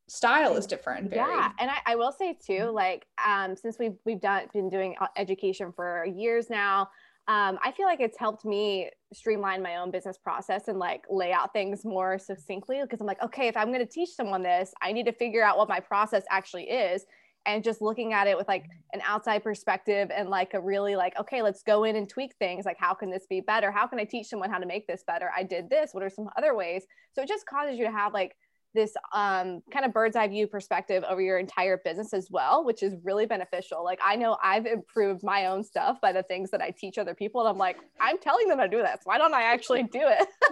style 0.07 0.55
is 0.55 0.65
different. 0.67 1.11
Yeah, 1.13 1.51
and 1.59 1.71
I, 1.71 1.77
I, 1.85 1.95
will 1.95 2.11
say 2.11 2.37
too, 2.45 2.65
like 2.65 3.05
um, 3.25 3.55
since 3.55 3.77
we've 3.79 3.95
we've 4.05 4.19
done 4.19 4.47
been 4.53 4.69
doing 4.69 4.95
uh, 4.99 5.07
education 5.15 5.71
for 5.71 6.05
years 6.05 6.49
now, 6.49 6.89
um, 7.27 7.57
I 7.63 7.71
feel 7.71 7.85
like 7.85 8.01
it's 8.01 8.17
helped 8.17 8.43
me 8.43 8.89
streamline 9.13 9.61
my 9.61 9.77
own 9.77 9.91
business 9.91 10.17
process 10.17 10.67
and 10.67 10.77
like 10.77 11.05
lay 11.09 11.31
out 11.31 11.53
things 11.53 11.85
more 11.85 12.19
succinctly 12.19 12.81
because 12.81 12.99
I'm 12.99 13.07
like, 13.07 13.23
okay, 13.23 13.47
if 13.47 13.55
I'm 13.55 13.67
going 13.67 13.79
to 13.79 13.85
teach 13.85 14.09
someone 14.09 14.43
this, 14.43 14.73
I 14.81 14.91
need 14.91 15.05
to 15.05 15.13
figure 15.13 15.41
out 15.41 15.57
what 15.57 15.69
my 15.69 15.79
process 15.79 16.23
actually 16.29 16.69
is. 16.69 17.05
And 17.45 17.63
just 17.63 17.81
looking 17.81 18.13
at 18.13 18.27
it 18.27 18.37
with 18.37 18.47
like 18.47 18.65
an 18.93 19.01
outside 19.05 19.43
perspective 19.43 20.09
and 20.13 20.29
like 20.29 20.53
a 20.53 20.59
really 20.59 20.95
like, 20.95 21.17
okay, 21.17 21.41
let's 21.41 21.63
go 21.63 21.85
in 21.85 21.95
and 21.95 22.09
tweak 22.09 22.33
things. 22.39 22.65
Like, 22.65 22.77
how 22.79 22.93
can 22.93 23.09
this 23.09 23.25
be 23.29 23.41
better? 23.41 23.71
How 23.71 23.87
can 23.87 23.99
I 23.99 24.05
teach 24.05 24.27
someone 24.27 24.49
how 24.49 24.59
to 24.59 24.65
make 24.65 24.87
this 24.87 25.03
better? 25.05 25.29
I 25.35 25.43
did 25.43 25.69
this. 25.69 25.93
What 25.93 26.03
are 26.03 26.09
some 26.09 26.29
other 26.37 26.55
ways? 26.55 26.85
So 27.13 27.21
it 27.21 27.27
just 27.27 27.45
causes 27.45 27.77
you 27.77 27.85
to 27.85 27.91
have 27.91 28.13
like 28.13 28.35
this 28.73 28.93
um, 29.13 29.61
kind 29.71 29.85
of 29.85 29.93
bird's 29.93 30.15
eye 30.15 30.27
view 30.27 30.47
perspective 30.47 31.03
over 31.07 31.21
your 31.21 31.37
entire 31.37 31.77
business 31.83 32.13
as 32.13 32.29
well, 32.31 32.63
which 32.63 32.83
is 32.83 32.95
really 33.03 33.25
beneficial. 33.25 33.83
Like 33.83 33.99
I 34.03 34.15
know 34.15 34.37
I've 34.43 34.65
improved 34.65 35.23
my 35.23 35.47
own 35.47 35.63
stuff 35.63 36.01
by 36.01 36.11
the 36.11 36.23
things 36.23 36.51
that 36.51 36.61
I 36.61 36.71
teach 36.71 36.97
other 36.97 37.13
people, 37.13 37.41
and 37.41 37.49
I'm 37.49 37.57
like, 37.57 37.77
I'm 37.99 38.17
telling 38.17 38.47
them 38.47 38.59
to 38.59 38.67
do 38.67 38.77
this. 38.77 39.01
Why 39.03 39.17
don't 39.17 39.33
I 39.33 39.43
actually 39.43 39.83
do 39.83 40.01
it? 40.01 40.27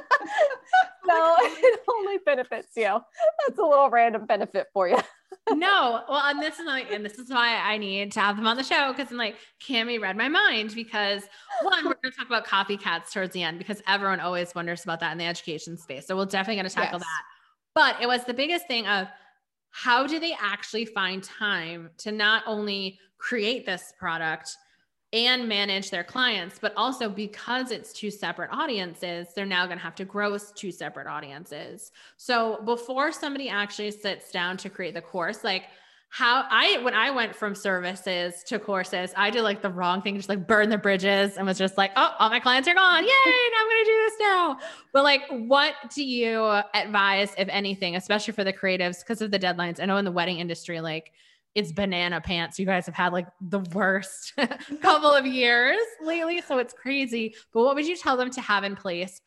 so 1.07 1.35
it 1.41 1.79
only 1.89 2.17
benefits 2.25 2.69
you. 2.75 2.99
That's 3.47 3.59
a 3.59 3.63
little 3.63 3.89
random 3.89 4.25
benefit 4.25 4.67
for 4.73 4.87
you. 4.87 4.97
no, 5.51 6.03
well, 6.09 6.21
and 6.25 6.41
this 6.41 6.59
is 6.59 6.65
like, 6.65 6.91
and 6.91 7.05
this 7.05 7.17
is 7.17 7.29
why 7.29 7.55
I 7.55 7.77
need 7.77 8.11
to 8.13 8.19
have 8.19 8.35
them 8.35 8.47
on 8.47 8.57
the 8.57 8.63
show 8.63 8.93
because 8.93 9.11
I'm 9.11 9.17
like, 9.17 9.35
Cami 9.65 9.99
read 9.99 10.17
my 10.17 10.27
mind 10.27 10.75
because 10.75 11.23
one, 11.61 11.85
we're 11.85 11.95
going 12.01 12.11
to 12.11 12.17
talk 12.17 12.27
about 12.27 12.45
copycats 12.45 13.11
towards 13.11 13.33
the 13.33 13.43
end 13.43 13.57
because 13.57 13.81
everyone 13.87 14.19
always 14.19 14.53
wonders 14.53 14.83
about 14.83 14.99
that 14.99 15.11
in 15.11 15.17
the 15.17 15.25
education 15.25 15.77
space. 15.77 16.05
So 16.05 16.15
we'll 16.15 16.25
definitely 16.25 16.55
going 16.55 16.69
to 16.69 16.75
tackle 16.75 16.99
yes. 16.99 17.07
that 17.07 17.40
but 17.73 18.01
it 18.01 18.07
was 18.07 18.23
the 18.25 18.33
biggest 18.33 18.67
thing 18.67 18.87
of 18.87 19.07
how 19.69 20.05
do 20.05 20.19
they 20.19 20.35
actually 20.39 20.85
find 20.85 21.23
time 21.23 21.89
to 21.97 22.11
not 22.11 22.43
only 22.45 22.99
create 23.17 23.65
this 23.65 23.93
product 23.97 24.57
and 25.13 25.47
manage 25.47 25.89
their 25.89 26.03
clients, 26.03 26.57
but 26.59 26.73
also 26.77 27.09
because 27.09 27.71
it's 27.71 27.91
two 27.91 28.09
separate 28.09 28.49
audiences, 28.51 29.27
they're 29.35 29.45
now 29.45 29.65
going 29.65 29.77
to 29.77 29.83
have 29.83 29.95
to 29.95 30.05
grow 30.05 30.37
two 30.55 30.71
separate 30.71 31.07
audiences. 31.07 31.91
So 32.17 32.61
before 32.63 33.11
somebody 33.11 33.49
actually 33.49 33.91
sits 33.91 34.31
down 34.31 34.55
to 34.57 34.69
create 34.69 34.93
the 34.93 35.01
course, 35.01 35.43
like 35.43 35.63
how 36.13 36.45
I 36.49 36.77
when 36.79 36.93
I 36.93 37.09
went 37.09 37.33
from 37.33 37.55
services 37.55 38.43
to 38.47 38.59
courses, 38.59 39.13
I 39.15 39.29
did 39.29 39.43
like 39.43 39.61
the 39.61 39.69
wrong 39.69 40.01
thing, 40.01 40.17
just 40.17 40.27
like 40.27 40.45
burn 40.45 40.67
the 40.69 40.77
bridges 40.77 41.37
and 41.37 41.47
was 41.47 41.57
just 41.57 41.77
like, 41.77 41.91
oh, 41.95 42.13
all 42.19 42.29
my 42.29 42.41
clients 42.41 42.67
are 42.67 42.73
gone. 42.73 43.03
Yay, 43.03 43.09
now 43.09 43.61
I'm 43.61 43.69
gonna 43.69 43.85
do 43.85 44.03
this 44.03 44.13
now. 44.19 44.57
But 44.91 45.03
like, 45.05 45.21
what 45.29 45.73
do 45.95 46.03
you 46.03 46.61
advise, 46.73 47.33
if 47.37 47.47
anything, 47.47 47.95
especially 47.95 48.33
for 48.33 48.43
the 48.43 48.51
creatives, 48.51 48.99
because 48.99 49.21
of 49.21 49.31
the 49.31 49.39
deadlines? 49.39 49.81
I 49.81 49.85
know 49.85 49.95
in 49.95 50.03
the 50.03 50.11
wedding 50.11 50.39
industry, 50.39 50.81
like 50.81 51.13
it's 51.55 51.71
banana 51.71 52.19
pants. 52.19 52.59
You 52.59 52.65
guys 52.65 52.85
have 52.87 52.95
had 52.95 53.13
like 53.13 53.27
the 53.39 53.61
worst 53.73 54.33
couple 54.81 55.13
of 55.13 55.25
years 55.25 55.79
lately. 56.03 56.41
So 56.41 56.57
it's 56.57 56.73
crazy. 56.73 57.35
But 57.53 57.63
what 57.63 57.75
would 57.75 57.87
you 57.87 57.95
tell 57.95 58.17
them 58.17 58.31
to 58.31 58.41
have 58.41 58.65
in 58.65 58.75
place 58.75 59.21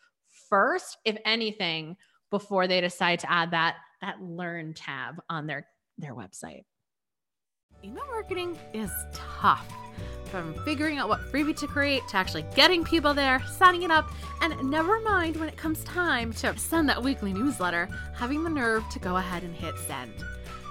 first, 0.51 0.99
if 1.07 1.17
anything, 1.25 1.97
before 2.31 2.67
they 2.67 2.83
decide 2.83 3.21
to 3.21 3.33
add 3.33 3.53
that 3.53 3.77
that 4.03 4.21
learn 4.21 4.75
tab 4.75 5.23
on 5.31 5.47
their 5.47 5.67
their 5.97 6.15
website? 6.15 6.65
Email 7.85 8.07
marketing 8.07 8.59
is 8.73 8.91
tough. 9.13 9.71
From 10.31 10.55
figuring 10.65 10.97
out 10.97 11.11
what 11.11 11.21
freebie 11.31 11.55
to 11.59 11.67
create 11.67 12.03
to 12.09 12.17
actually 12.17 12.47
getting 12.55 12.83
people 12.83 13.13
there, 13.13 13.43
signing 13.47 13.83
it 13.83 13.91
up, 13.91 14.11
and 14.41 14.71
never 14.71 15.01
mind 15.01 15.37
when 15.37 15.51
it 15.51 15.57
comes 15.59 15.85
time 15.85 16.33
to 16.35 16.57
send 16.57 16.89
that 16.89 17.03
weekly 17.03 17.35
newsletter, 17.35 17.87
having 18.15 18.43
the 18.43 18.49
nerve 18.49 18.89
to 18.89 18.99
go 18.99 19.19
ahead 19.19 19.43
and 19.43 19.55
hit 19.55 19.75
send. 19.87 20.15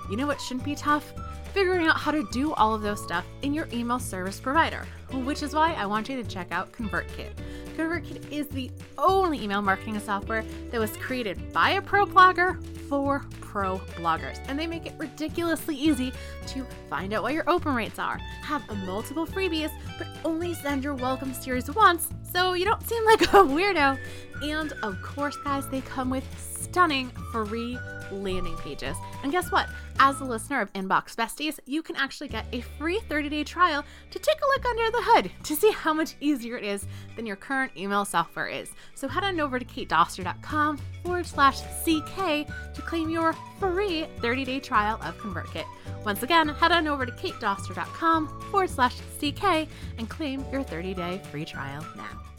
You 0.10 0.18
know 0.18 0.26
what 0.26 0.42
shouldn't 0.42 0.66
be 0.66 0.74
tough? 0.74 1.14
Figuring 1.54 1.86
out 1.86 1.98
how 1.98 2.10
to 2.10 2.28
do 2.32 2.52
all 2.56 2.74
of 2.74 2.82
those 2.82 3.04
stuff 3.04 3.26
in 3.44 3.54
your 3.54 3.68
email 3.72 4.00
service 4.00 4.40
provider, 4.40 4.88
which 5.22 5.44
is 5.44 5.54
why 5.54 5.74
I 5.74 5.86
want 5.86 6.10
you 6.10 6.22
to 6.22 6.28
check 6.28 6.52
out 6.52 6.72
ConvertKit. 6.74 7.32
ConvertKit 7.78 8.32
is 8.32 8.48
the 8.48 8.70
only 8.98 9.42
email 9.44 9.62
marketing 9.62 10.00
software 10.00 10.44
that 10.72 10.80
was 10.80 10.96
created 10.98 11.52
by 11.54 11.72
a 11.72 11.82
pro 11.82 12.06
blogger 12.06 12.64
for 12.88 13.26
pro 13.42 13.80
bloggers, 13.96 14.40
and 14.48 14.58
they 14.58 14.68
make 14.68 14.86
it 14.86 14.94
ridiculously 14.98 15.76
easy 15.76 16.12
to 16.48 16.66
find 16.90 17.14
out 17.14 17.24
what 17.24 17.34
your 17.34 17.50
open 17.50 17.74
rates 17.74 18.00
are, 18.00 18.18
have 18.42 18.68
multiple 18.86 19.26
freebies, 19.26 19.72
but 19.98 20.08
only 20.26 20.54
send 20.54 20.84
your 20.84 20.96
welcome 20.96 21.34
series 21.34 21.70
once 21.74 22.10
so 22.32 22.54
you 22.54 22.66
don't 22.66 22.82
seem 22.88 23.06
like 23.06 23.22
a 23.34 23.38
weirdo. 23.38 23.98
And 24.44 24.74
of 24.84 25.02
course, 25.02 25.38
guys, 25.44 25.68
they 25.70 25.82
come 25.82 26.10
with 26.10 26.26
stunning 26.40 27.10
free 27.32 27.78
landing 28.12 28.58
pages. 28.58 28.98
And 29.24 29.32
guess 29.32 29.52
what? 29.52 29.70
As 30.00 30.20
a 30.20 30.26
listener 30.26 30.60
of 30.60 30.74
Inbox 30.74 31.16
Besties, 31.16 31.60
you 31.66 31.82
can 31.82 31.96
actually 31.96 32.28
get 32.28 32.46
a 32.52 32.62
free 32.62 33.00
30 33.08 33.30
day 33.30 33.44
trial 33.44 33.86
to 34.12 34.20
take 34.20 34.38
a 34.42 34.48
look 34.48 34.66
under 34.66 34.92
the 34.92 35.04
hood 35.04 35.32
to 35.44 35.56
see 35.56 35.72
how 35.72 35.94
much 35.94 36.16
easier 36.20 36.58
it 36.58 36.64
is 36.64 36.86
than 37.16 37.26
your 37.26 37.36
current 37.36 37.72
email 37.78 38.06
software 38.06 38.48
is. 38.48 38.72
So 38.96 39.08
head 39.08 39.24
on 39.24 39.40
over 39.40 39.60
to 39.60 39.66
katedoster.com 39.66 40.78
forward 41.04 41.26
slash 41.26 41.62
CK 41.62 42.48
to 42.74 42.82
claim 42.82 43.10
your 43.10 43.34
free 43.60 44.08
30 44.20 44.46
day 44.46 44.60
trial 44.60 45.00
of 45.04 45.18
ConvertKit. 45.18 45.66
Once 46.04 46.24
again, 46.24 46.50
head 46.50 46.72
on 46.72 46.88
over 46.88 47.06
to 47.06 47.12
katedoster.com 47.12 48.28
forward 48.52 48.70
slash 48.70 48.98
CK 49.20 49.68
and 49.98 50.10
claim 50.10 50.44
your 50.52 50.64
30 50.64 50.94
day 50.94 51.22
free 51.32 51.46
trial 51.46 51.86
now 51.96 52.33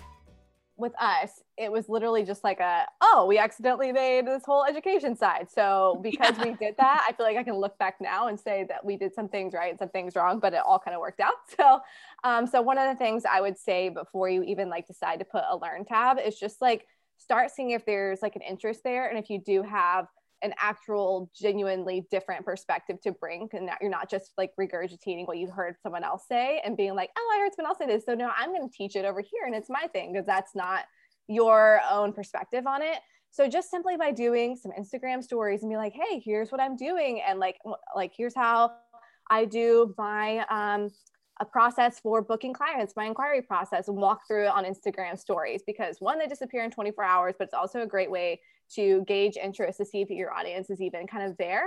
with 0.77 0.93
us, 1.01 1.43
it 1.57 1.71
was 1.71 1.89
literally 1.89 2.25
just 2.25 2.43
like 2.43 2.59
a, 2.59 2.85
oh, 3.01 3.27
we 3.29 3.39
accidentally 3.39 3.93
made 3.93 4.27
this 4.27 4.43
whole 4.45 4.65
education 4.65 5.17
side. 5.17 5.49
So 5.51 6.01
because 6.03 6.37
yeah. 6.39 6.45
we 6.45 6.53
did 6.55 6.77
that, 6.79 7.07
I 7.09 7.13
feel 7.13 7.27
like 7.27 7.37
I 7.37 7.43
can 7.43 7.55
look 7.55 7.79
back 7.79 7.97
now 8.01 8.29
and 8.29 8.39
say 8.39 8.65
that 8.69 8.85
we 8.85 8.97
did 8.97 9.15
some 9.15 9.29
things 9.29 9.55
right 9.55 9.71
and 9.71 9.79
some 9.79 9.89
things 9.91 10.17
wrong, 10.17 10.41
but 10.41 10.53
it 10.53 10.61
all 10.67 10.79
kind 10.79 10.95
of 10.95 11.01
worked 11.01 11.21
out. 11.21 11.35
So, 11.57 11.81
um, 12.25 12.47
so 12.47 12.61
one 12.61 12.79
of 12.79 12.89
the 12.89 12.99
things 12.99 13.23
I 13.31 13.41
would 13.41 13.57
say 13.57 13.89
before 13.89 14.29
you 14.29 14.43
even 14.43 14.69
like 14.69 14.89
decide 14.89 15.21
to 15.21 15.25
put 15.25 15.45
a 15.49 15.57
learn 15.57 15.85
tab 15.85 16.19
is 16.19 16.39
just 16.39 16.61
like 16.61 16.87
start 17.17 17.51
seeing 17.53 17.71
if 17.71 17.87
there's 17.87 18.23
like 18.23 18.35
an 18.35 18.43
interest 18.43 18.83
there. 18.83 19.09
And 19.09 19.19
if 19.19 19.31
you 19.31 19.39
do 19.39 19.63
have 19.63 20.09
an 20.43 20.53
actual 20.59 21.31
genuinely 21.35 22.07
different 22.11 22.45
perspective 22.45 23.01
to 23.01 23.13
bring 23.13 23.49
and 23.53 23.71
you're 23.81 23.91
not 23.91 24.11
just 24.11 24.33
like 24.37 24.51
regurgitating 24.61 25.27
what 25.27 25.39
you 25.39 25.51
heard 25.51 25.77
someone 25.83 26.05
else 26.05 26.25
say 26.29 26.61
and 26.65 26.77
being 26.77 26.95
like 26.95 27.11
oh 27.17 27.33
i 27.35 27.41
heard 27.41 27.53
someone 27.55 27.71
else 27.71 27.79
say 27.79 27.87
this 27.87 28.05
so 28.05 28.15
now 28.15 28.33
i'm 28.37 28.51
going 28.51 28.69
to 28.69 28.77
teach 28.77 28.97
it 28.97 29.05
over 29.05 29.21
here 29.21 29.47
and 29.47 29.55
it's 29.55 29.71
my 29.71 29.87
thing 29.93 30.13
because 30.13 30.27
that's 30.27 30.55
not 30.55 30.85
your 31.27 31.81
own 31.91 32.13
perspective 32.13 32.67
on 32.67 32.83
it. 32.83 32.99
So 33.31 33.49
just 33.49 33.71
simply 33.71 33.97
by 33.97 34.13
doing 34.13 34.57
some 34.57 34.73
instagram 34.79 35.23
stories 35.23 35.63
and 35.63 35.71
be 35.71 35.77
like 35.77 35.93
hey 35.93 36.23
here's 36.25 36.53
what 36.53 36.61
i'm 36.61 36.77
doing 36.77 37.21
and 37.27 37.41
like 37.41 37.59
like 37.97 38.13
here's 38.17 38.35
how 38.35 38.73
i 39.31 39.45
do 39.45 39.95
my 39.99 40.45
um 40.51 40.91
a 41.41 41.45
process 41.45 41.99
for 41.99 42.23
booking 42.23 42.53
clients, 42.53 42.95
my 42.97 43.07
inquiry 43.07 43.43
process, 43.43 43.89
and 43.89 43.97
walk 43.97 44.21
through 44.27 44.45
it 44.45 44.49
on 44.49 44.65
Instagram 44.65 45.19
stories 45.19 45.63
because 45.67 45.97
one, 45.99 46.19
they 46.19 46.27
disappear 46.27 46.63
in 46.63 46.71
24 46.71 47.05
hours, 47.05 47.35
but 47.39 47.47
it's 47.47 47.55
also 47.55 47.83
a 47.83 47.87
great 47.87 48.11
way 48.11 48.41
to 48.75 49.05
gauge 49.07 49.37
interest 49.37 49.79
to 49.79 49.85
see 49.85 50.01
if 50.03 50.11
your 50.11 50.33
audience 50.33 50.71
is 50.71 50.81
even 50.81 51.07
kind 51.07 51.31
of 51.31 51.37
there. 51.37 51.65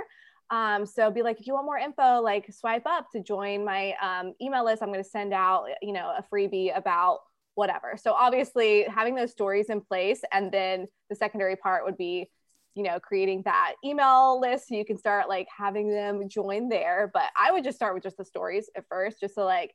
Um, 0.50 0.86
so 0.86 1.10
be 1.10 1.22
like, 1.22 1.40
if 1.40 1.46
you 1.46 1.54
want 1.54 1.66
more 1.66 1.78
info, 1.78 2.20
like 2.20 2.52
swipe 2.52 2.86
up 2.86 3.06
to 3.12 3.22
join 3.22 3.64
my 3.64 3.94
um, 4.02 4.34
email 4.40 4.64
list. 4.64 4.82
I'm 4.82 4.88
going 4.88 5.02
to 5.02 5.08
send 5.08 5.34
out, 5.34 5.66
you 5.82 5.92
know, 5.92 6.14
a 6.16 6.24
freebie 6.32 6.76
about 6.76 7.20
whatever. 7.54 7.96
So 7.96 8.12
obviously 8.12 8.84
having 8.84 9.14
those 9.14 9.30
stories 9.30 9.66
in 9.68 9.80
place, 9.80 10.22
and 10.32 10.50
then 10.50 10.86
the 11.10 11.16
secondary 11.16 11.56
part 11.56 11.84
would 11.84 11.98
be 11.98 12.30
you 12.78 12.84
know, 12.84 13.00
creating 13.00 13.42
that 13.44 13.74
email 13.84 14.40
list 14.40 14.68
so 14.68 14.76
you 14.76 14.84
can 14.84 14.96
start 14.96 15.28
like 15.28 15.48
having 15.54 15.90
them 15.90 16.28
join 16.28 16.68
there. 16.68 17.10
But 17.12 17.24
I 17.36 17.50
would 17.50 17.64
just 17.64 17.76
start 17.76 17.92
with 17.92 18.04
just 18.04 18.16
the 18.16 18.24
stories 18.24 18.70
at 18.76 18.84
first, 18.88 19.18
just 19.18 19.34
to 19.34 19.44
like 19.44 19.74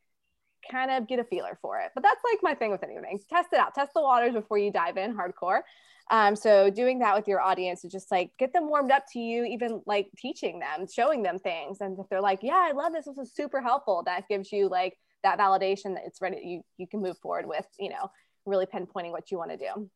kind 0.72 0.90
of 0.90 1.06
get 1.06 1.20
a 1.20 1.26
feeler 1.26 1.60
for 1.62 1.82
it. 1.82 1.92
But 1.94 2.02
that's 2.02 2.22
like 2.24 2.40
my 2.42 2.54
thing 2.54 2.72
with 2.72 2.82
anything. 2.82 3.20
Test 3.30 3.50
it 3.52 3.60
out, 3.60 3.76
test 3.76 3.92
the 3.94 4.02
waters 4.02 4.32
before 4.32 4.58
you 4.58 4.72
dive 4.72 4.96
in 4.96 5.14
hardcore. 5.14 5.64
Um, 6.12 6.36
so 6.36 6.70
doing 6.70 7.00
that 7.00 7.16
with 7.16 7.28
your 7.28 7.42
audience 7.42 7.84
is 7.86 7.92
just 7.92 8.12
like 8.12 8.32
get 8.38 8.54
them 8.54 8.68
warmed 8.68 8.92
up 8.92 9.06
to 9.14 9.20
you, 9.20 9.46
even 9.46 9.82
like 9.86 10.10
teaching 10.18 10.60
them, 10.60 10.86
showing 10.92 11.24
them 11.24 11.40
things. 11.40 11.82
And 11.82 11.98
if 11.98 12.08
they're 12.10 12.22
like, 12.22 12.40
yeah, 12.42 12.68
I 12.70 12.72
love 12.74 12.94
this, 12.94 13.06
this 13.06 13.18
is 13.18 13.34
super 13.34 13.62
helpful, 13.62 14.04
that 14.06 14.28
gives 14.28 14.52
you 14.52 14.70
like 14.70 14.98
that 15.24 15.40
validation 15.40 15.96
that 15.96 16.04
it's 16.06 16.22
ready, 16.22 16.42
you, 16.44 16.62
you 16.78 16.88
can 16.88 17.02
move 17.02 17.18
forward 17.20 17.48
with, 17.48 17.66
you 17.80 17.90
know, 17.90 18.12
really 18.46 18.66
pinpointing 18.66 19.12
what 19.12 19.32
you 19.32 19.38
want 19.38 19.52
to 19.52 19.58
do. 19.58 19.90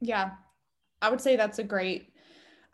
Yeah. 0.00 0.32
I 1.00 1.10
would 1.10 1.20
say 1.20 1.36
that's 1.36 1.58
a 1.58 1.64
great 1.64 2.12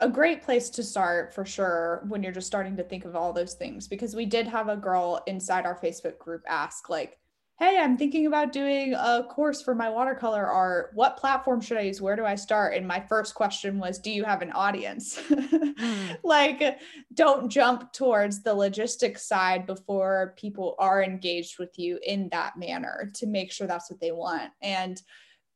a 0.00 0.08
great 0.08 0.42
place 0.42 0.68
to 0.68 0.82
start 0.82 1.32
for 1.32 1.44
sure 1.44 2.04
when 2.08 2.24
you're 2.24 2.32
just 2.32 2.48
starting 2.48 2.76
to 2.76 2.82
think 2.82 3.04
of 3.04 3.14
all 3.14 3.32
those 3.32 3.54
things 3.54 3.86
because 3.86 4.16
we 4.16 4.26
did 4.26 4.48
have 4.48 4.68
a 4.68 4.76
girl 4.76 5.22
inside 5.28 5.64
our 5.64 5.78
Facebook 5.78 6.18
group 6.18 6.42
ask 6.48 6.88
like 6.88 7.18
hey, 7.62 7.78
I'm 7.78 7.96
thinking 7.96 8.26
about 8.26 8.50
doing 8.50 8.92
a 8.94 9.22
course 9.22 9.62
for 9.62 9.72
my 9.72 9.88
watercolor 9.88 10.44
art. 10.44 10.90
What 10.94 11.16
platform 11.16 11.60
should 11.60 11.76
I 11.76 11.82
use? 11.82 12.02
Where 12.02 12.16
do 12.16 12.24
I 12.24 12.34
start? 12.34 12.74
And 12.74 12.88
my 12.88 12.98
first 12.98 13.36
question 13.36 13.78
was, 13.78 14.00
do 14.00 14.10
you 14.10 14.24
have 14.24 14.42
an 14.42 14.50
audience? 14.50 15.16
mm. 15.30 16.16
Like, 16.24 16.80
don't 17.14 17.48
jump 17.48 17.92
towards 17.92 18.42
the 18.42 18.52
logistics 18.52 19.28
side 19.28 19.64
before 19.64 20.34
people 20.36 20.74
are 20.80 21.04
engaged 21.04 21.60
with 21.60 21.78
you 21.78 22.00
in 22.04 22.28
that 22.30 22.56
manner 22.56 23.12
to 23.14 23.26
make 23.28 23.52
sure 23.52 23.68
that's 23.68 23.90
what 23.90 24.00
they 24.00 24.10
want. 24.10 24.50
And 24.60 25.00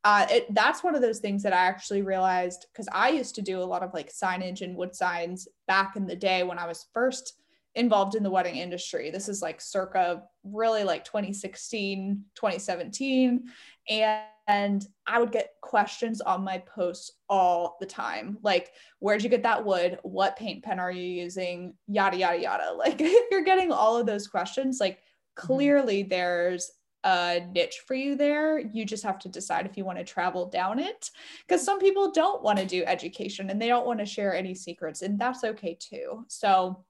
uh, 0.05 0.27
it, 0.31 0.55
that's 0.55 0.85
one 0.85 0.95
of 0.95 1.03
those 1.03 1.19
things 1.19 1.43
that 1.43 1.53
I 1.53 1.67
actually 1.67 2.03
realized 2.03 2.67
because 2.73 2.89
I 2.93 3.09
used 3.09 3.35
to 3.35 3.43
do 3.43 3.61
a 3.61 3.65
lot 3.65 3.83
of 3.83 3.93
like 3.93 4.13
signage 4.13 4.61
and 4.61 4.77
wood 4.77 4.95
signs 4.95 5.49
back 5.67 5.97
in 5.97 6.07
the 6.07 6.15
day 6.15 6.45
when 6.45 6.61
I 6.61 6.69
was 6.69 6.87
first 6.95 7.33
involved 7.77 8.15
in 8.15 8.23
the 8.23 8.31
wedding 8.31 8.57
industry. 8.57 9.11
This 9.11 9.29
is 9.29 9.43
like 9.43 9.61
circa 9.61 10.23
really 10.43 10.83
like 10.83 11.05
2016, 11.05 12.25
2017. 12.35 13.45
And, 13.89 14.23
and 14.49 14.87
I 15.07 15.19
would 15.21 15.31
get 15.31 15.51
questions 15.61 16.21
on 16.21 16.43
my 16.43 16.59
posts 16.59 17.13
all 17.29 17.77
the 17.79 17.87
time. 17.87 18.39
Like, 18.43 18.73
where'd 18.99 19.23
you 19.23 19.29
get 19.29 19.43
that 19.43 19.65
wood? 19.65 19.99
What 20.03 20.37
paint 20.37 20.65
pen 20.65 20.81
are 20.81 20.91
you 20.91 21.03
using? 21.03 21.75
Yada, 21.87 22.17
yada, 22.17 22.41
yada. 22.41 22.73
Like, 22.77 23.01
if 23.01 23.31
you're 23.31 23.45
getting 23.45 23.73
all 23.73 23.97
of 23.97 24.07
those 24.07 24.27
questions, 24.27 24.79
like, 24.81 24.97
mm-hmm. 24.97 25.47
clearly 25.47 26.01
mm-hmm. 26.03 26.11
there's 26.11 26.71
a 27.05 27.47
niche 27.53 27.83
for 27.87 27.95
you 27.95 28.17
there. 28.17 28.59
You 28.59 28.85
just 28.85 29.05
have 29.05 29.19
to 29.21 29.29
decide 29.29 29.67
if 29.67 29.77
you 29.77 29.85
want 29.85 29.99
to 29.99 30.05
travel 30.05 30.49
down 30.49 30.79
it. 30.79 31.11
Because 31.47 31.65
some 31.65 31.79
people 31.79 32.11
don't 32.11 32.43
want 32.43 32.59
to 32.59 32.67
do 32.67 32.85
education 32.85 33.51
and 33.51 33.61
they 33.61 33.69
don't 33.69 33.87
want 33.87 33.99
to 34.01 34.07
share 34.07 34.35
any 34.35 34.55
secrets, 34.55 35.03
and 35.03 35.19
that's 35.19 35.45
okay 35.45 35.77
too. 35.79 36.25
So, 36.29 36.85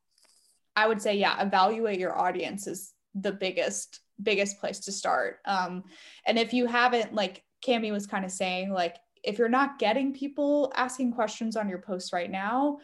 I 0.77 0.87
would 0.87 1.01
say, 1.01 1.17
yeah, 1.17 1.43
evaluate 1.43 1.99
your 1.99 2.17
audience 2.17 2.67
is 2.67 2.93
the 3.15 3.33
biggest, 3.33 4.01
biggest 4.23 4.61
place 4.61 4.79
to 4.81 4.93
start. 4.93 5.39
Um, 5.47 5.85
and 6.27 6.39
if 6.39 6.53
you 6.53 6.67
haven't, 6.67 7.15
like 7.15 7.43
Cami 7.67 7.91
was 7.91 8.07
kind 8.07 8.25
of 8.25 8.31
saying, 8.31 8.71
like, 8.71 8.97
if 9.25 9.39
you're 9.39 9.49
not 9.49 9.79
getting 9.79 10.13
people 10.13 10.73
asking 10.77 11.13
questions 11.13 11.57
on 11.57 11.69
your 11.69 11.79
posts 11.79 12.13
right 12.13 12.31
now, 12.31 12.79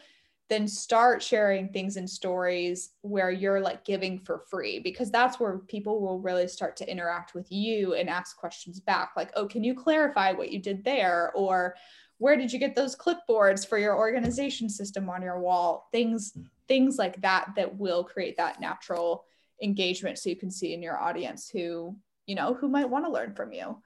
then 0.49 0.67
start 0.67 1.23
sharing 1.23 1.69
things 1.69 1.97
in 1.97 2.07
stories 2.07 2.91
where 3.01 3.31
you're 3.31 3.61
like 3.61 3.85
giving 3.85 4.19
for 4.19 4.43
free 4.49 4.79
because 4.79 5.09
that's 5.09 5.39
where 5.39 5.59
people 5.59 6.01
will 6.01 6.19
really 6.19 6.47
start 6.47 6.75
to 6.75 6.89
interact 6.89 7.33
with 7.33 7.51
you 7.51 7.93
and 7.93 8.09
ask 8.09 8.37
questions 8.37 8.79
back 8.79 9.13
like 9.15 9.31
oh 9.35 9.47
can 9.47 9.63
you 9.63 9.73
clarify 9.73 10.31
what 10.31 10.51
you 10.51 10.59
did 10.59 10.83
there 10.83 11.31
or 11.33 11.75
where 12.17 12.35
did 12.35 12.51
you 12.51 12.59
get 12.59 12.75
those 12.75 12.95
clipboards 12.95 13.67
for 13.67 13.77
your 13.77 13.97
organization 13.97 14.69
system 14.69 15.09
on 15.09 15.21
your 15.21 15.39
wall 15.39 15.87
things 15.91 16.37
things 16.67 16.97
like 16.97 17.21
that 17.21 17.53
that 17.55 17.77
will 17.77 18.03
create 18.03 18.37
that 18.37 18.61
natural 18.61 19.25
engagement 19.61 20.17
so 20.17 20.29
you 20.29 20.35
can 20.35 20.51
see 20.51 20.73
in 20.73 20.81
your 20.81 20.99
audience 20.99 21.49
who 21.49 21.95
you 22.25 22.35
know 22.35 22.53
who 22.53 22.67
might 22.67 22.89
want 22.89 23.05
to 23.05 23.11
learn 23.11 23.33
from 23.33 23.53
you 23.53 23.77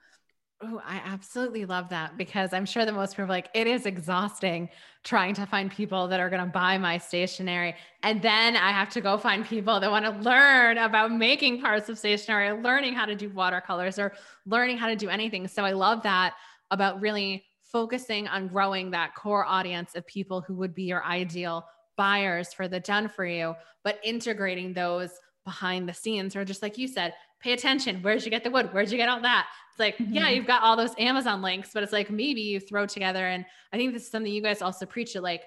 Oh, 0.60 0.82
I 0.84 1.00
absolutely 1.04 1.66
love 1.66 1.90
that 1.90 2.16
because 2.16 2.52
I'm 2.52 2.66
sure 2.66 2.84
that 2.84 2.92
most 2.92 3.14
people 3.14 3.28
like 3.28 3.48
it 3.54 3.68
is 3.68 3.86
exhausting 3.86 4.68
trying 5.04 5.32
to 5.34 5.46
find 5.46 5.70
people 5.70 6.08
that 6.08 6.18
are 6.18 6.28
going 6.28 6.44
to 6.44 6.50
buy 6.50 6.78
my 6.78 6.98
stationery. 6.98 7.76
And 8.02 8.20
then 8.20 8.56
I 8.56 8.72
have 8.72 8.88
to 8.90 9.00
go 9.00 9.16
find 9.18 9.46
people 9.46 9.78
that 9.78 9.88
want 9.88 10.04
to 10.04 10.10
learn 10.10 10.78
about 10.78 11.12
making 11.12 11.60
parts 11.60 11.88
of 11.88 11.96
stationery, 11.96 12.60
learning 12.60 12.94
how 12.94 13.04
to 13.04 13.14
do 13.14 13.28
watercolors 13.30 14.00
or 14.00 14.14
learning 14.46 14.78
how 14.78 14.88
to 14.88 14.96
do 14.96 15.08
anything. 15.08 15.46
So 15.46 15.64
I 15.64 15.70
love 15.70 16.02
that 16.02 16.34
about 16.72 17.00
really 17.00 17.44
focusing 17.62 18.26
on 18.26 18.48
growing 18.48 18.90
that 18.90 19.14
core 19.14 19.44
audience 19.44 19.94
of 19.94 20.04
people 20.08 20.40
who 20.40 20.54
would 20.54 20.74
be 20.74 20.84
your 20.84 21.04
ideal 21.04 21.66
buyers 21.98 22.54
for 22.54 22.66
the 22.66 22.80
done 22.80 23.08
for 23.08 23.26
you, 23.26 23.54
but 23.84 23.98
integrating 24.02 24.72
those 24.72 25.10
behind 25.44 25.86
the 25.86 25.92
scenes 25.92 26.34
or 26.34 26.44
just 26.44 26.62
like 26.62 26.78
you 26.78 26.88
said, 26.88 27.12
pay 27.40 27.52
attention. 27.52 28.00
Where'd 28.00 28.24
you 28.24 28.30
get 28.30 28.44
the 28.44 28.50
wood? 28.50 28.72
Where'd 28.72 28.90
you 28.90 28.96
get 28.96 29.08
all 29.08 29.20
that? 29.20 29.46
It's 29.70 29.80
like, 29.80 29.98
mm-hmm. 29.98 30.14
yeah, 30.14 30.28
you've 30.30 30.46
got 30.46 30.62
all 30.62 30.76
those 30.76 30.94
Amazon 30.98 31.42
links, 31.42 31.70
but 31.74 31.82
it's 31.82 31.92
like 31.92 32.10
maybe 32.10 32.40
you 32.40 32.60
throw 32.60 32.86
together. 32.86 33.26
And 33.26 33.44
I 33.72 33.76
think 33.76 33.92
this 33.92 34.04
is 34.04 34.10
something 34.10 34.32
you 34.32 34.42
guys 34.42 34.62
also 34.62 34.86
preach 34.86 35.14
it 35.14 35.22
like 35.22 35.42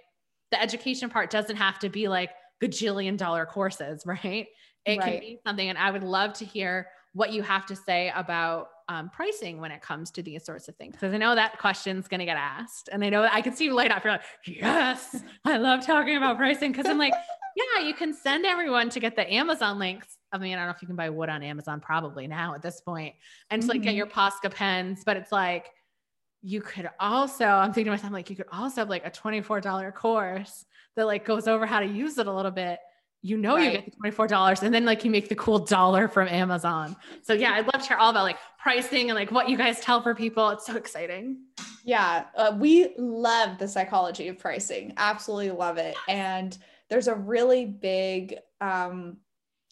the 0.51 0.61
education 0.61 1.09
part 1.09 1.29
doesn't 1.29 1.55
have 1.55 1.79
to 1.79 1.89
be 1.89 2.07
like 2.07 2.31
gajillion 2.61 3.17
dollar 3.17 3.45
courses, 3.45 4.03
right? 4.05 4.47
It 4.85 4.99
right. 4.99 5.01
can 5.01 5.19
be 5.19 5.39
something. 5.45 5.69
And 5.69 5.77
I 5.77 5.89
would 5.89 6.03
love 6.03 6.33
to 6.33 6.45
hear 6.45 6.87
what 7.13 7.31
you 7.31 7.41
have 7.43 7.65
to 7.67 7.75
say 7.75 8.11
about 8.15 8.67
um, 8.91 9.09
pricing 9.09 9.61
when 9.61 9.71
it 9.71 9.81
comes 9.81 10.11
to 10.11 10.21
these 10.21 10.43
sorts 10.43 10.67
of 10.67 10.75
things? 10.75 10.93
Because 10.93 11.13
I 11.13 11.17
know 11.17 11.33
that 11.33 11.57
question's 11.59 12.09
going 12.09 12.19
to 12.19 12.25
get 12.25 12.35
asked. 12.35 12.89
And 12.91 13.03
I 13.03 13.09
know 13.09 13.23
I 13.23 13.41
can 13.41 13.55
see 13.55 13.65
you 13.65 13.73
light 13.73 13.89
up. 13.89 14.03
You're 14.03 14.13
like, 14.13 14.23
yes, 14.45 15.15
I 15.45 15.57
love 15.57 15.85
talking 15.85 16.17
about 16.17 16.37
pricing. 16.37 16.73
Because 16.73 16.87
I'm 16.87 16.97
like, 16.97 17.13
yeah, 17.55 17.85
you 17.85 17.93
can 17.93 18.13
send 18.13 18.45
everyone 18.45 18.89
to 18.89 18.99
get 18.99 19.15
the 19.15 19.31
Amazon 19.33 19.79
links. 19.79 20.17
I 20.33 20.37
mean, 20.37 20.53
I 20.53 20.57
don't 20.57 20.65
know 20.65 20.73
if 20.75 20.81
you 20.81 20.87
can 20.87 20.97
buy 20.97 21.09
wood 21.09 21.29
on 21.29 21.41
Amazon 21.41 21.79
probably 21.79 22.27
now 22.27 22.53
at 22.53 22.61
this 22.61 22.81
point, 22.81 23.15
and 23.49 23.61
to 23.61 23.67
like 23.69 23.81
get 23.81 23.89
mm-hmm. 23.89 23.97
your 23.97 24.07
Posca 24.07 24.53
pens, 24.53 25.03
but 25.05 25.15
it's 25.15 25.31
like, 25.31 25.69
you 26.41 26.59
could 26.59 26.89
also, 26.99 27.45
I'm 27.45 27.71
thinking 27.71 27.85
to 27.85 27.91
myself, 27.91 28.11
like, 28.11 28.29
you 28.29 28.35
could 28.35 28.47
also 28.51 28.81
have 28.81 28.89
like 28.89 29.05
a 29.05 29.11
$24 29.11 29.93
course 29.93 30.65
that 30.95 31.05
like 31.05 31.23
goes 31.23 31.47
over 31.47 31.65
how 31.65 31.79
to 31.79 31.85
use 31.85 32.17
it 32.17 32.27
a 32.27 32.33
little 32.33 32.51
bit 32.51 32.79
you 33.21 33.37
know 33.37 33.55
right. 33.55 33.65
you 33.65 33.71
get 33.71 33.85
the 33.85 34.11
$24 34.11 34.63
and 34.63 34.73
then 34.73 34.85
like 34.85 35.05
you 35.05 35.11
make 35.11 35.29
the 35.29 35.35
cool 35.35 35.59
dollar 35.59 36.07
from 36.07 36.27
Amazon. 36.27 36.95
So 37.21 37.33
yeah, 37.33 37.53
I'd 37.53 37.71
love 37.71 37.83
to 37.83 37.87
hear 37.87 37.97
all 37.97 38.09
about 38.09 38.23
like 38.23 38.37
pricing 38.57 39.09
and 39.09 39.15
like 39.15 39.31
what 39.31 39.47
you 39.47 39.57
guys 39.57 39.79
tell 39.79 40.01
for 40.01 40.15
people. 40.15 40.49
It's 40.49 40.65
so 40.65 40.75
exciting. 40.75 41.37
Yeah, 41.83 42.25
uh, 42.35 42.55
we 42.59 42.93
love 42.97 43.57
the 43.57 43.67
psychology 43.67 44.27
of 44.27 44.39
pricing. 44.39 44.93
Absolutely 44.97 45.51
love 45.51 45.77
it. 45.77 45.95
And 46.07 46.57
there's 46.89 47.07
a 47.07 47.15
really 47.15 47.65
big 47.65 48.37
um 48.59 49.17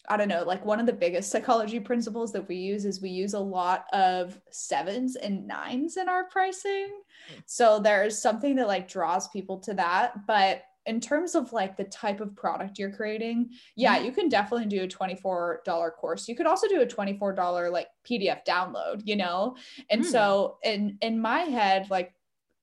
I 0.08 0.16
don't 0.16 0.28
know, 0.28 0.42
like 0.42 0.64
one 0.64 0.80
of 0.80 0.86
the 0.86 0.92
biggest 0.92 1.30
psychology 1.30 1.78
principles 1.78 2.32
that 2.32 2.48
we 2.48 2.56
use 2.56 2.84
is 2.84 3.00
we 3.00 3.10
use 3.10 3.34
a 3.34 3.38
lot 3.38 3.84
of 3.92 4.40
sevens 4.50 5.14
and 5.14 5.46
nines 5.46 5.96
in 5.96 6.08
our 6.08 6.24
pricing. 6.24 6.88
Hmm. 7.28 7.40
So 7.46 7.78
there's 7.78 8.20
something 8.20 8.56
that 8.56 8.66
like 8.66 8.88
draws 8.88 9.28
people 9.28 9.58
to 9.60 9.74
that, 9.74 10.26
but 10.26 10.64
in 10.86 11.00
terms 11.00 11.34
of 11.34 11.52
like 11.52 11.76
the 11.76 11.84
type 11.84 12.20
of 12.20 12.34
product 12.34 12.78
you're 12.78 12.90
creating, 12.90 13.50
yeah, 13.76 13.96
mm-hmm. 13.96 14.06
you 14.06 14.12
can 14.12 14.28
definitely 14.28 14.66
do 14.66 14.82
a 14.82 14.88
$24 14.88 15.92
course. 15.96 16.28
You 16.28 16.34
could 16.34 16.46
also 16.46 16.68
do 16.68 16.80
a 16.80 16.86
$24 16.86 17.70
like 17.70 17.88
PDF 18.08 18.44
download, 18.46 19.02
you 19.04 19.16
know? 19.16 19.56
And 19.90 20.02
mm. 20.02 20.06
so 20.06 20.58
in 20.62 20.96
in 21.02 21.20
my 21.20 21.40
head, 21.40 21.88
like 21.90 22.14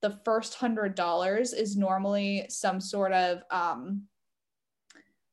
the 0.02 0.18
first 0.24 0.54
hundred 0.54 0.94
dollars 0.94 1.52
is 1.52 1.76
normally 1.76 2.46
some 2.48 2.80
sort 2.80 3.12
of 3.12 3.42
um 3.50 4.02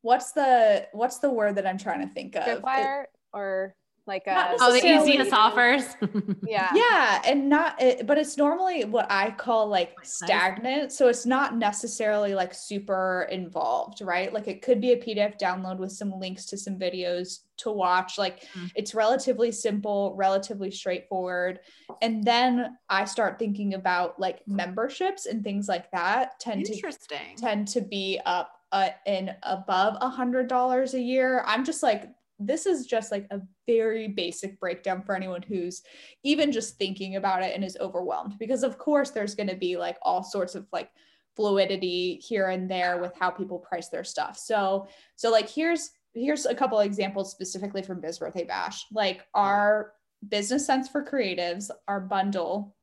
what's 0.02 0.32
the 0.34 0.88
what's 0.92 1.20
the 1.20 1.30
word 1.30 1.56
that 1.56 1.66
I'm 1.66 1.78
trying 1.78 2.08
to 2.08 2.14
think 2.14 2.36
of? 2.36 2.44
Tripwire 2.44 3.06
or 3.34 3.76
like 4.08 4.28
a, 4.28 4.56
oh 4.60 4.72
the 4.72 4.86
easiest 4.86 5.34
offers. 5.34 5.84
Yeah. 6.48 6.70
Yeah 6.74 7.22
and 7.26 7.50
not 7.50 7.82
it, 7.82 8.06
but 8.06 8.18
it's 8.18 8.38
normally 8.38 8.86
what 8.86 9.08
i 9.10 9.32
call 9.32 9.68
like 9.68 9.96
stagnant 10.04 10.92
so 10.92 11.08
it's 11.08 11.26
not 11.26 11.58
necessarily 11.58 12.36
like 12.36 12.54
super 12.54 13.28
involved 13.32 14.02
right? 14.02 14.32
Like 14.34 14.48
it 14.48 14.62
could 14.62 14.80
be 14.80 14.92
a 14.92 14.98
pdf 14.98 15.40
download 15.40 15.78
with 15.78 15.92
some 15.92 16.12
links 16.20 16.46
to 16.48 16.58
some 16.58 16.78
videos 16.78 17.40
to 17.58 17.72
watch 17.72 18.18
like 18.18 18.44
mm-hmm. 18.44 18.68
it's 18.76 18.94
relatively 18.94 19.52
simple 19.52 20.14
relatively 20.18 20.70
straightforward 20.70 21.60
and 22.02 22.24
then 22.24 22.78
i 22.90 23.06
start 23.06 23.40
thinking 23.40 23.76
about 23.76 24.20
like 24.20 24.46
memberships 24.46 25.26
and 25.26 25.42
things 25.42 25.70
like 25.70 25.90
that 25.92 26.38
tend 26.40 26.68
Interesting. 26.68 27.36
to 27.38 27.42
tend 27.42 27.68
to 27.70 27.82
be 27.82 28.20
up 28.26 28.56
uh, 28.76 28.90
in 29.06 29.32
above 29.44 29.96
a 30.02 30.10
hundred 30.10 30.50
dollars 30.50 30.94
a 30.96 31.00
year. 31.00 31.44
I'm 31.48 31.64
just 31.64 31.82
like 31.82 32.10
this 32.40 32.66
is 32.66 32.86
just 32.86 33.12
like 33.12 33.28
a 33.32 33.42
very 33.68 34.08
basic 34.08 34.60
breakdown 34.60 35.02
for 35.02 35.16
anyone 35.16 35.42
who's 35.42 35.82
even 36.24 36.52
just 36.52 36.78
thinking 36.78 37.16
about 37.16 37.44
it 37.44 37.56
and 37.56 37.64
is 37.64 37.78
overwhelmed. 37.80 38.38
Because 38.38 38.64
of 38.64 38.78
course 38.78 39.12
there's 39.12 39.36
going 39.36 39.50
to 39.50 39.56
be 39.56 39.78
like 39.78 39.98
all 40.02 40.24
sorts 40.24 40.56
of 40.56 40.68
like 40.74 40.90
fluidity 41.36 42.16
here 42.16 42.50
and 42.50 42.70
there 42.70 43.00
with 43.00 43.14
how 43.18 43.30
people 43.30 43.60
price 43.60 43.90
their 43.90 44.04
stuff. 44.04 44.38
So 44.38 44.88
so 45.16 45.32
like 45.32 45.50
here's 45.50 45.92
here's 46.14 46.46
a 46.46 46.56
couple 46.56 46.80
examples 46.80 47.32
specifically 47.32 47.82
from 47.82 48.02
biz 48.02 48.20
birthday 48.20 48.46
bash. 48.46 48.86
Like 48.92 49.26
our 49.34 49.94
business 50.28 50.66
sense 50.66 50.90
for 50.90 51.04
creatives 51.04 51.70
our 51.88 52.00
bundle 52.00 52.76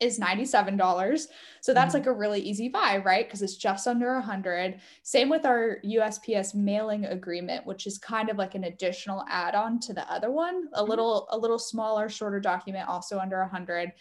is 0.00 0.18
$97. 0.18 1.28
So 1.60 1.74
that's 1.74 1.92
Mhm. 1.92 1.94
like 1.94 2.06
a 2.06 2.12
really 2.12 2.40
easy 2.40 2.68
buy, 2.68 2.98
right? 2.98 3.26
Because 3.26 3.42
it's 3.42 3.56
just 3.56 3.86
under 3.86 4.14
100. 4.14 4.80
Same 5.02 5.28
with 5.28 5.44
our 5.46 5.78
USPS 5.82 6.54
mailing 6.54 7.04
agreement, 7.04 7.66
which 7.66 7.86
is 7.86 7.98
kind 7.98 8.30
of 8.30 8.38
like 8.38 8.54
an 8.54 8.64
additional 8.64 9.24
add-on 9.28 9.78
to 9.80 9.92
the 9.94 10.10
other 10.10 10.30
one, 10.30 10.68
a 10.74 10.82
little 10.84 11.28
a 11.30 11.38
little 11.38 11.58
smaller, 11.58 12.08
shorter 12.08 12.40
document 12.40 12.88
also 12.88 13.18
under 13.18 13.40
100. 13.40 13.92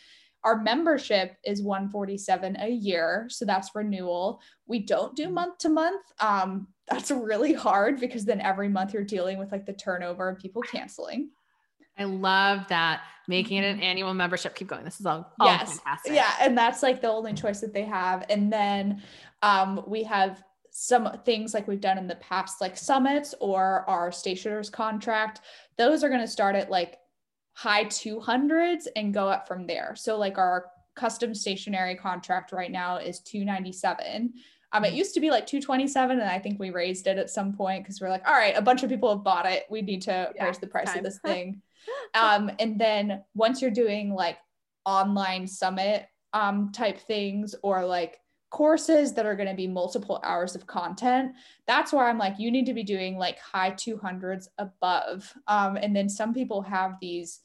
Our 0.43 0.61
membership 0.61 1.35
is 1.43 1.61
147 1.61 2.55
a 2.59 2.69
year, 2.69 3.27
so 3.29 3.43
that's 3.45 3.75
renewal. 3.75 4.41
We 4.67 4.79
don't 4.79 5.15
do 5.15 5.27
Mhm. 5.27 5.33
month 5.33 5.57
to 5.59 5.69
month. 5.69 6.05
Um 6.19 6.73
that's 6.87 7.11
really 7.11 7.53
hard 7.53 7.99
because 7.99 8.25
then 8.25 8.41
every 8.41 8.69
month 8.69 8.93
you're 8.93 9.03
dealing 9.03 9.37
with 9.37 9.51
like 9.51 9.65
the 9.65 9.73
turnover 9.73 10.29
and 10.29 10.39
people 10.39 10.63
canceling. 10.63 11.31
I 11.99 12.05
love 12.05 12.67
that 12.69 13.01
making 13.27 13.57
it 13.57 13.65
an 13.65 13.79
annual 13.81 14.13
membership. 14.13 14.55
Keep 14.55 14.69
going. 14.69 14.83
This 14.83 14.99
is 14.99 15.05
all, 15.05 15.31
all 15.39 15.47
yes. 15.47 15.77
fantastic. 15.79 16.13
yeah 16.13 16.33
and 16.41 16.57
that's 16.57 16.81
like 16.81 17.01
the 17.01 17.09
only 17.09 17.33
choice 17.33 17.61
that 17.61 17.73
they 17.73 17.83
have. 17.83 18.25
And 18.29 18.51
then 18.51 19.01
um, 19.43 19.83
we 19.87 20.03
have 20.03 20.43
some 20.71 21.09
things 21.25 21.53
like 21.53 21.67
we've 21.67 21.81
done 21.81 21.97
in 21.97 22.07
the 22.07 22.15
past 22.15 22.61
like 22.61 22.77
summits 22.77 23.35
or 23.39 23.85
our 23.87 24.11
stationers 24.11 24.69
contract. 24.69 25.41
Those 25.77 26.03
are 26.03 26.09
going 26.09 26.21
to 26.21 26.27
start 26.27 26.55
at 26.55 26.71
like 26.71 26.97
high 27.53 27.85
200s 27.85 28.87
and 28.95 29.13
go 29.13 29.27
up 29.27 29.47
from 29.47 29.67
there. 29.67 29.93
So 29.95 30.17
like 30.17 30.37
our 30.37 30.67
custom 30.95 31.35
stationery 31.35 31.95
contract 31.95 32.51
right 32.51 32.71
now 32.71 32.97
is 32.97 33.19
297 33.21 34.33
um, 34.71 34.85
it 34.85 34.93
used 34.93 35.13
to 35.13 35.19
be 35.19 35.31
like 35.31 35.47
227 35.47 36.19
and 36.19 36.29
i 36.29 36.37
think 36.37 36.59
we 36.59 36.71
raised 36.71 37.07
it 37.07 37.17
at 37.17 37.29
some 37.29 37.53
point 37.53 37.83
because 37.83 38.01
we're 38.01 38.09
like 38.09 38.27
all 38.27 38.33
right 38.33 38.53
a 38.57 38.61
bunch 38.61 38.83
of 38.83 38.89
people 38.89 39.09
have 39.09 39.23
bought 39.23 39.45
it. 39.45 39.63
We 39.69 39.81
need 39.81 40.01
to 40.03 40.31
Yeah, 40.35 40.45
raise 40.45 40.57
the 40.57 40.67
price 40.67 40.87
time. 40.87 40.97
of 40.97 41.03
this 41.05 41.19
thing 41.25 41.61
um, 42.13 42.51
and 42.59 42.79
then 42.79 43.23
once 43.33 43.61
you're 43.61 43.71
doing 43.71 44.13
like 44.13 44.37
online 44.85 45.47
summit 45.47 46.07
um, 46.33 46.71
type 46.71 46.99
things 46.99 47.55
or 47.63 47.85
like 47.85 48.19
courses 48.49 49.13
that 49.13 49.25
are 49.27 49.35
going 49.35 49.49
to 49.49 49.55
be 49.55 49.67
multiple 49.67 50.19
hours 50.23 50.55
of 50.55 50.65
content 50.65 51.33
that's 51.67 51.93
where 51.93 52.07
i'm 52.07 52.17
like 52.17 52.39
you 52.39 52.49
need 52.49 52.65
to 52.65 52.73
be 52.73 52.81
doing 52.81 53.15
like 53.15 53.37
high 53.39 53.71
200s 53.71 54.47
above. 54.57 55.31
Um, 55.47 55.77
and 55.77 55.95
then 55.95 56.09
some 56.09 56.33
people 56.33 56.61
have 56.63 56.95
these 56.99 57.41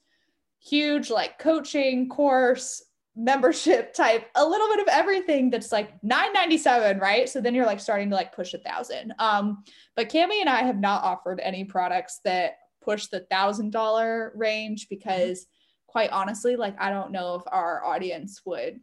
huge 0.60 1.10
like 1.10 1.38
coaching 1.38 2.08
course 2.08 2.82
membership 3.16 3.94
type 3.94 4.26
a 4.34 4.44
little 4.44 4.68
bit 4.68 4.80
of 4.80 4.88
everything 4.88 5.50
that's 5.50 5.70
like 5.70 5.90
997 6.02 6.98
right? 6.98 7.28
So 7.28 7.40
then 7.40 7.54
you're 7.54 7.66
like 7.66 7.80
starting 7.80 8.10
to 8.10 8.16
like 8.16 8.34
push 8.34 8.54
a 8.54 8.58
thousand. 8.58 9.14
Um 9.18 9.62
but 9.96 10.08
cami 10.08 10.40
and 10.40 10.48
i 10.48 10.62
have 10.62 10.78
not 10.78 11.04
offered 11.04 11.40
any 11.40 11.64
products 11.64 12.20
that 12.24 12.56
push 12.84 13.06
the 13.06 13.20
thousand 13.30 13.70
dollar 13.70 14.32
range 14.34 14.88
because 14.88 15.46
quite 15.86 16.10
honestly 16.10 16.56
like 16.56 16.74
i 16.80 16.90
don't 16.90 17.12
know 17.12 17.34
if 17.36 17.42
our 17.50 17.84
audience 17.84 18.42
would 18.44 18.80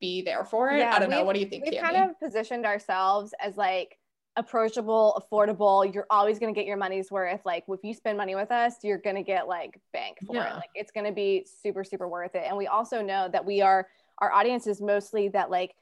be 0.00 0.22
there 0.22 0.44
for 0.44 0.70
it 0.70 0.78
Yeah, 0.78 0.94
i 0.94 0.98
don't 0.98 1.10
know 1.10 1.24
what 1.24 1.34
do 1.34 1.40
you 1.40 1.46
think 1.46 1.64
We've 1.64 1.80
kind 1.80 1.96
of 1.96 2.18
positioned 2.20 2.64
ourselves 2.66 3.34
as 3.40 3.56
like 3.56 3.96
approachable, 4.36 5.20
affordable. 5.20 5.92
You're 5.92 6.06
always 6.08 6.38
going 6.38 6.54
to 6.54 6.58
get 6.58 6.64
your 6.66 6.76
money's 6.76 7.10
worth. 7.10 7.40
Like 7.44 7.64
if 7.68 7.80
you 7.82 7.92
spend 7.92 8.16
money 8.16 8.36
with 8.36 8.50
us, 8.50 8.74
you're 8.82 8.98
going 8.98 9.16
to 9.16 9.22
get 9.22 9.48
like 9.48 9.78
bank 9.92 10.18
for 10.24 10.36
Yeah. 10.36 10.52
it. 10.52 10.56
Like 10.56 10.70
it's 10.74 10.92
going 10.92 11.06
to 11.06 11.12
be 11.12 11.44
super, 11.62 11.82
super 11.84 12.08
worth 12.08 12.34
it. 12.34 12.44
And 12.46 12.56
we 12.56 12.68
also 12.68 13.02
know 13.02 13.28
that 13.30 13.44
we 13.44 13.60
are, 13.60 13.88
our 14.18 14.32
audience 14.32 14.66
is 14.66 14.80
mostly 14.80 15.28
that 15.30 15.50
like 15.50 15.74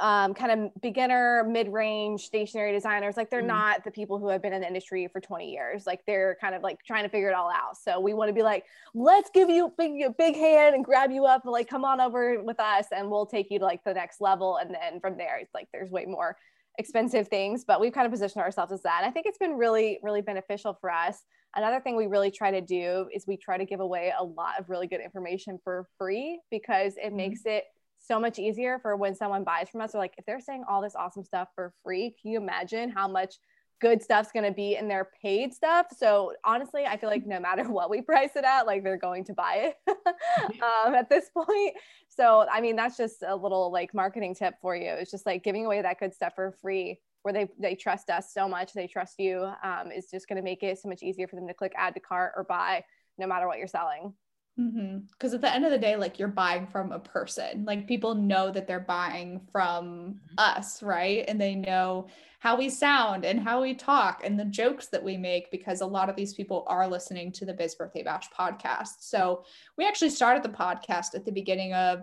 um, 0.00 0.34
kind 0.34 0.50
of 0.50 0.82
beginner, 0.82 1.44
mid-range 1.44 2.22
stationery 2.26 2.72
designers. 2.72 3.16
Like 3.16 3.30
they're 3.30 3.42
Mhm. 3.42 3.46
not 3.46 3.84
the 3.84 3.90
people 3.90 4.18
who 4.18 4.28
have 4.28 4.42
been 4.42 4.52
in 4.52 4.60
the 4.60 4.66
industry 4.66 5.06
for 5.08 5.20
20 5.20 5.50
years. 5.50 5.86
Like 5.86 6.04
they're 6.06 6.36
kind 6.40 6.54
of 6.54 6.62
like 6.62 6.82
trying 6.84 7.04
to 7.04 7.08
figure 7.08 7.28
it 7.28 7.34
all 7.34 7.50
out. 7.50 7.76
So 7.76 8.00
we 8.00 8.12
want 8.14 8.28
to 8.28 8.32
be 8.32 8.42
like, 8.42 8.64
let's 8.94 9.30
give 9.30 9.48
you 9.48 9.66
a 9.66 9.70
big, 9.70 10.02
a 10.02 10.10
big 10.10 10.34
hand 10.34 10.74
and 10.74 10.84
grab 10.84 11.10
you 11.12 11.26
up 11.26 11.44
and 11.44 11.52
like 11.52 11.68
come 11.68 11.84
on 11.84 12.00
over 12.00 12.42
with 12.42 12.58
us 12.58 12.86
and 12.90 13.10
we'll 13.10 13.26
take 13.26 13.50
you 13.50 13.58
to 13.60 13.64
like 13.64 13.84
the 13.84 13.94
next 13.94 14.20
level. 14.20 14.56
And 14.56 14.74
then 14.74 15.00
from 15.00 15.16
there, 15.16 15.36
it's 15.38 15.54
like 15.54 15.68
there's 15.72 15.90
way 15.90 16.06
more 16.06 16.36
expensive 16.76 17.28
things, 17.28 17.64
but 17.64 17.80
we've 17.80 17.92
kind 17.92 18.04
of 18.04 18.10
positioned 18.10 18.42
ourselves 18.42 18.72
as 18.72 18.82
that. 18.82 18.98
And 19.02 19.08
I 19.08 19.12
think 19.12 19.26
it's 19.26 19.38
been 19.38 19.56
really, 19.56 20.00
really 20.02 20.22
beneficial 20.22 20.76
for 20.80 20.90
us. 20.90 21.22
Another 21.54 21.78
thing 21.78 21.94
we 21.94 22.08
really 22.08 22.32
try 22.32 22.50
to 22.50 22.60
do 22.60 23.08
is 23.14 23.28
we 23.28 23.36
try 23.36 23.56
to 23.56 23.64
give 23.64 23.78
away 23.78 24.12
a 24.18 24.24
lot 24.24 24.58
of 24.58 24.68
really 24.68 24.88
good 24.88 25.00
information 25.00 25.60
for 25.62 25.86
free 25.98 26.40
because 26.50 26.96
it 26.96 27.12
Mhm. 27.12 27.16
makes 27.16 27.46
it 27.46 27.62
so 28.06 28.20
much 28.20 28.38
easier 28.38 28.78
for 28.78 28.96
when 28.96 29.14
someone 29.14 29.44
buys 29.44 29.68
from 29.68 29.80
us. 29.80 29.94
Or 29.94 29.98
like 29.98 30.14
if 30.18 30.26
they're 30.26 30.40
saying 30.40 30.64
all 30.68 30.82
this 30.82 30.94
awesome 30.94 31.24
stuff 31.24 31.48
for 31.54 31.72
free, 31.82 32.14
can 32.20 32.30
you 32.30 32.38
imagine 32.38 32.90
how 32.90 33.08
much 33.08 33.36
good 33.80 34.02
stuff's 34.02 34.32
going 34.32 34.44
to 34.44 34.52
be 34.52 34.76
in 34.76 34.88
their 34.88 35.08
paid 35.22 35.52
stuff? 35.52 35.86
So 35.96 36.32
honestly, 36.44 36.84
I 36.86 36.96
feel 36.96 37.08
like 37.08 37.26
no 37.26 37.40
matter 37.40 37.64
what 37.70 37.90
we 37.90 38.02
price 38.02 38.36
it 38.36 38.44
at, 38.44 38.66
like 38.66 38.82
they're 38.82 38.96
going 38.96 39.24
to 39.24 39.34
buy 39.34 39.72
it 39.72 39.76
um, 40.62 40.94
at 40.94 41.08
this 41.08 41.30
point. 41.30 41.74
So 42.08 42.46
I 42.50 42.60
mean, 42.60 42.76
that's 42.76 42.96
just 42.96 43.22
a 43.26 43.34
little 43.34 43.72
like 43.72 43.94
marketing 43.94 44.34
tip 44.34 44.54
for 44.60 44.76
you. 44.76 44.90
It's 44.90 45.10
just 45.10 45.26
like 45.26 45.42
giving 45.42 45.66
away 45.66 45.82
that 45.82 45.98
good 45.98 46.14
stuff 46.14 46.34
for 46.34 46.52
free. 46.60 47.00
Where 47.22 47.32
they, 47.32 47.48
they 47.58 47.74
trust 47.74 48.10
us 48.10 48.34
so 48.34 48.46
much, 48.46 48.74
they 48.74 48.86
trust 48.86 49.18
you, 49.18 49.50
um, 49.62 49.90
is 49.90 50.10
just 50.10 50.28
going 50.28 50.36
to 50.36 50.42
make 50.42 50.62
it 50.62 50.78
so 50.78 50.90
much 50.90 51.02
easier 51.02 51.26
for 51.26 51.36
them 51.36 51.48
to 51.48 51.54
click 51.54 51.72
add 51.74 51.94
to 51.94 52.00
cart 52.00 52.34
or 52.36 52.44
buy, 52.44 52.84
no 53.16 53.26
matter 53.26 53.46
what 53.46 53.56
you're 53.56 53.66
selling. 53.66 54.12
Mm-hmm. 54.58 54.98
Because 55.10 55.34
at 55.34 55.40
the 55.40 55.52
end 55.52 55.64
of 55.64 55.72
the 55.72 55.78
day, 55.78 55.96
like 55.96 56.18
you're 56.18 56.28
buying 56.28 56.66
from 56.66 56.92
a 56.92 56.98
person. 56.98 57.64
Like 57.64 57.88
people 57.88 58.14
know 58.14 58.50
that 58.50 58.66
they're 58.66 58.80
buying 58.80 59.40
from 59.50 60.20
mm-hmm. 60.20 60.34
us, 60.38 60.82
right? 60.82 61.24
And 61.26 61.40
they 61.40 61.54
know 61.54 62.06
how 62.38 62.56
we 62.56 62.68
sound 62.68 63.24
and 63.24 63.40
how 63.40 63.62
we 63.62 63.74
talk 63.74 64.20
and 64.22 64.38
the 64.38 64.44
jokes 64.44 64.88
that 64.88 65.02
we 65.02 65.16
make 65.16 65.50
because 65.50 65.80
a 65.80 65.86
lot 65.86 66.08
of 66.08 66.14
these 66.14 66.34
people 66.34 66.64
are 66.68 66.86
listening 66.86 67.32
to 67.32 67.44
the 67.44 67.54
Biz 67.54 67.74
Birthday 67.74 68.02
Bash 68.02 68.28
podcast. 68.38 69.00
So 69.00 69.44
we 69.76 69.86
actually 69.86 70.10
started 70.10 70.42
the 70.42 70.50
podcast 70.50 71.14
at 71.14 71.24
the 71.24 71.32
beginning 71.32 71.72
of 71.72 72.00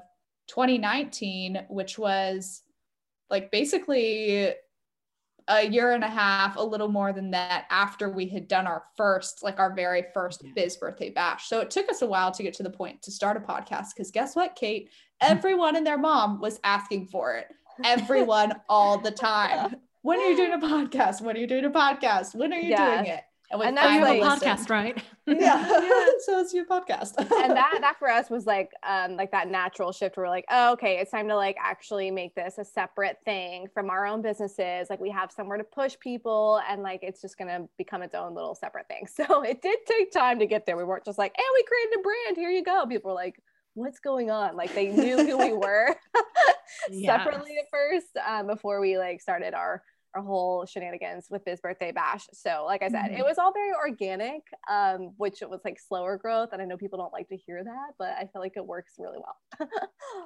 2019, 0.48 1.68
which 1.70 1.98
was 1.98 2.64
like 3.30 3.52
basically 3.52 4.54
a 5.48 5.68
year 5.68 5.92
and 5.94 6.04
a 6.04 6.08
half, 6.08 6.56
a 6.56 6.62
little 6.62 6.88
more 6.88 7.14
than 7.14 7.32
that, 7.32 7.66
after 7.70 8.10
we 8.10 8.28
had 8.28 8.48
done 8.48 8.68
our 8.68 8.84
first, 8.96 9.44
like 9.44 9.60
our 9.60 9.74
very 9.74 10.06
first. 10.14 10.44
Biz 10.56 10.78
Birthday 10.78 11.10
Bash. 11.10 11.48
So 11.48 11.60
it 11.60 11.70
took 11.72 11.90
us 11.90 12.02
a 12.02 12.08
while 12.08 12.32
to 12.32 12.44
get 12.44 12.54
to 12.56 12.64
the 12.64 12.70
point 12.70 13.02
to 13.04 13.12
start 13.12 13.38
a 13.38 13.40
podcast. 13.40 13.90
Because 13.96 14.12
guess 14.12 14.36
what, 14.36 14.56
Kate? 14.56 14.90
Everyone 15.22 15.76
and 15.76 15.86
their 15.86 15.98
mom 15.98 16.40
was 16.42 16.60
asking 16.64 17.08
for 17.08 17.36
it. 17.36 17.48
Everyone 17.84 18.54
all 18.70 18.98
the 18.98 19.12
time. 19.12 19.76
When 20.04 20.20
are 20.20 20.30
you 20.32 20.36
doing 20.36 20.54
a 20.54 20.58
podcast? 20.58 21.22
When 21.22 21.36
are 21.38 21.40
you 21.40 21.46
doing 21.46 21.66
a 21.66 21.70
podcast? 21.70 22.34
When 22.34 22.52
are 22.52 22.58
you 22.60 22.70
Yeah. 22.72 22.96
doing 23.04 23.12
it? 23.14 23.24
We 23.58 23.66
And 23.66 23.78
that's 23.78 23.88
I 23.88 23.92
have 23.94 24.08
a 24.08 24.20
like- 24.20 24.22
listened. 24.42 24.60
podcast, 24.60 24.70
right? 24.70 25.04
Yeah. 25.28 25.66
so 26.26 26.40
it's 26.42 26.54
your 26.54 26.66
podcast. 26.66 27.14
and 27.18 27.56
that 27.56 27.78
that 27.82 27.96
for 28.00 28.10
us 28.10 28.30
was 28.30 28.46
like 28.46 28.72
um 28.88 29.16
like 29.16 29.32
that 29.32 29.50
natural 29.50 29.92
shift 29.92 30.18
where 30.18 30.26
we're 30.26 30.30
like 30.30 30.46
oh 30.50 30.74
okay 30.74 30.98
it's 30.98 31.12
time 31.12 31.28
to 31.30 31.36
like 31.36 31.56
actually 31.62 32.12
make 32.12 32.34
this 32.36 32.58
a 32.58 32.66
separate 32.66 33.18
thing 33.24 33.68
from 33.74 33.90
our 33.90 34.06
own 34.06 34.22
businesses 34.22 34.88
like 34.90 35.00
we 35.00 35.10
have 35.12 35.32
somewhere 35.32 35.58
to 35.58 35.64
push 35.64 35.96
people 36.00 36.60
and 36.68 36.82
like 36.82 37.00
it's 37.04 37.22
just 37.22 37.38
gonna 37.38 37.60
become 37.78 38.02
its 38.02 38.14
own 38.16 38.34
little 38.34 38.56
separate 38.56 38.88
thing 38.88 39.08
so 39.08 39.42
it 39.44 39.62
did 39.62 39.78
take 39.86 40.12
time 40.12 40.40
to 40.40 40.46
get 40.48 40.66
there 40.66 40.76
we 40.76 40.84
weren't 40.84 41.06
just 41.06 41.20
like 41.20 41.32
hey 41.38 41.44
we 41.54 41.64
created 41.64 42.00
a 42.00 42.02
brand 42.02 42.36
here 42.36 42.50
you 42.50 42.64
go 42.64 42.86
people 42.88 43.12
were 43.12 43.16
like 43.16 43.40
what's 43.76 44.00
going 44.00 44.30
on 44.32 44.58
like 44.58 44.74
they 44.74 44.88
knew 44.88 45.18
who 45.26 45.38
we 45.38 45.54
were 45.54 45.96
separately 47.06 47.58
at 47.60 47.70
first 47.72 48.08
um, 48.28 48.48
before 48.48 48.82
we 48.82 48.98
like 48.98 49.22
started 49.22 49.54
our 49.54 49.82
our 50.14 50.22
whole 50.22 50.66
shenanigans 50.66 51.28
with 51.30 51.46
Biz 51.46 51.62
Birthday 51.62 51.92
Bash. 51.92 52.28
So, 52.34 52.64
like 52.66 52.84
I 52.84 52.90
said, 52.90 53.12
Mhm. 53.12 53.20
it 53.20 53.26
was 53.26 53.38
all 53.38 53.54
very 53.54 53.74
organic, 53.74 54.44
um, 54.70 55.14
which 55.18 55.42
it 55.42 55.50
was 55.50 55.62
like 55.64 55.80
slower 55.80 56.18
growth. 56.18 56.50
And 56.52 56.62
I 56.62 56.66
know 56.66 56.78
people 56.78 56.98
don't 57.00 57.14
like 57.14 57.30
to 57.30 57.38
hear 57.38 57.64
that, 57.64 57.94
but 57.98 58.10
I 58.18 58.28
feel 58.32 58.42
like 58.42 58.58
it 58.58 58.66
works 58.66 58.96
really 59.00 59.20
well. 59.20 59.70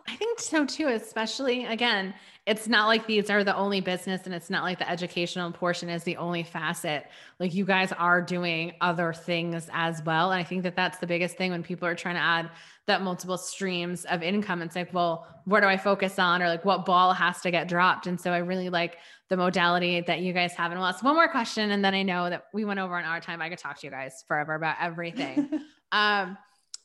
I 0.07 0.15
think 0.15 0.39
so 0.39 0.65
too, 0.65 0.88
especially 0.88 1.65
again, 1.65 2.13
it's 2.45 2.67
not 2.67 2.88
like 2.88 3.05
these 3.07 3.29
are 3.29 3.43
the 3.43 3.55
only 3.55 3.81
business 3.81 4.21
and 4.25 4.33
it's 4.33 4.49
not 4.49 4.63
like 4.63 4.79
the 4.79 4.89
educational 4.89 5.51
portion 5.51 5.89
is 5.89 6.03
the 6.03 6.17
only 6.17 6.43
facet. 6.43 7.07
Like 7.39 7.53
you 7.53 7.65
guys 7.65 7.91
are 7.91 8.21
doing 8.21 8.73
other 8.81 9.13
things 9.13 9.69
as 9.73 10.01
well. 10.03 10.31
And 10.31 10.39
I 10.39 10.43
think 10.43 10.63
that 10.63 10.75
that's 10.75 10.97
the 10.99 11.07
biggest 11.07 11.38
thing 11.38 11.51
when 11.51 11.63
people 11.63 11.88
are 11.88 11.95
trying 11.95 12.15
to 12.15 12.21
add 12.21 12.49
that 12.88 13.01
multiple 13.01 13.38
streams 13.38 14.05
of 14.05 14.21
income. 14.21 14.61
It's 14.61 14.75
like, 14.75 14.93
well, 14.93 15.27
where 15.45 15.59
do 15.59 15.67
I 15.67 15.77
focus 15.77 16.19
on? 16.19 16.41
Or 16.43 16.47
like 16.47 16.63
what 16.65 16.86
ball 16.86 17.13
has 17.13 17.41
to 17.41 17.51
get 17.51 17.67
dropped? 17.67 18.05
And 18.05 18.19
so 18.21 18.31
I 18.31 18.38
really 18.38 18.69
like 18.69 18.97
the 19.30 19.38
modality 19.38 20.01
that 20.01 20.21
you 20.21 20.34
guys 20.34 20.53
have. 20.53 20.71
And 20.71 20.80
we'll 20.80 20.88
ask 20.88 21.03
one 21.03 21.15
more 21.15 21.28
question. 21.28 21.71
And 21.71 21.84
then 21.84 21.93
I 21.93 22.03
know 22.03 22.30
that 22.30 22.45
we 22.53 22.65
went 22.65 22.80
over 22.80 22.97
an 22.97 23.05
hour 23.05 23.19
time. 23.19 23.41
I 23.41 23.49
could 23.49 23.57
talk 23.57 23.80
to 23.80 23.88
you 23.88 23.91
guys 23.91 24.23
forever 24.28 24.55
about 24.55 24.78
everything. 24.80 25.61
Um, 25.91 26.38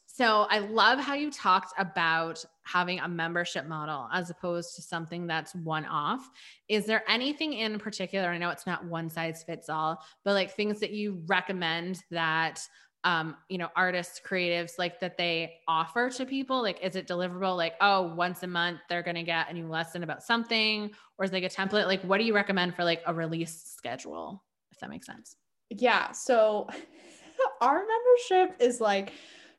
so 0.06 0.46
I 0.50 0.58
love 0.58 0.98
how 0.98 1.14
you 1.14 1.30
talked 1.30 1.72
about 1.78 2.44
having 2.64 3.00
a 3.00 3.08
membership 3.08 3.66
model 3.66 4.08
as 4.12 4.28
opposed 4.28 4.76
to 4.76 4.82
something 4.82 5.26
that's 5.26 5.54
one 5.54 5.86
off. 5.86 6.28
Is 6.68 6.84
there 6.84 7.02
anything 7.08 7.54
in 7.54 7.78
particular? 7.78 8.28
I 8.28 8.38
know 8.38 8.50
it's 8.50 8.66
not 8.66 8.84
one 8.84 9.08
size 9.08 9.42
fits 9.42 9.68
all, 9.68 10.00
but 10.24 10.34
like 10.34 10.54
things 10.54 10.78
that 10.80 10.90
you 10.90 11.22
recommend 11.26 12.00
that 12.10 12.60
um, 13.04 13.36
you 13.48 13.58
know, 13.58 13.68
artists, 13.76 14.20
creatives 14.24 14.72
like 14.78 15.00
that 15.00 15.16
they 15.16 15.54
offer 15.66 16.10
to 16.10 16.26
people? 16.26 16.62
Like, 16.62 16.80
is 16.82 16.96
it 16.96 17.06
deliverable? 17.06 17.56
Like, 17.56 17.74
oh, 17.80 18.14
once 18.14 18.42
a 18.42 18.46
month 18.46 18.80
they're 18.88 19.02
gonna 19.02 19.22
get 19.22 19.50
a 19.50 19.54
new 19.54 19.68
lesson 19.68 20.02
about 20.02 20.22
something, 20.22 20.90
or 21.18 21.24
is 21.24 21.32
like 21.32 21.44
a 21.44 21.48
template? 21.48 21.86
Like, 21.86 22.02
what 22.02 22.18
do 22.18 22.24
you 22.24 22.34
recommend 22.34 22.74
for 22.74 22.84
like 22.84 23.02
a 23.06 23.14
release 23.14 23.62
schedule? 23.76 24.42
If 24.72 24.78
that 24.80 24.90
makes 24.90 25.06
sense. 25.06 25.36
Yeah. 25.70 26.12
So 26.12 26.68
our 27.60 27.84
membership 27.86 28.60
is 28.60 28.80
like 28.80 29.12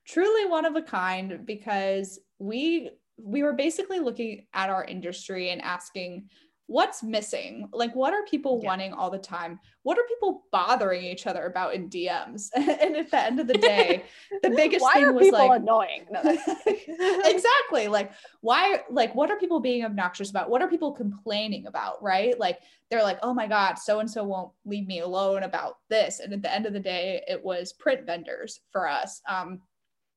truly 0.05 0.45
one 0.45 0.65
of 0.65 0.75
a 0.75 0.81
kind 0.81 1.45
because 1.45 2.19
we 2.39 2.91
we 3.17 3.43
were 3.43 3.53
basically 3.53 3.99
looking 3.99 4.45
at 4.53 4.69
our 4.69 4.83
industry 4.83 5.51
and 5.51 5.61
asking 5.61 6.27
what's 6.72 7.03
missing? 7.03 7.67
Like, 7.74 7.93
what 7.95 8.13
are 8.13 8.24
people 8.24 8.59
yeah. 8.61 8.69
wanting 8.69 8.93
all 8.93 9.09
the 9.09 9.17
time? 9.17 9.59
What 9.84 9.97
are 9.97 10.03
people 10.03 10.45
bothering 10.53 11.03
each 11.03 11.28
other 11.28 11.45
about 11.45 11.74
in 11.74 11.89
DMs? 11.89 12.49
and 12.55 12.95
at 12.95 13.11
the 13.11 13.22
end 13.22 13.41
of 13.41 13.47
the 13.47 13.57
day, 13.57 14.05
the 14.41 14.49
biggest 14.55 14.82
why 14.82 14.93
thing 14.93 15.03
are 15.03 15.11
was 15.11 15.26
people 15.26 15.47
like 15.47 15.59
annoying. 15.59 16.05
No, 16.09 16.22
exactly. 17.26 17.89
Like, 17.89 18.13
why? 18.39 18.84
Like, 18.89 19.13
what 19.15 19.30
are 19.30 19.38
people 19.38 19.59
being 19.59 19.84
obnoxious 19.84 20.30
about? 20.30 20.49
What 20.49 20.61
are 20.61 20.69
people 20.69 20.93
complaining 20.93 21.67
about? 21.67 22.01
Right? 22.01 22.39
Like, 22.39 22.59
they're 22.89 23.03
like, 23.03 23.19
oh 23.22 23.34
my 23.34 23.47
god, 23.47 23.78
so 23.78 23.99
and 23.99 24.09
so 24.09 24.24
won't 24.24 24.53
leave 24.63 24.88
me 24.88 24.99
alone 24.99 25.43
about 25.43 25.80
this. 25.89 26.22
And 26.22 26.32
at 26.32 26.41
the 26.41 26.53
end 26.53 26.65
of 26.65 26.74
the 26.74 26.80
day, 26.80 27.22
it 27.28 27.43
was 27.43 27.74
print 27.74 28.05
vendors 28.05 28.61
for 28.72 28.88
us. 28.88 29.22
Um, 29.28 29.61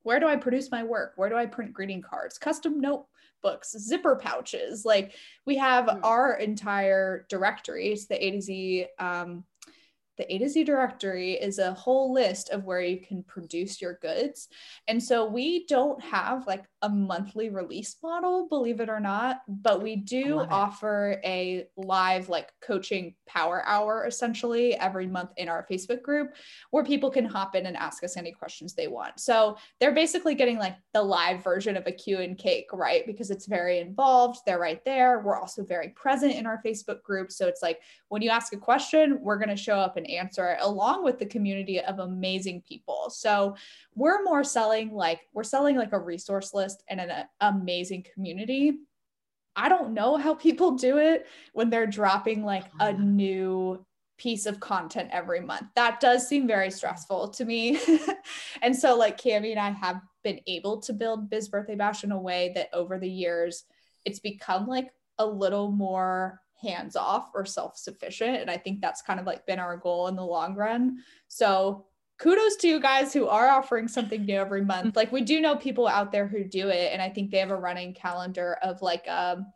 where 0.05 0.21
do 0.21 0.29
I 0.29 0.37
produce 0.37 0.71
my 0.71 0.85
work? 0.85 1.15
Where 1.17 1.31
do 1.31 1.37
I 1.37 1.47
print 1.47 1.73
greeting 1.73 2.03
cards? 2.03 2.39
Custom 2.39 2.81
note 2.81 3.07
books, 3.45 3.77
zipper 3.79 4.17
pouches. 4.17 4.85
Like 4.85 5.15
we 5.47 5.57
have 5.59 5.85
mm. 5.85 6.01
our 6.03 6.35
entire 6.39 7.27
directory. 7.29 7.93
It's 7.93 8.07
the 8.07 8.25
A 8.25 8.31
to 8.33 8.41
Z 8.41 8.87
um, 8.99 9.45
the 10.17 10.33
A 10.33 10.39
to 10.39 10.49
Z 10.49 10.65
directory 10.65 11.33
is 11.33 11.59
a 11.59 11.75
whole 11.75 12.13
list 12.13 12.51
of 12.51 12.65
where 12.65 12.81
you 12.81 13.01
can 13.01 13.23
produce 13.23 13.81
your 13.81 13.99
goods. 14.01 14.49
And 14.89 15.03
so 15.03 15.27
we 15.27 15.67
don't 15.67 16.03
have 16.03 16.47
like 16.47 16.65
a 16.83 16.89
monthly 16.89 17.49
release 17.49 17.97
model, 18.03 18.49
believe 18.49 18.81
it 18.81 18.89
or 18.89 19.01
not, 19.01 19.41
but 19.49 19.83
we 19.83 19.97
do 19.97 20.41
offer 20.41 21.21
a 21.25 21.67
live 21.77 22.29
like 22.29 22.53
coaching 22.61 23.15
power 23.27 23.65
hour 23.67 24.07
essentially 24.07 24.75
every 24.75 25.07
month 25.07 25.31
in 25.37 25.49
our 25.49 25.67
Facebook 25.71 26.03
group 26.03 26.35
where 26.71 26.85
people 26.85 27.11
can 27.11 27.25
hop 27.25 27.55
in 27.55 27.67
and 27.67 27.77
ask 27.77 28.05
us 28.05 28.17
any 28.17 28.33
questions 28.33 28.75
they 28.75 28.87
want. 28.87 29.19
So 29.19 29.57
they're 29.81 29.93
basically 29.93 30.35
getting 30.35 30.59
like 30.59 30.77
the 30.93 31.03
live 31.03 31.43
version 31.43 31.77
of 31.77 31.87
a 31.87 31.93
Q 31.93 32.19
and 32.19 32.37
cake, 32.37 32.69
right? 32.73 33.07
Because 33.07 33.31
it's 33.31 33.47
very 33.47 33.79
involved. 33.79 34.41
They're 34.45 34.59
right 34.59 34.85
there. 34.85 35.21
We're 35.21 35.41
also 35.41 35.65
very 35.65 35.89
present 35.91 36.35
in 36.35 36.47
our 36.47 36.61
Facebook 36.65 37.03
group. 37.03 37.33
So 37.33 37.47
it's 37.47 37.63
like 37.63 37.81
when 38.09 38.23
you 38.23 38.31
ask 38.31 38.53
a 38.53 38.59
question, 38.59 39.19
we're 39.21 39.39
going 39.39 39.49
to 39.49 39.57
show 39.57 39.79
up 39.79 39.97
and 39.97 40.04
answer 40.07 40.57
along 40.61 41.05
with 41.05 41.19
the 41.19 41.27
community 41.27 41.81
of 41.81 41.99
amazing 41.99 42.63
people. 42.67 43.11
So 43.11 43.57
we're 43.95 44.23
more 44.23 44.45
selling 44.45 44.93
like 44.93 45.21
we're 45.33 45.45
selling 45.45 45.77
like 45.77 45.93
a 45.93 45.99
resource 45.99 46.55
list 46.55 46.83
and 46.89 47.01
an 47.01 47.11
a, 47.11 47.29
amazing 47.41 48.07
community. 48.15 48.79
I 49.57 49.69
don't 49.69 49.95
know 49.95 50.17
how 50.17 50.35
people 50.35 50.73
do 50.73 50.99
it 50.99 51.27
when 51.53 51.71
they're 51.71 51.87
dropping 51.87 52.45
like 52.45 52.67
a 52.81 52.93
mm-hmm. 52.93 53.17
new 53.17 53.87
piece 54.17 54.47
of 54.47 54.61
content 54.61 55.11
every 55.13 55.41
month. 55.41 55.67
That 55.75 56.01
does 56.01 56.29
seem 56.29 56.47
very 56.47 56.71
stressful 56.71 57.29
to 57.29 57.45
me. 57.45 57.79
and 58.63 58.75
so 58.75 58.97
like 58.97 59.21
Cami 59.21 59.51
and 59.51 59.61
I 59.61 59.71
have 59.71 60.01
been 60.23 60.41
able 60.47 60.81
to 60.83 60.93
build 60.93 61.31
Biz 61.31 61.49
Birthday 61.49 61.75
Bash 61.75 62.05
in 62.05 62.13
a 62.13 62.21
way 62.21 62.53
that 62.55 62.71
over 62.73 62.99
the 62.99 63.09
years 63.09 63.65
it's 64.05 64.21
become 64.21 64.67
like 64.67 64.91
a 65.19 65.27
little 65.27 65.71
more 65.71 66.41
hands 66.61 66.97
off 66.97 67.31
or 67.35 67.45
self 67.45 67.77
sufficient. 67.77 68.37
And 68.37 68.51
I 68.51 68.57
think 68.57 68.81
that's 68.81 69.03
kind 69.03 69.21
of 69.21 69.27
like 69.27 69.47
been 69.47 69.59
our 69.59 69.77
goal 69.77 70.09
in 70.09 70.17
the 70.17 70.25
long 70.25 70.55
run. 70.55 70.99
So 71.29 71.87
kudos 72.19 72.57
to 72.57 72.69
you 72.69 72.81
guys 72.81 73.13
who 73.13 73.27
are 73.27 73.49
offering 73.49 73.89
something 73.89 74.25
new 74.25 74.37
every 74.37 74.65
month. 74.65 74.97
Like 74.97 75.13
we 75.13 75.23
do 75.23 75.41
know 75.41 75.57
people 75.57 75.89
out 75.89 76.13
there 76.13 76.27
who 76.27 76.45
do 76.45 76.69
it. 76.69 76.93
And 76.93 77.03
I 77.03 77.09
think 77.09 77.31
they 77.31 77.39
have 77.39 77.51
a 77.51 77.57
running 77.57 77.93
calendar 77.95 78.57
of 78.63 78.83
like, 78.83 79.07
um, 79.09 79.47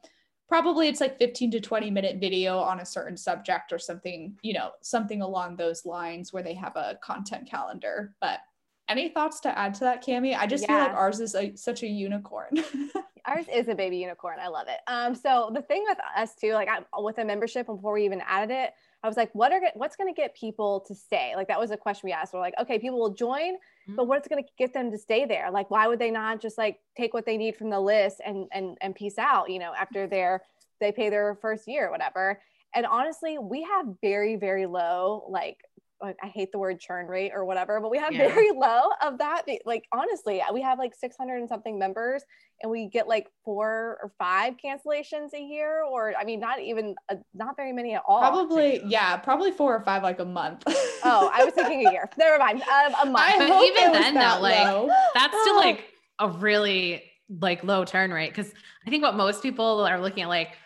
probably 0.49 0.89
it's 0.89 1.01
like 1.01 1.19
15 1.19 1.51
to 1.53 1.61
20 1.61 1.91
minute 1.91 2.17
video 2.19 2.59
on 2.59 2.81
a 2.81 2.87
certain 2.87 3.17
subject 3.17 3.73
or 3.73 3.79
something, 3.79 4.37
you 4.43 4.55
know, 4.55 4.71
something 4.83 5.23
along 5.23 5.57
those 5.57 5.85
lines 5.85 6.33
where 6.33 6.43
they 6.43 6.55
have 6.55 6.75
a 6.77 6.99
content 7.03 7.49
calendar. 7.49 8.15
But 8.21 8.41
any 8.89 9.09
thoughts 9.09 9.41
to 9.41 9.59
add 9.59 9.75
to 9.75 9.81
that, 9.81 10.05
Cami? 10.05 10.37
I 10.37 10.47
just 10.47 10.63
yeah. 10.63 10.69
feel 10.69 10.79
like 10.79 10.97
ours 10.97 11.21
is 11.21 11.35
a, 11.35 11.55
such 11.57 11.83
a 11.83 11.87
unicorn. 11.87 12.65
ours 13.27 13.47
is 13.53 13.69
a 13.69 13.75
baby 13.75 13.99
unicorn. 13.99 14.39
I 14.41 14.49
love 14.49 14.67
it. 14.69 14.79
Um, 14.87 15.15
so 15.15 15.51
the 15.55 15.63
thing 15.63 15.85
with 15.87 15.99
us 16.17 16.35
too, 16.35 16.53
like 16.53 16.69
I, 16.69 16.81
with 17.01 17.19
a 17.19 17.25
membership, 17.25 17.67
before 17.67 17.93
we 17.93 18.05
even 18.05 18.23
added 18.27 18.51
it, 18.53 18.73
I 19.03 19.07
was 19.07 19.17
like, 19.17 19.33
what 19.33 19.53
are 19.53 19.61
what's 19.75 19.95
going 19.95 20.13
to 20.13 20.17
get 20.17 20.35
people 20.35 20.81
to 20.89 20.95
stay? 20.95 21.35
Like 21.37 21.49
that 21.49 21.61
was 21.61 21.71
a 21.71 21.77
question 21.77 22.09
we 22.09 22.13
asked. 22.13 22.35
We're 22.35 22.41
like, 22.41 22.55
okay, 22.61 22.79
people 22.79 22.99
will 22.99 23.15
join, 23.15 23.55
mm-hmm. 23.55 23.95
but 23.95 24.09
what's 24.09 24.27
going 24.27 24.43
to 24.43 24.49
get 24.59 24.73
them 24.73 24.91
to 24.91 24.99
stay 24.99 25.25
there? 25.25 25.51
Like, 25.53 25.71
why 25.71 25.87
would 25.87 26.01
they 26.01 26.11
not 26.11 26.41
just 26.41 26.59
like 26.59 26.81
take 26.97 27.15
what 27.15 27.25
they 27.25 27.37
need 27.37 27.55
from 27.55 27.71
the 27.71 27.79
list 27.79 28.21
and 28.25 28.47
and 28.53 28.77
and 28.81 28.95
peace 28.95 29.19
out? 29.19 29.51
You 29.51 29.61
know, 29.61 29.73
after 29.79 30.07
their 30.09 30.43
they 30.81 30.91
pay 30.91 31.11
their 31.11 31.37
first 31.41 31.69
year 31.69 31.89
or 31.89 31.91
whatever. 31.91 32.41
And 32.75 32.87
honestly, 32.87 33.39
we 33.39 33.63
have 33.63 33.87
very 34.03 34.35
very 34.35 34.67
low 34.67 35.25
like 35.29 35.59
I 36.03 36.29
hate 36.29 36.53
the 36.53 36.59
word 36.59 36.81
churn 36.81 37.07
rate 37.07 37.33
or 37.35 37.45
whatever, 37.45 37.81
but 37.81 37.91
we 37.91 37.99
have 37.99 38.13
yeah. 38.13 38.29
very 38.29 38.51
low 38.55 38.83
of 39.03 39.19
that. 39.19 39.43
Like 39.65 39.85
honestly, 39.93 40.43
we 40.53 40.63
have 40.63 40.79
like 40.79 40.95
600 40.95 41.37
and 41.37 41.49
something 41.49 41.79
members 41.79 42.23
and 42.63 42.71
we 42.71 42.89
get 42.89 43.09
like 43.09 43.29
four 43.45 43.99
or 44.03 44.13
five 44.19 44.55
cancellations 44.65 45.33
a 45.35 45.41
year 45.41 45.83
or 45.83 46.15
I 46.19 46.25
mean 46.25 46.41
not 46.41 46.61
even 46.61 46.95
uh, 47.09 47.17
not 47.35 47.57
very 47.57 47.73
many 47.73 47.95
at 47.95 48.03
all. 48.07 48.21
Probably 48.21 48.81
yeah, 48.87 49.17
probably 49.17 49.51
four 49.51 49.75
or 49.75 49.81
five 49.85 50.03
like 50.03 50.21
a 50.21 50.25
month. 50.25 50.65
oh, 50.67 51.31
I 51.33 51.45
was 51.45 51.55
thinking 51.55 51.87
a 51.87 51.91
year. 51.91 52.09
Never 52.19 52.39
mind. 52.39 52.63
Um, 52.63 52.95
a 53.03 53.11
month. 53.11 53.35
I 53.35 53.49
but 53.49 53.65
even 53.65 53.93
then 53.93 54.15
though, 54.15 54.39
like 54.41 54.65
low. 54.65 54.91
that's 55.15 55.41
still 55.43 55.57
like 55.67 55.85
a 56.19 56.29
really 56.29 57.03
like 57.41 57.63
low 57.63 57.85
churn 57.85 58.13
rate 58.13 58.31
because 58.35 58.53
I 58.87 58.91
think 58.91 59.03
what 59.03 59.17
most 59.17 59.43
people 59.43 59.87
are 59.87 60.01
looking 60.01 60.23
at 60.23 60.29
like 60.29 60.57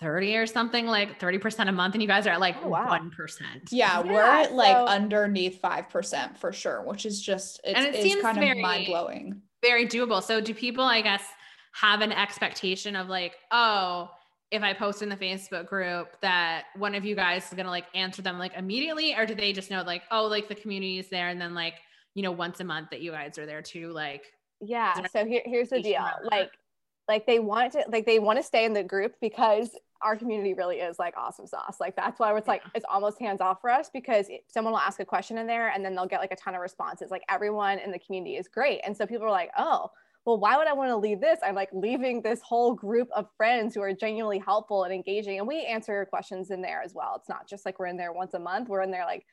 30 0.00 0.36
or 0.36 0.46
something 0.46 0.86
like 0.86 1.18
30% 1.18 1.68
a 1.68 1.72
month 1.72 1.94
and 1.94 2.02
you 2.02 2.06
guys 2.08 2.26
are 2.26 2.30
at 2.30 2.40
like 2.40 2.56
oh, 2.62 2.68
wow. 2.68 2.86
1%. 2.86 3.40
Yeah, 3.70 4.02
yeah, 4.02 4.02
we're 4.02 4.22
at 4.22 4.52
like 4.52 4.76
underneath 4.76 5.60
5% 5.60 6.36
for 6.36 6.52
sure, 6.52 6.82
which 6.82 7.04
is 7.04 7.20
just 7.20 7.60
it's, 7.64 7.76
and 7.76 7.94
it 7.94 8.00
seems 8.00 8.22
kind 8.22 8.38
very, 8.38 8.58
of 8.58 8.58
mind-blowing. 8.58 9.42
Very 9.62 9.86
doable. 9.86 10.22
So 10.22 10.40
do 10.40 10.54
people 10.54 10.84
I 10.84 11.00
guess 11.00 11.24
have 11.72 12.00
an 12.00 12.12
expectation 12.12 12.94
of 12.94 13.08
like, 13.08 13.34
oh, 13.50 14.10
if 14.50 14.62
I 14.62 14.72
post 14.72 15.02
in 15.02 15.08
the 15.08 15.16
Facebook 15.16 15.66
group 15.66 16.16
that 16.22 16.66
one 16.76 16.94
of 16.94 17.04
you 17.04 17.14
guys 17.14 17.46
is 17.46 17.54
going 17.54 17.66
to 17.66 17.70
like 17.70 17.86
answer 17.94 18.22
them 18.22 18.38
like 18.38 18.54
immediately 18.56 19.14
or 19.14 19.26
do 19.26 19.34
they 19.34 19.52
just 19.52 19.70
know 19.70 19.82
like, 19.82 20.02
oh, 20.10 20.26
like 20.26 20.48
the 20.48 20.54
community 20.54 20.98
is 20.98 21.08
there 21.08 21.28
and 21.28 21.40
then 21.40 21.54
like, 21.54 21.74
you 22.14 22.22
know, 22.22 22.32
once 22.32 22.60
a 22.60 22.64
month 22.64 22.90
that 22.90 23.00
you 23.00 23.10
guys 23.10 23.36
are 23.36 23.46
there 23.46 23.62
too 23.62 23.90
like 23.92 24.24
Yeah, 24.60 25.06
so 25.12 25.24
here, 25.24 25.42
here's 25.44 25.68
the 25.70 25.80
deal. 25.82 26.04
Like 26.24 26.50
like 27.08 27.26
they 27.26 27.38
want 27.38 27.72
to 27.72 27.84
like 27.90 28.06
they 28.06 28.18
want 28.18 28.38
to 28.38 28.42
stay 28.42 28.64
in 28.64 28.72
the 28.72 28.82
group 28.82 29.14
because 29.20 29.70
our 30.02 30.16
community 30.16 30.54
really 30.54 30.76
is 30.76 30.98
like 30.98 31.14
awesome 31.16 31.46
sauce. 31.46 31.78
Like 31.80 31.96
that's 31.96 32.20
why 32.20 32.36
it's 32.36 32.46
like 32.46 32.62
it's 32.74 32.84
almost 32.88 33.18
hands 33.18 33.40
off 33.40 33.60
for 33.60 33.70
us 33.70 33.90
because 33.92 34.26
someone 34.48 34.72
will 34.72 34.80
ask 34.80 35.00
a 35.00 35.04
question 35.04 35.38
in 35.38 35.46
there 35.46 35.70
and 35.70 35.84
then 35.84 35.94
they'll 35.94 36.06
get 36.06 36.20
like 36.20 36.32
a 36.32 36.36
ton 36.36 36.54
of 36.54 36.60
responses. 36.60 37.10
Like 37.10 37.22
everyone 37.28 37.78
in 37.78 37.90
the 37.90 37.98
community 37.98 38.36
is 38.36 38.46
great. 38.46 38.80
And 38.84 38.96
so 38.96 39.06
people 39.06 39.26
are 39.26 39.30
like, 39.30 39.50
"Oh, 39.58 39.90
well, 40.28 40.38
why 40.38 40.58
would 40.58 40.66
I 40.66 40.74
want 40.74 40.90
to 40.90 40.96
leave 40.96 41.20
this? 41.20 41.38
I'm 41.42 41.54
like 41.54 41.70
leaving 41.72 42.20
this 42.20 42.42
whole 42.42 42.74
group 42.74 43.08
of 43.16 43.26
friends 43.38 43.74
who 43.74 43.80
are 43.80 43.94
genuinely 43.94 44.38
helpful 44.38 44.84
and 44.84 44.92
engaging. 44.92 45.38
And 45.38 45.48
we 45.48 45.64
answer 45.64 45.94
your 45.94 46.04
questions 46.04 46.50
in 46.50 46.60
there 46.60 46.82
as 46.82 46.92
well. 46.94 47.14
It's 47.16 47.30
not 47.30 47.48
just 47.48 47.64
like 47.64 47.78
we're 47.78 47.86
in 47.86 47.96
there 47.96 48.12
once 48.12 48.34
a 48.34 48.38
month. 48.38 48.68
We're 48.68 48.82
in 48.82 48.90
there 48.90 49.06
like 49.06 49.24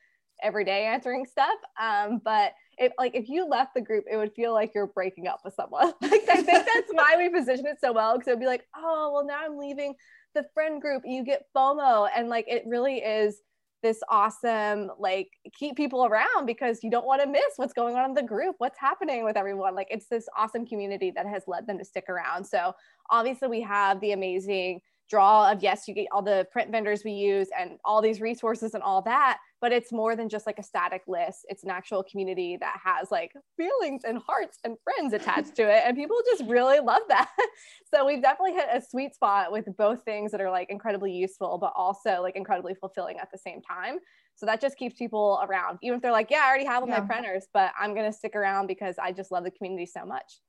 every 0.42 0.64
day 0.64 0.86
answering 0.86 1.26
stuff. 1.26 1.58
Um, 1.78 2.22
but 2.24 2.52
if 2.78 2.92
like 2.98 3.14
if 3.14 3.28
you 3.28 3.46
left 3.46 3.74
the 3.74 3.80
group, 3.80 4.04
it 4.10 4.16
would 4.16 4.32
feel 4.34 4.52
like 4.52 4.72
you're 4.74 4.86
breaking 4.86 5.26
up 5.26 5.40
with 5.44 5.54
someone. 5.54 5.92
like 6.00 6.28
I 6.28 6.42
think 6.42 6.66
that's 6.66 6.92
why 6.92 7.14
we 7.16 7.28
position 7.28 7.66
it 7.66 7.78
so 7.80 7.92
well 7.92 8.14
because 8.14 8.28
it 8.28 8.32
would 8.32 8.40
be 8.40 8.46
like, 8.46 8.66
oh 8.76 9.10
well, 9.12 9.26
now 9.26 9.40
I'm 9.44 9.58
leaving 9.58 9.94
the 10.34 10.44
friend 10.54 10.80
group, 10.80 11.02
you 11.04 11.24
get 11.24 11.46
FOMO. 11.56 12.08
And 12.14 12.28
like 12.28 12.46
it 12.48 12.64
really 12.66 12.98
is 12.98 13.40
this 13.82 14.00
awesome, 14.08 14.90
like 14.98 15.28
keep 15.58 15.76
people 15.76 16.06
around 16.06 16.46
because 16.46 16.82
you 16.82 16.90
don't 16.90 17.06
want 17.06 17.22
to 17.22 17.28
miss 17.28 17.54
what's 17.56 17.72
going 17.72 17.96
on 17.96 18.04
in 18.10 18.14
the 18.14 18.22
group, 18.22 18.56
what's 18.58 18.78
happening 18.78 19.24
with 19.24 19.36
everyone. 19.36 19.74
Like 19.74 19.88
it's 19.90 20.08
this 20.08 20.28
awesome 20.36 20.66
community 20.66 21.10
that 21.14 21.26
has 21.26 21.42
led 21.46 21.66
them 21.66 21.78
to 21.78 21.84
stick 21.84 22.04
around. 22.08 22.44
So 22.44 22.72
obviously 23.10 23.48
we 23.48 23.62
have 23.62 24.00
the 24.00 24.12
amazing 24.12 24.80
draw 25.08 25.50
of 25.50 25.62
yes, 25.62 25.86
you 25.86 25.94
get 25.94 26.06
all 26.12 26.22
the 26.22 26.46
print 26.50 26.70
vendors 26.70 27.02
we 27.04 27.12
use 27.12 27.48
and 27.58 27.78
all 27.84 28.02
these 28.02 28.20
resources 28.20 28.74
and 28.74 28.82
all 28.82 29.02
that 29.02 29.38
but 29.60 29.72
it's 29.72 29.90
more 29.90 30.14
than 30.16 30.28
just 30.28 30.46
like 30.46 30.58
a 30.58 30.62
static 30.62 31.02
list. 31.08 31.46
It's 31.48 31.64
an 31.64 31.70
actual 31.70 32.02
community 32.02 32.58
that 32.60 32.78
has 32.84 33.10
like 33.10 33.32
feelings 33.56 34.02
and 34.04 34.18
hearts 34.18 34.58
and 34.64 34.76
friends 34.84 35.12
attached 35.14 35.56
to 35.56 35.62
it. 35.62 35.82
And 35.84 35.96
people 35.96 36.16
just 36.26 36.44
really 36.48 36.78
love 36.80 37.02
that. 37.08 37.30
so 37.94 38.04
we've 38.04 38.20
definitely 38.20 38.52
hit 38.52 38.68
a 38.72 38.82
sweet 38.82 39.14
spot 39.14 39.52
with 39.52 39.64
both 39.76 40.02
things 40.04 40.30
that 40.32 40.40
are 40.40 40.50
like 40.50 40.70
incredibly 40.70 41.12
useful, 41.12 41.58
but 41.58 41.72
also 41.74 42.20
like 42.20 42.36
incredibly 42.36 42.74
fulfilling 42.74 43.18
at 43.18 43.30
the 43.32 43.38
same 43.38 43.62
time. 43.62 43.98
So 44.34 44.44
that 44.44 44.60
just 44.60 44.76
keeps 44.76 44.96
people 44.96 45.42
around, 45.48 45.78
even 45.82 45.96
if 45.96 46.02
they're 46.02 46.12
like, 46.12 46.30
yeah, 46.30 46.42
I 46.44 46.48
already 46.48 46.66
have 46.66 46.82
all 46.82 46.88
yeah. 46.88 47.00
my 47.00 47.06
printers, 47.06 47.46
but 47.54 47.72
I'm 47.78 47.94
going 47.94 48.06
to 48.06 48.16
stick 48.16 48.36
around 48.36 48.66
because 48.66 48.96
I 48.98 49.12
just 49.12 49.32
love 49.32 49.44
the 49.44 49.50
community 49.50 49.86
so 49.86 50.04
much. 50.04 50.40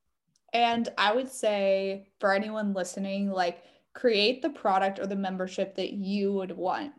And 0.51 0.89
I 0.97 1.13
would 1.15 1.31
say 1.31 2.09
for 2.19 2.33
anyone 2.33 2.73
listening, 2.73 3.31
like 3.31 3.63
create 3.97 4.41
the 4.41 4.49
product 4.49 4.99
or 4.99 5.07
the 5.07 5.15
membership 5.15 5.75
that 5.75 5.91
you 5.91 6.31
would 6.31 6.51
want 6.51 6.93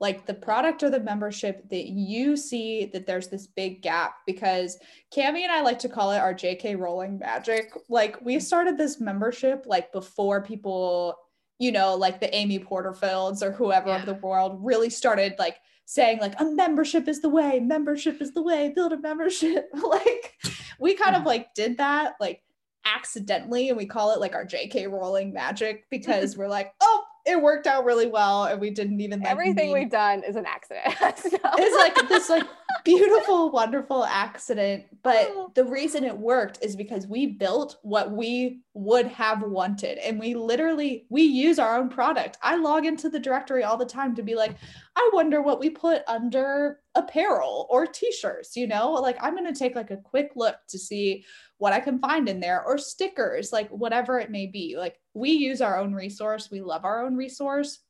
like 0.00 0.24
the 0.24 0.34
product 0.34 0.82
or 0.82 0.90
the 0.90 0.98
membership 0.98 1.68
that 1.68 1.88
you 1.88 2.36
see 2.36 2.86
that 2.86 3.06
there's 3.06 3.28
this 3.28 3.46
big 3.46 3.82
gap 3.82 4.16
because 4.26 4.78
Cami 5.14 5.42
and 5.42 5.52
I 5.52 5.60
like 5.60 5.78
to 5.80 5.90
call 5.90 6.10
it 6.12 6.18
our 6.18 6.34
JK 6.34 6.78
Rowling 6.78 7.18
magic. 7.18 7.72
Like 7.90 8.18
we 8.22 8.40
started 8.40 8.78
this 8.78 8.98
membership 8.98 9.64
like 9.66 9.92
before 9.92 10.42
people, 10.42 11.16
you 11.58 11.70
know, 11.70 11.94
like 11.94 12.18
the 12.18 12.34
Amy 12.34 12.58
Porterfields 12.58 13.42
or 13.42 13.52
whoever 13.52 13.90
yeah. 13.90 14.00
of 14.00 14.06
the 14.06 14.14
world 14.14 14.58
really 14.62 14.88
started 14.88 15.34
like 15.38 15.58
saying 15.84 16.18
like 16.18 16.40
a 16.40 16.44
membership 16.46 17.06
is 17.06 17.20
the 17.20 17.28
way, 17.28 17.60
membership 17.60 18.22
is 18.22 18.32
the 18.32 18.42
way, 18.42 18.72
build 18.74 18.94
a 18.94 19.00
membership. 19.00 19.68
like 19.74 20.34
we 20.80 20.94
kind 20.94 21.14
of 21.14 21.24
like 21.26 21.52
did 21.52 21.76
that 21.76 22.14
like 22.20 22.42
accidentally 22.84 23.68
and 23.68 23.76
we 23.76 23.86
call 23.86 24.12
it 24.12 24.20
like 24.20 24.34
our 24.34 24.44
JK 24.44 24.90
Rowling 24.90 25.32
magic 25.32 25.84
because 25.90 26.36
we're 26.36 26.48
like, 26.48 26.74
oh, 26.80 27.04
it 27.26 27.40
worked 27.40 27.66
out 27.66 27.84
really 27.84 28.06
well 28.06 28.44
and 28.44 28.60
we 28.60 28.70
didn't 28.70 29.00
even 29.00 29.20
like 29.20 29.30
everything 29.30 29.68
need- 29.68 29.74
we've 29.74 29.90
done 29.90 30.22
is 30.24 30.36
an 30.36 30.46
accident. 30.46 30.86
so. 31.18 31.38
it's 31.58 31.76
like 31.76 32.08
this 32.08 32.30
like 32.30 32.46
beautiful 32.84 33.50
wonderful 33.50 34.04
accident 34.04 34.84
but 35.02 35.28
oh. 35.30 35.50
the 35.54 35.64
reason 35.64 36.04
it 36.04 36.16
worked 36.16 36.58
is 36.62 36.76
because 36.76 37.06
we 37.06 37.26
built 37.26 37.78
what 37.82 38.10
we 38.10 38.60
would 38.74 39.06
have 39.06 39.42
wanted 39.42 39.98
and 39.98 40.18
we 40.18 40.34
literally 40.34 41.06
we 41.08 41.22
use 41.22 41.58
our 41.58 41.76
own 41.76 41.88
product. 41.88 42.38
I 42.42 42.56
log 42.56 42.86
into 42.86 43.08
the 43.08 43.18
directory 43.18 43.64
all 43.64 43.76
the 43.76 43.84
time 43.84 44.14
to 44.16 44.22
be 44.22 44.34
like 44.34 44.56
i 44.96 45.10
wonder 45.12 45.42
what 45.42 45.60
we 45.60 45.70
put 45.70 46.02
under 46.06 46.80
apparel 46.94 47.66
or 47.70 47.86
t-shirts 47.86 48.56
you 48.56 48.66
know? 48.66 48.92
Like 48.92 49.16
i'm 49.20 49.36
going 49.36 49.52
to 49.52 49.58
take 49.58 49.74
like 49.74 49.90
a 49.90 49.96
quick 49.96 50.32
look 50.36 50.56
to 50.68 50.78
see 50.78 51.24
what 51.58 51.72
i 51.72 51.80
can 51.80 51.98
find 51.98 52.28
in 52.28 52.40
there 52.40 52.64
or 52.64 52.78
stickers 52.78 53.52
like 53.52 53.68
whatever 53.70 54.18
it 54.18 54.30
may 54.30 54.46
be. 54.46 54.76
Like 54.76 54.98
we 55.14 55.30
use 55.30 55.60
our 55.60 55.78
own 55.78 55.94
resource 55.94 56.50
we 56.50 56.60
love 56.60 56.84
our 56.84 57.04
own 57.04 57.16
resource 57.16 57.80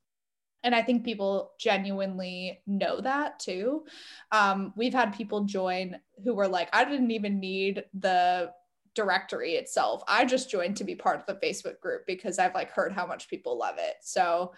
and 0.62 0.74
i 0.74 0.82
think 0.82 1.04
people 1.04 1.52
genuinely 1.58 2.61
know 2.66 3.00
that 3.00 3.38
too. 3.38 3.84
Um, 4.32 4.72
we've 4.76 4.94
had 4.94 5.16
people 5.16 5.44
join 5.44 5.96
who 6.24 6.34
were 6.34 6.48
like 6.48 6.68
i 6.72 6.84
didn't 6.84 7.11
even 7.11 7.40
need 7.40 7.84
the 7.94 8.52
directory 8.94 9.52
itself. 9.52 10.02
I 10.08 10.24
just 10.24 10.50
joined 10.50 10.76
to 10.78 10.84
be 10.84 10.96
part 10.96 11.20
of 11.20 11.26
the 11.26 11.46
facebook 11.46 11.80
group 11.80 12.06
because 12.06 12.38
i've 12.38 12.54
like 12.54 12.70
heard 12.70 12.92
how 12.92 13.06
much 13.06 13.28
people 13.28 13.58
love 13.58 13.76
it. 13.78 13.96
So 14.02 14.52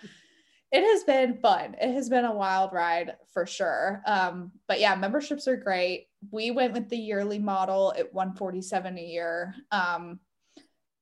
it 0.72 0.82
has 0.82 1.04
been 1.04 1.36
fun. 1.36 1.76
It 1.78 1.92
has 1.92 2.08
been 2.08 2.24
a 2.24 2.34
wild 2.34 2.72
ride 2.72 3.16
for 3.34 3.44
sure. 3.44 4.02
Um, 4.06 4.52
but 4.66 4.80
yeah 4.80 4.94
memberships 4.94 5.46
are 5.46 5.56
great. 5.56 6.08
We 6.30 6.50
went 6.50 6.72
with 6.72 6.88
the 6.88 6.96
yearly 6.96 7.38
model 7.38 7.92
at 7.96 8.12
147 8.14 8.98
a 8.98 9.02
year. 9.02 9.54
Um, 9.70 10.18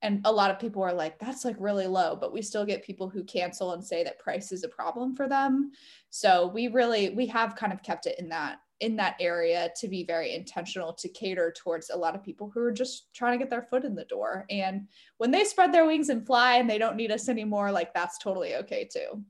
and 0.03 0.21
a 0.25 0.33
lot 0.33 0.51
of 0.51 0.59
people 0.59 0.83
are 0.83 0.93
like 0.93 1.19
that's 1.19 1.45
like 1.45 1.57
really 1.59 1.87
low 1.87 2.17
but 2.17 2.33
we 2.33 2.41
still 2.41 2.65
get 2.65 2.85
people 2.85 3.09
who 3.09 3.23
cancel 3.25 3.73
and 3.73 3.85
say 3.85 4.03
that 4.03 4.19
price 4.19 4.53
is 4.53 4.65
a 4.65 4.69
problem 4.69 5.15
for 5.15 5.29
them. 5.29 5.71
So 6.11 6.49
we 6.49 6.69
really 6.69 7.11
we 7.11 7.27
have 7.27 7.57
kind 7.57 7.73
of 7.73 7.83
kept 7.83 8.07
it 8.07 8.19
in 8.19 8.29
that 8.31 8.59
in 8.81 8.97
that 8.97 9.17
area 9.21 9.71
to 9.77 9.89
be 9.89 10.05
very 10.05 10.35
intentional 10.35 10.93
to 10.95 11.09
cater 11.09 11.53
towards 11.55 11.91
a 11.91 11.97
lot 11.97 12.15
of 12.15 12.23
people 12.23 12.51
who 12.53 12.61
are 12.61 12.73
just 12.73 13.13
trying 13.13 13.39
to 13.39 13.43
get 13.43 13.51
their 13.51 13.63
foot 13.63 13.85
in 13.85 13.95
the 13.95 14.07
door. 14.07 14.47
And 14.49 14.89
when 15.19 15.31
they 15.31 15.45
spread 15.45 15.73
their 15.73 15.85
wings 15.85 16.09
and 16.09 16.27
fly 16.27 16.57
and 16.57 16.69
they 16.69 16.79
don't 16.79 16.97
need 16.97 17.11
us 17.11 17.29
anymore 17.29 17.71
like 17.71 17.93
that's 17.93 18.19
totally 18.19 18.57
okay 18.57 18.89
too 18.91 19.23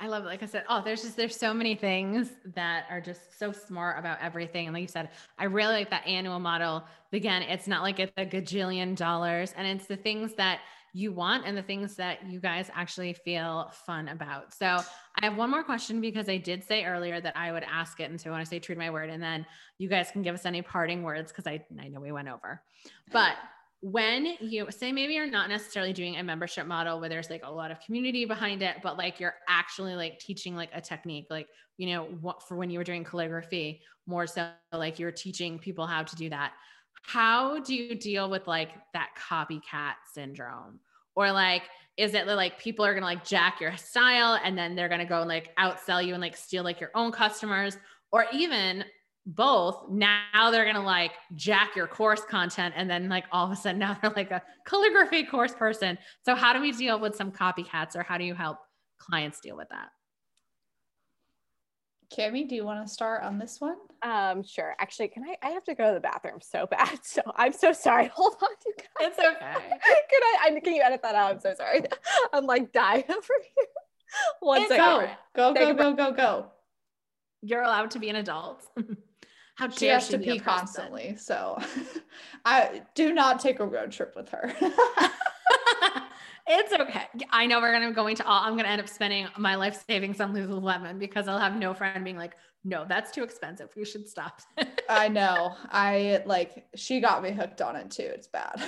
I 0.00 0.06
love 0.06 0.24
it. 0.24 0.26
Like 0.26 0.42
I 0.42 0.46
said, 0.46 0.64
oh, 0.68 0.82
there's 0.84 1.02
just 1.02 1.16
there's 1.16 1.36
so 1.36 1.54
many 1.54 1.74
things 1.74 2.30
that 2.54 2.86
are 2.90 3.00
just 3.00 3.38
so 3.38 3.52
smart 3.52 3.98
about 3.98 4.18
everything. 4.20 4.66
And 4.66 4.74
like 4.74 4.82
you 4.82 4.88
said, 4.88 5.10
I 5.38 5.44
really 5.44 5.74
like 5.74 5.90
that 5.90 6.06
annual 6.06 6.38
model. 6.38 6.84
Again, 7.12 7.42
it's 7.42 7.66
not 7.66 7.82
like 7.82 7.98
it's 7.98 8.12
a 8.16 8.26
gajillion 8.26 8.96
dollars, 8.96 9.54
and 9.56 9.66
it's 9.66 9.86
the 9.86 9.96
things 9.96 10.34
that 10.34 10.60
you 10.96 11.10
want 11.10 11.44
and 11.44 11.56
the 11.56 11.62
things 11.62 11.96
that 11.96 12.24
you 12.24 12.38
guys 12.38 12.70
actually 12.72 13.12
feel 13.12 13.68
fun 13.84 14.08
about. 14.08 14.54
So 14.54 14.66
I 14.66 15.24
have 15.24 15.36
one 15.36 15.50
more 15.50 15.64
question 15.64 16.00
because 16.00 16.28
I 16.28 16.36
did 16.36 16.62
say 16.62 16.84
earlier 16.84 17.20
that 17.20 17.36
I 17.36 17.50
would 17.50 17.64
ask 17.64 17.98
it. 17.98 18.10
And 18.10 18.20
so 18.20 18.30
I 18.30 18.32
want 18.32 18.44
to 18.44 18.48
say 18.48 18.60
true 18.60 18.76
to 18.76 18.78
my 18.78 18.90
word. 18.90 19.10
And 19.10 19.20
then 19.20 19.44
you 19.78 19.88
guys 19.88 20.12
can 20.12 20.22
give 20.22 20.36
us 20.36 20.46
any 20.46 20.62
parting 20.62 21.02
words 21.02 21.32
because 21.32 21.48
I, 21.48 21.64
I 21.80 21.88
know 21.88 21.98
we 21.98 22.12
went 22.12 22.28
over. 22.28 22.62
But 23.10 23.34
when 23.84 24.34
you 24.40 24.66
say 24.70 24.92
maybe 24.92 25.12
you're 25.12 25.30
not 25.30 25.50
necessarily 25.50 25.92
doing 25.92 26.16
a 26.16 26.22
membership 26.22 26.66
model 26.66 26.98
where 26.98 27.10
there's 27.10 27.28
like 27.28 27.42
a 27.44 27.52
lot 27.52 27.70
of 27.70 27.78
community 27.80 28.24
behind 28.24 28.62
it, 28.62 28.76
but 28.82 28.96
like 28.96 29.20
you're 29.20 29.34
actually 29.46 29.94
like 29.94 30.18
teaching 30.18 30.56
like 30.56 30.70
a 30.72 30.80
technique, 30.80 31.26
like, 31.28 31.48
you 31.76 31.88
know, 31.88 32.04
what 32.22 32.42
for 32.42 32.56
when 32.56 32.70
you 32.70 32.78
were 32.78 32.84
doing 32.84 33.04
calligraphy, 33.04 33.82
more 34.06 34.26
so 34.26 34.48
like 34.72 34.98
you're 34.98 35.12
teaching 35.12 35.58
people 35.58 35.86
how 35.86 36.02
to 36.02 36.16
do 36.16 36.30
that. 36.30 36.54
How 37.02 37.60
do 37.60 37.74
you 37.74 37.94
deal 37.94 38.30
with 38.30 38.46
like 38.46 38.70
that 38.94 39.10
copycat 39.18 39.96
syndrome? 40.14 40.80
Or 41.14 41.30
like, 41.30 41.64
is 41.98 42.14
it 42.14 42.26
like 42.26 42.58
people 42.58 42.86
are 42.86 42.94
gonna 42.94 43.04
like 43.04 43.22
jack 43.22 43.60
your 43.60 43.76
style 43.76 44.40
and 44.42 44.56
then 44.56 44.74
they're 44.74 44.88
gonna 44.88 45.04
go 45.04 45.20
and 45.20 45.28
like 45.28 45.54
outsell 45.56 46.02
you 46.02 46.14
and 46.14 46.22
like 46.22 46.38
steal 46.38 46.64
like 46.64 46.80
your 46.80 46.90
own 46.94 47.12
customers? 47.12 47.76
Or 48.12 48.24
even 48.32 48.86
both 49.26 49.84
now 49.88 50.50
they're 50.50 50.66
gonna 50.66 50.84
like 50.84 51.12
jack 51.34 51.74
your 51.74 51.86
course 51.86 52.22
content 52.28 52.74
and 52.76 52.90
then 52.90 53.08
like 53.08 53.24
all 53.32 53.46
of 53.46 53.52
a 53.52 53.56
sudden 53.56 53.78
now 53.84 53.96
they're 54.00 54.12
like 54.14 54.30
a 54.30 54.42
calligraphy 54.66 55.24
course 55.24 55.54
person 55.54 55.96
so 56.24 56.34
how 56.34 56.52
do 56.52 56.60
we 56.60 56.72
deal 56.72 56.98
with 57.00 57.16
some 57.16 57.32
copycats 57.32 57.96
or 57.96 58.02
how 58.02 58.18
do 58.18 58.24
you 58.24 58.34
help 58.34 58.58
clients 58.98 59.40
deal 59.40 59.56
with 59.56 59.68
that 59.70 59.88
Cami, 62.16 62.48
do 62.48 62.54
you 62.54 62.64
want 62.64 62.86
to 62.86 62.92
start 62.92 63.24
on 63.24 63.38
this 63.38 63.60
one? 63.60 63.76
Um, 64.02 64.44
sure. 64.44 64.76
Actually, 64.78 65.08
can 65.08 65.24
I? 65.24 65.36
I 65.42 65.50
have 65.50 65.64
to 65.64 65.74
go 65.74 65.88
to 65.88 65.94
the 65.94 66.00
bathroom 66.00 66.38
so 66.40 66.66
bad. 66.70 67.00
So 67.02 67.22
I'm 67.34 67.52
so 67.52 67.72
sorry. 67.72 68.06
Hold 68.14 68.36
on, 68.40 68.48
you 68.64 68.72
guys. 68.76 69.08
it's 69.10 69.18
okay 69.18 69.28
can 70.10 70.22
I, 70.22 70.50
I? 70.56 70.60
Can 70.60 70.74
you 70.74 70.82
edit 70.82 71.00
that 71.02 71.14
out? 71.14 71.32
I'm 71.32 71.40
so 71.40 71.54
sorry. 71.56 71.82
I'm 72.32 72.46
like 72.46 72.72
dying 72.72 73.04
over 73.08 73.20
here. 73.42 73.66
One 74.40 74.60
It's 74.60 74.68
second. 74.68 74.84
all 74.84 75.00
Go, 75.34 75.54
go, 75.54 75.54
Take 75.54 75.76
go, 75.76 75.92
go, 75.94 76.10
go, 76.10 76.12
go. 76.12 76.46
you're 77.42 77.62
allowed 77.62 77.90
to 77.92 77.98
be 77.98 78.10
an 78.10 78.16
adult 78.16 78.62
how 79.54 79.68
She 79.68 79.86
has 79.86 80.08
to 80.08 80.18
pee 80.18 80.40
constantly, 80.40 81.16
so 81.16 81.58
I 82.44 82.82
do 82.94 83.12
not 83.12 83.40
take 83.40 83.60
a 83.60 83.66
road 83.66 83.92
trip 83.92 84.14
with 84.16 84.28
her. 84.30 84.52
it's 86.46 86.72
okay. 86.72 87.04
I 87.30 87.46
know 87.46 87.60
we're 87.60 87.72
gonna 87.72 87.92
going 87.92 88.16
to 88.16 88.26
all. 88.26 88.42
I'm 88.42 88.56
gonna 88.56 88.68
end 88.68 88.80
up 88.80 88.88
spending 88.88 89.28
my 89.38 89.54
life 89.54 89.84
savings 89.86 90.20
on 90.20 90.34
Lululemon 90.34 90.98
because 90.98 91.28
I'll 91.28 91.38
have 91.38 91.56
no 91.56 91.72
friend 91.72 92.02
being 92.04 92.16
like, 92.16 92.32
"No, 92.64 92.84
that's 92.88 93.12
too 93.12 93.22
expensive. 93.22 93.70
We 93.76 93.84
should 93.84 94.08
stop." 94.08 94.40
I 94.88 95.08
know. 95.08 95.54
I 95.70 96.22
like 96.26 96.66
she 96.74 97.00
got 97.00 97.22
me 97.22 97.30
hooked 97.30 97.62
on 97.62 97.76
it 97.76 97.92
too. 97.92 98.02
It's 98.02 98.26
bad. 98.26 98.60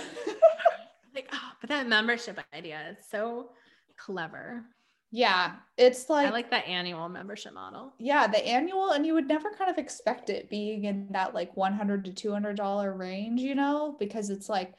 like, 1.17 1.29
oh, 1.33 1.53
but 1.61 1.69
that 1.71 1.89
membership 1.89 2.39
idea 2.55 2.81
is 2.93 2.99
so 3.11 3.51
clever. 3.97 4.65
Yeah, 5.11 5.53
it's 5.77 6.11
like, 6.11 6.27
I 6.27 6.31
like 6.31 6.51
that 6.51 6.67
annual 6.67 7.09
membership 7.09 7.55
model. 7.55 7.95
yeah, 7.99 8.27
the 8.27 8.45
annual 8.47 8.91
and 8.91 9.07
you 9.07 9.15
would 9.15 9.29
never 9.29 9.51
kind 9.51 9.71
of 9.71 9.79
expect 9.79 10.31
it 10.31 10.51
being 10.51 10.85
in 10.85 11.09
that 11.13 11.35
like 11.35 11.57
100 11.57 12.05
to 12.07 12.13
200 12.13 12.57
dollar 12.57 12.93
range, 12.95 13.41
you 13.41 13.55
know, 13.55 13.97
because 13.99 14.31
it's 14.31 14.49
like 14.49 14.75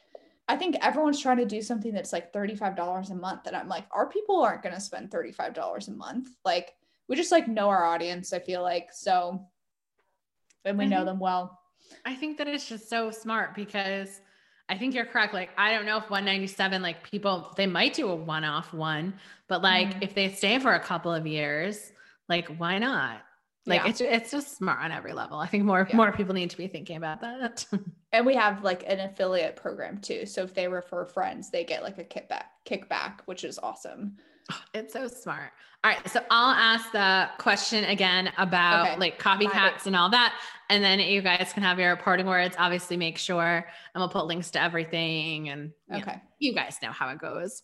I 0.50 0.56
think 0.56 0.78
everyone's 0.82 1.20
trying 1.22 1.38
to 1.38 1.46
do 1.46 1.62
something 1.62 1.94
that's 1.94 2.14
like 2.14 2.32
$35 2.32 3.10
a 3.12 3.16
month 3.16 3.48
and 3.48 3.56
I'm 3.56 3.68
like 3.68 3.86
our 3.92 4.08
people 4.08 4.42
aren't 4.42 4.64
going 4.64 4.76
to 4.76 4.82
spend 4.82 5.10
$35 5.12 5.88
a 5.88 5.92
month. 5.92 6.30
Like 6.46 6.74
we 7.08 7.16
just 7.16 7.32
like 7.32 7.48
know 7.48 7.70
our 7.70 7.86
audience, 7.86 8.34
I 8.34 8.40
feel 8.40 8.62
like. 8.62 8.90
So 8.94 9.46
and 10.66 10.78
we 10.78 10.86
I 10.86 10.88
know 10.88 10.98
think- 10.98 11.06
them 11.08 11.20
well. 11.20 11.60
I 12.06 12.16
think 12.16 12.38
that 12.38 12.48
it's 12.50 12.68
just 12.68 12.90
so 12.90 13.12
smart 13.12 13.56
because 13.56 14.20
I 14.70 14.78
think 14.78 14.94
you're 14.94 15.06
correct. 15.06 15.34
Like, 15.34 15.50
I 15.58 15.72
don't 15.74 15.86
know 15.86 15.98
if 15.98 16.10
197, 16.10 16.82
like 16.82 17.10
people, 17.10 17.54
they 17.56 17.68
might 17.68 17.94
do 17.94 18.10
a 18.10 18.16
one 18.16 18.44
off 18.44 18.74
one, 18.74 19.14
but 19.48 19.62
like 19.62 19.88
Mhm. 19.96 20.04
if 20.04 20.14
they 20.14 20.30
stay 20.34 20.60
for 20.60 20.74
a 20.74 20.80
couple 20.80 21.14
of 21.14 21.26
years, 21.26 21.92
like 22.28 22.48
why 22.58 22.78
not? 22.78 23.22
Like 23.66 23.84
Yeah. 23.84 23.90
it's 23.90 24.02
it's 24.02 24.32
just 24.32 24.58
smart 24.58 24.82
on 24.84 24.92
every 24.92 25.14
level. 25.14 25.40
I 25.40 25.48
think 25.48 25.64
more 25.64 25.86
Yeah. 25.90 25.96
more 25.96 26.12
people 26.12 26.34
need 26.34 26.50
to 26.52 26.58
be 26.58 26.68
thinking 26.68 26.98
about 26.98 27.22
that. 27.22 27.66
And 28.14 28.26
we 28.26 28.36
have 28.36 28.64
like 28.64 28.84
an 28.88 29.02
affiliate 29.02 29.58
program 29.58 30.00
too. 30.00 30.26
So 30.26 30.42
if 30.44 30.54
they 30.54 30.68
refer 30.70 31.06
friends, 31.06 31.52
they 31.52 31.66
get 31.66 31.84
like 31.84 31.98
a 31.98 32.06
kickback 32.06 32.46
kickback, 32.66 33.20
which 33.26 33.44
is 33.44 33.60
awesome. 33.60 34.18
It's 34.74 34.94
so 34.94 35.08
smart. 35.08 35.52
All 35.84 35.92
right, 35.92 36.10
so 36.10 36.22
I'll 36.32 36.54
ask 36.54 36.92
the 36.92 37.30
question 37.38 37.84
again 37.86 38.32
about 38.38 38.88
Okay. 38.88 38.98
like 38.98 39.20
copycats 39.22 39.86
and 39.86 39.96
all 39.96 40.10
that, 40.10 40.34
and 40.70 40.84
then 40.84 41.00
you 41.00 41.22
guys 41.22 41.52
can 41.54 41.64
have 41.64 41.80
your 41.80 41.96
parting 41.96 42.26
words. 42.26 42.56
Obviously, 42.58 42.98
make 42.98 43.18
sure, 43.18 43.42
and 43.44 43.66
we'll 44.02 44.10
put 44.10 44.26
links 44.26 44.52
to 44.52 44.62
everything, 44.62 45.50
and 45.50 45.72
you 45.90 45.94
know, 45.94 45.98
Okay. 46.00 46.22
you 46.40 46.54
guys 46.54 46.78
know 46.82 46.92
how 46.92 47.10
it 47.10 47.20
goes. 47.20 47.62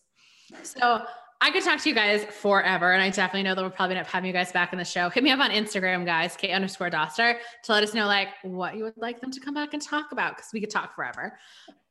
So 0.62 1.04
I 1.40 1.50
could 1.50 1.64
talk 1.64 1.80
to 1.80 1.88
you 1.88 1.94
guys 1.94 2.24
forever, 2.24 2.92
and 2.92 3.02
I 3.02 3.10
definitely 3.10 3.42
know 3.42 3.54
that 3.56 3.60
we'll 3.60 3.70
probably 3.70 3.96
end 3.96 4.06
up 4.06 4.10
having 4.10 4.28
you 4.28 4.32
guys 4.32 4.52
back 4.52 4.72
in 4.72 4.78
the 4.78 4.84
show. 4.84 5.10
Hit 5.10 5.24
me 5.24 5.30
up 5.30 5.40
on 5.40 5.50
Instagram, 5.50 6.06
guys, 6.06 6.36
K 6.36 6.52
underscore 6.52 6.90
Doster, 6.90 7.36
to 7.64 7.72
let 7.72 7.82
us 7.82 7.92
know 7.92 8.06
like 8.06 8.28
what 8.42 8.76
you 8.76 8.84
would 8.84 8.96
like 8.96 9.20
them 9.20 9.30
to 9.32 9.40
come 9.40 9.54
back 9.54 9.74
and 9.74 9.82
talk 9.82 10.12
about 10.12 10.36
because 10.36 10.50
we 10.54 10.60
could 10.60 10.70
talk 10.70 10.94
forever. 10.94 11.36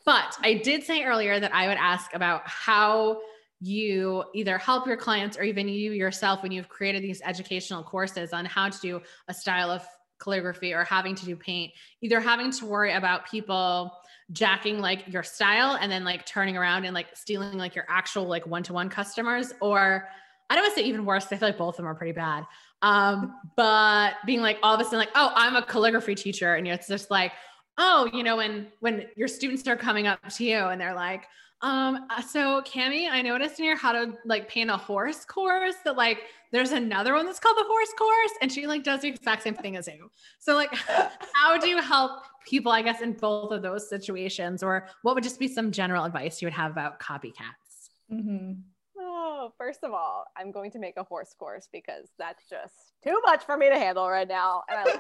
But 0.06 0.38
I 0.42 0.56
did 0.56 0.84
say 0.84 1.04
earlier 1.04 1.40
that 1.40 1.54
I 1.54 1.68
would 1.68 1.78
ask 1.78 2.14
about 2.16 2.42
how 2.48 3.20
you 3.64 4.26
either 4.34 4.58
help 4.58 4.86
your 4.86 4.98
clients 4.98 5.38
or 5.38 5.44
even 5.44 5.68
you 5.70 5.92
yourself 5.92 6.44
when 6.44 6.52
you've 6.52 6.68
created 6.68 7.02
these 7.02 7.22
educational 7.24 7.82
courses 7.82 8.34
on 8.34 8.44
how 8.44 8.68
to 8.68 8.80
do 8.82 9.02
a 9.30 9.34
style 9.34 9.72
of 9.72 9.86
calligraphy 10.22 10.74
or 10.74 10.84
having 10.84 11.16
to 11.16 11.26
do 11.26 11.36
paint, 11.36 11.72
either 12.02 12.20
having 12.20 12.52
to 12.52 12.66
worry 12.66 12.94
about 12.94 13.30
people 13.30 13.92
jacking 14.32 14.80
like 14.80 15.06
your 15.08 15.24
style 15.24 15.78
and 15.80 15.90
then 15.90 16.04
like 16.04 16.26
turning 16.26 16.58
around 16.58 16.84
and 16.84 16.94
like 16.94 17.08
stealing 17.14 17.58
like 17.58 17.74
your 17.74 17.86
actual 17.88 18.26
like 18.26 18.46
one-to-one 18.46 18.90
customers 18.90 19.54
or 19.62 20.10
I 20.50 20.56
don't 20.56 20.66
want 20.66 20.76
to 20.76 20.82
say 20.82 20.88
even 20.88 21.06
worse. 21.06 21.28
I 21.32 21.38
feel 21.38 21.48
like 21.50 21.58
both 21.58 21.76
of 21.76 21.78
them 21.78 21.88
are 21.88 21.96
pretty 21.96 22.12
bad. 22.12 22.46
Um, 22.82 23.34
but 23.56 24.16
being 24.26 24.42
like 24.42 24.58
all 24.62 24.76
of 24.76 24.82
a 24.82 24.84
sudden 24.84 25.00
like, 25.00 25.10
oh, 25.16 25.32
I'm 25.34 25.56
a 25.56 25.62
calligraphy 25.66 26.16
teacher, 26.16 26.56
and 26.56 26.68
it's 26.68 26.88
just 26.88 27.10
like, 27.10 27.32
oh, 27.78 28.10
you 28.14 28.24
know, 28.24 28.36
when 28.38 28.68
when 28.82 29.08
your 29.16 29.30
students 29.30 29.66
are 29.68 29.78
coming 29.78 30.06
up 30.06 30.20
to 30.30 30.44
you 30.44 30.58
and 30.58 30.80
they're 30.80 30.94
like, 30.94 31.24
Um, 31.64 32.08
uh, 32.10 32.22
so 32.22 32.62
Cami, 32.62 33.10
I 33.10 33.22
noticed 33.22 33.58
in 33.58 33.66
your 33.66 33.78
how 33.78 33.94
to 33.94 34.14
like 34.26 34.50
paint 34.50 34.70
a 34.70 34.76
horse 34.76 35.24
course 35.24 35.76
that 35.86 35.96
like 35.96 36.24
there's 36.52 36.74
another 36.74 37.14
one 37.14 37.26
that's 37.26 37.40
called 37.40 37.56
the 37.58 37.64
horse 37.66 37.94
course, 37.98 38.32
and 38.42 38.52
she 38.52 38.68
like 38.68 38.84
does 38.84 39.02
the 39.02 39.08
exact 39.08 39.44
same 39.44 39.56
thing 39.56 39.78
as 39.78 39.88
you. 39.88 40.12
So 40.40 40.56
like, 40.56 40.76
how 41.34 41.58
do 41.58 41.70
you 41.70 41.82
help 41.82 42.24
people? 42.46 42.72
I 42.72 42.82
guess 42.82 43.02
in 43.02 43.14
both 43.14 43.52
of 43.52 43.62
those 43.62 43.90
situations, 43.90 44.62
or 44.62 44.90
what 45.04 45.16
would 45.16 45.24
just 45.24 45.40
be 45.40 45.48
some 45.48 45.72
general 45.72 46.04
advice 46.04 46.42
you 46.42 46.48
would 46.48 46.54
have 46.54 46.72
about 46.72 47.00
copycats? 47.00 47.90
Mm-hmm. 48.12 48.52
Oh, 49.00 49.54
first 49.58 49.84
of 49.84 49.94
all, 49.94 50.26
I'm 50.36 50.52
going 50.52 50.70
to 50.72 50.80
make 50.80 50.98
a 50.98 51.04
horse 51.04 51.34
course 51.34 51.70
because 51.72 52.10
that's 52.20 52.44
just 52.50 52.76
too 53.06 53.20
much 53.26 53.46
for 53.46 53.56
me 53.58 53.70
to 53.70 53.80
handle 53.80 54.10
right 54.10 54.28
now. 54.28 54.64
And 54.70 54.80
I, 54.80 55.00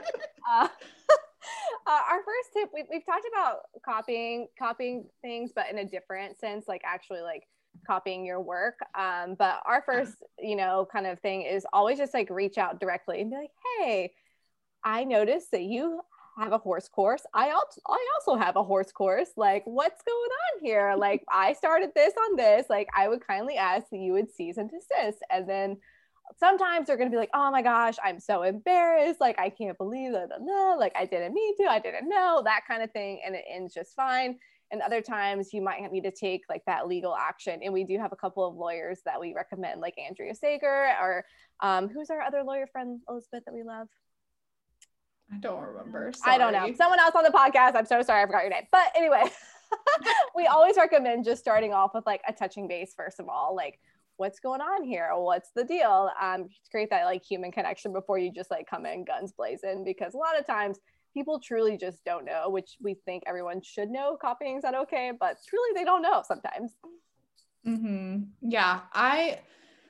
uh, 0.63 0.67
uh, 1.85 1.99
our 2.09 2.23
first 2.23 2.49
tip, 2.53 2.69
we, 2.73 2.83
we've 2.89 3.05
talked 3.05 3.25
about 3.31 3.59
copying, 3.83 4.47
copying 4.57 5.05
things, 5.21 5.51
but 5.55 5.69
in 5.69 5.77
a 5.77 5.85
different 5.85 6.39
sense, 6.39 6.67
like 6.67 6.81
actually 6.85 7.21
like 7.21 7.43
copying 7.85 8.25
your 8.25 8.41
work. 8.41 8.79
Um, 8.97 9.35
but 9.37 9.61
our 9.65 9.83
first, 9.85 10.15
you 10.39 10.55
know, 10.55 10.87
kind 10.91 11.07
of 11.07 11.19
thing 11.19 11.41
is 11.43 11.65
always 11.73 11.97
just 11.97 12.13
like 12.13 12.29
reach 12.29 12.57
out 12.57 12.79
directly 12.79 13.21
and 13.21 13.29
be 13.29 13.37
like, 13.37 13.51
hey, 13.79 14.11
I 14.83 15.03
noticed 15.03 15.51
that 15.51 15.63
you 15.63 16.01
have 16.37 16.51
a 16.51 16.57
horse 16.57 16.87
course. 16.87 17.23
I 17.33 17.51
also 17.51 17.81
I 17.87 18.05
also 18.15 18.35
have 18.35 18.55
a 18.55 18.63
horse 18.63 18.91
course. 18.91 19.29
Like, 19.37 19.63
what's 19.65 20.01
going 20.03 20.29
on 20.57 20.65
here? 20.65 20.95
Like, 20.97 21.23
I 21.31 21.53
started 21.53 21.91
this 21.95 22.13
on 22.29 22.35
this. 22.35 22.65
Like, 22.69 22.87
I 22.95 23.07
would 23.07 23.25
kindly 23.25 23.55
ask 23.55 23.89
that 23.91 23.99
you 23.99 24.13
would 24.13 24.31
cease 24.31 24.57
and 24.57 24.69
desist. 24.69 25.19
And 25.29 25.47
then 25.47 25.77
sometimes 26.37 26.87
they're 26.87 26.97
gonna 26.97 27.09
be 27.09 27.17
like, 27.17 27.29
oh 27.33 27.51
my 27.51 27.61
gosh, 27.61 27.95
I'm 28.03 28.19
so 28.19 28.43
embarrassed. 28.43 29.21
Like, 29.21 29.39
I 29.39 29.49
can't 29.49 29.77
believe 29.77 30.13
that. 30.13 30.29
Like 30.79 30.93
I 30.95 31.05
didn't 31.05 31.33
mean 31.33 31.55
to, 31.57 31.63
I 31.65 31.79
didn't 31.79 32.09
know, 32.09 32.41
that 32.45 32.61
kind 32.67 32.83
of 32.83 32.91
thing. 32.91 33.21
And 33.25 33.35
it 33.35 33.45
ends 33.49 33.73
just 33.73 33.95
fine. 33.95 34.37
And 34.71 34.81
other 34.81 35.01
times 35.01 35.53
you 35.53 35.61
might 35.61 35.79
need 35.91 36.03
to 36.03 36.11
take 36.11 36.43
like 36.49 36.63
that 36.65 36.87
legal 36.87 37.15
action. 37.15 37.59
And 37.63 37.73
we 37.73 37.83
do 37.83 37.99
have 37.99 38.11
a 38.11 38.15
couple 38.15 38.47
of 38.47 38.55
lawyers 38.55 39.01
that 39.05 39.19
we 39.19 39.33
recommend, 39.33 39.81
like 39.81 39.95
Andrea 39.99 40.33
Sager 40.33 40.95
or 40.99 41.25
um, 41.59 41.87
who's 41.89 42.09
our 42.09 42.21
other 42.21 42.43
lawyer 42.43 42.65
friend, 42.65 42.99
Elizabeth, 43.07 43.43
that 43.45 43.53
we 43.53 43.63
love? 43.63 43.87
I 45.31 45.37
don't 45.37 45.61
remember. 45.61 46.11
Sorry. 46.13 46.35
I 46.35 46.37
don't 46.37 46.53
know. 46.53 46.73
Someone 46.75 46.99
else 46.99 47.15
on 47.15 47.23
the 47.23 47.29
podcast. 47.29 47.75
I'm 47.75 47.85
so 47.85 48.01
sorry. 48.01 48.23
I 48.23 48.25
forgot 48.25 48.41
your 48.41 48.51
name. 48.51 48.67
But 48.71 48.91
anyway, 48.95 49.23
we 50.35 50.47
always 50.47 50.75
recommend 50.75 51.25
just 51.25 51.41
starting 51.41 51.73
off 51.73 51.91
with 51.93 52.05
like 52.05 52.21
a 52.27 52.33
touching 52.33 52.67
base, 52.67 52.93
first 52.95 53.19
of 53.19 53.29
all. 53.29 53.55
Like, 53.55 53.79
what's 54.17 54.39
going 54.39 54.61
on 54.61 54.83
here? 54.83 55.09
What's 55.13 55.49
the 55.55 55.63
deal? 55.63 56.09
Um, 56.21 56.47
create 56.71 56.89
that 56.91 57.05
like 57.05 57.23
human 57.23 57.51
connection 57.51 57.93
before 57.93 58.17
you 58.17 58.31
just 58.31 58.51
like 58.51 58.69
come 58.69 58.85
in 58.85 59.05
guns 59.05 59.33
blazing 59.35 59.83
because 59.83 60.13
a 60.13 60.17
lot 60.17 60.39
of 60.39 60.45
times 60.45 60.79
people 61.13 61.39
truly 61.39 61.77
just 61.77 62.03
don't 62.05 62.25
know, 62.25 62.49
which 62.49 62.77
we 62.81 62.95
think 63.05 63.23
everyone 63.27 63.61
should 63.61 63.89
know 63.89 64.17
copying 64.19 64.57
is 64.57 64.63
not 64.63 64.75
okay, 64.75 65.11
but 65.19 65.37
truly 65.47 65.69
they 65.75 65.83
don't 65.83 66.01
know 66.01 66.23
sometimes. 66.27 66.71
Mm-hmm. 67.65 68.23
Yeah. 68.41 68.81
I 68.93 69.39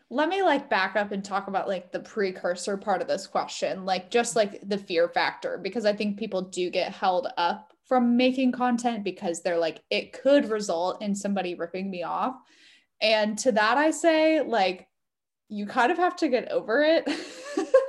let 0.10 0.30
me 0.30 0.44
like 0.44 0.70
back 0.70 0.96
up 0.96 1.12
and 1.12 1.24
talk 1.24 1.48
about 1.48 1.68
like 1.68 1.92
the 1.92 2.00
precursor 2.00 2.78
part 2.78 3.02
of 3.02 3.08
this 3.08 3.26
question, 3.26 3.86
like 3.86 4.12
just 4.12 4.36
like 4.36 4.62
the 4.68 4.78
fear 4.78 5.08
factor, 5.08 5.58
because 5.58 5.86
I 5.86 5.94
think 5.94 6.20
people 6.20 6.44
do 6.44 6.70
get 6.70 6.92
held 6.92 7.28
up 7.38 7.74
from 7.86 8.16
making 8.16 8.52
content 8.52 9.04
because 9.04 9.42
they're 9.42 9.58
like, 9.58 9.82
it 9.90 10.14
could 10.14 10.50
result 10.50 11.02
in 11.02 11.16
somebody 11.16 11.56
ripping 11.56 11.90
me 11.90 12.04
off. 12.04 12.36
And 13.02 13.38
to 13.39 13.52
that, 13.52 13.78
I 13.78 13.91
say, 13.91 14.41
like, 14.41 14.88
you 15.50 15.66
kind 15.66 15.91
of 15.91 15.98
have 15.98 16.16
to 16.18 16.30
get 16.30 16.50
over 16.52 16.82
it. 16.82 17.04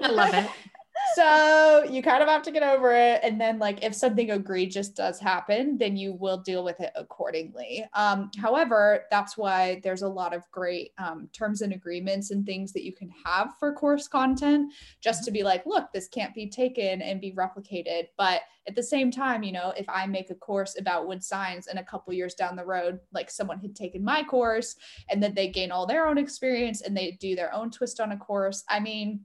I 0.03 0.09
love 0.09 0.35
it 0.35 0.51
so 1.15 1.85
you 1.91 2.03
kind 2.03 2.23
of 2.23 2.29
have 2.29 2.43
to 2.43 2.51
get 2.51 2.63
over 2.63 2.93
it. 2.93 3.21
And 3.23 3.41
then 3.41 3.59
like 3.59 3.83
if 3.83 3.95
something 3.95 4.31
egregious 4.31 4.89
does 4.89 5.19
happen 5.19 5.79
then 5.79 5.97
you 5.97 6.15
will 6.15 6.39
deal 6.39 6.65
with 6.65 6.81
it 6.81 6.93
accordingly. 6.95 7.85
Um, 7.95 8.31
however 8.41 9.05
that's 9.11 9.37
why 9.37 9.81
there's 9.83 10.03
a 10.03 10.09
lot 10.09 10.35
of 10.35 10.51
great 10.51 10.93
um, 10.99 11.29
terms 11.33 11.63
and 11.63 11.73
agreements 11.73 12.31
and 12.31 12.45
things 12.45 12.73
that 12.73 12.85
you 12.85 12.93
can 12.93 13.11
have 13.25 13.55
for 13.59 13.73
course 13.73 14.09
content 14.09 14.73
just 15.01 15.25
to 15.25 15.31
be 15.31 15.43
like 15.43 15.65
look 15.67 15.93
this 15.93 16.09
can't 16.09 16.35
be 16.35 16.49
taken 16.49 17.03
and 17.03 17.21
be 17.21 17.33
replicated. 17.33 18.09
But 18.17 18.43
at 18.67 18.75
the 18.75 18.83
same 18.83 19.11
time 19.11 19.43
you 19.43 19.53
know 19.53 19.73
if 19.77 19.87
i 19.89 20.07
make 20.07 20.31
a 20.31 20.35
course 20.35 20.79
about 20.79 21.07
wood 21.07 21.23
signs 21.23 21.67
and 21.67 21.79
a 21.79 21.85
couple 21.85 22.13
years 22.13 22.35
down 22.35 22.57
the 22.57 22.65
road 22.65 22.99
like 23.13 23.31
someone 23.31 23.59
had 23.59 23.75
taken 23.75 24.03
my 24.03 24.23
course 24.23 24.77
and 25.11 25.23
then 25.23 25.35
they 25.35 25.49
gain 25.49 25.71
all 25.71 25.87
their 25.87 26.07
own 26.07 26.19
experience 26.19 26.81
and 26.81 26.97
they 26.97 27.13
do 27.21 27.37
their 27.37 27.53
own 27.55 27.71
twist 27.71 28.01
on 28.01 28.13
a 28.13 28.17
course 28.17 28.65
i 28.69 28.81
mean 28.81 29.21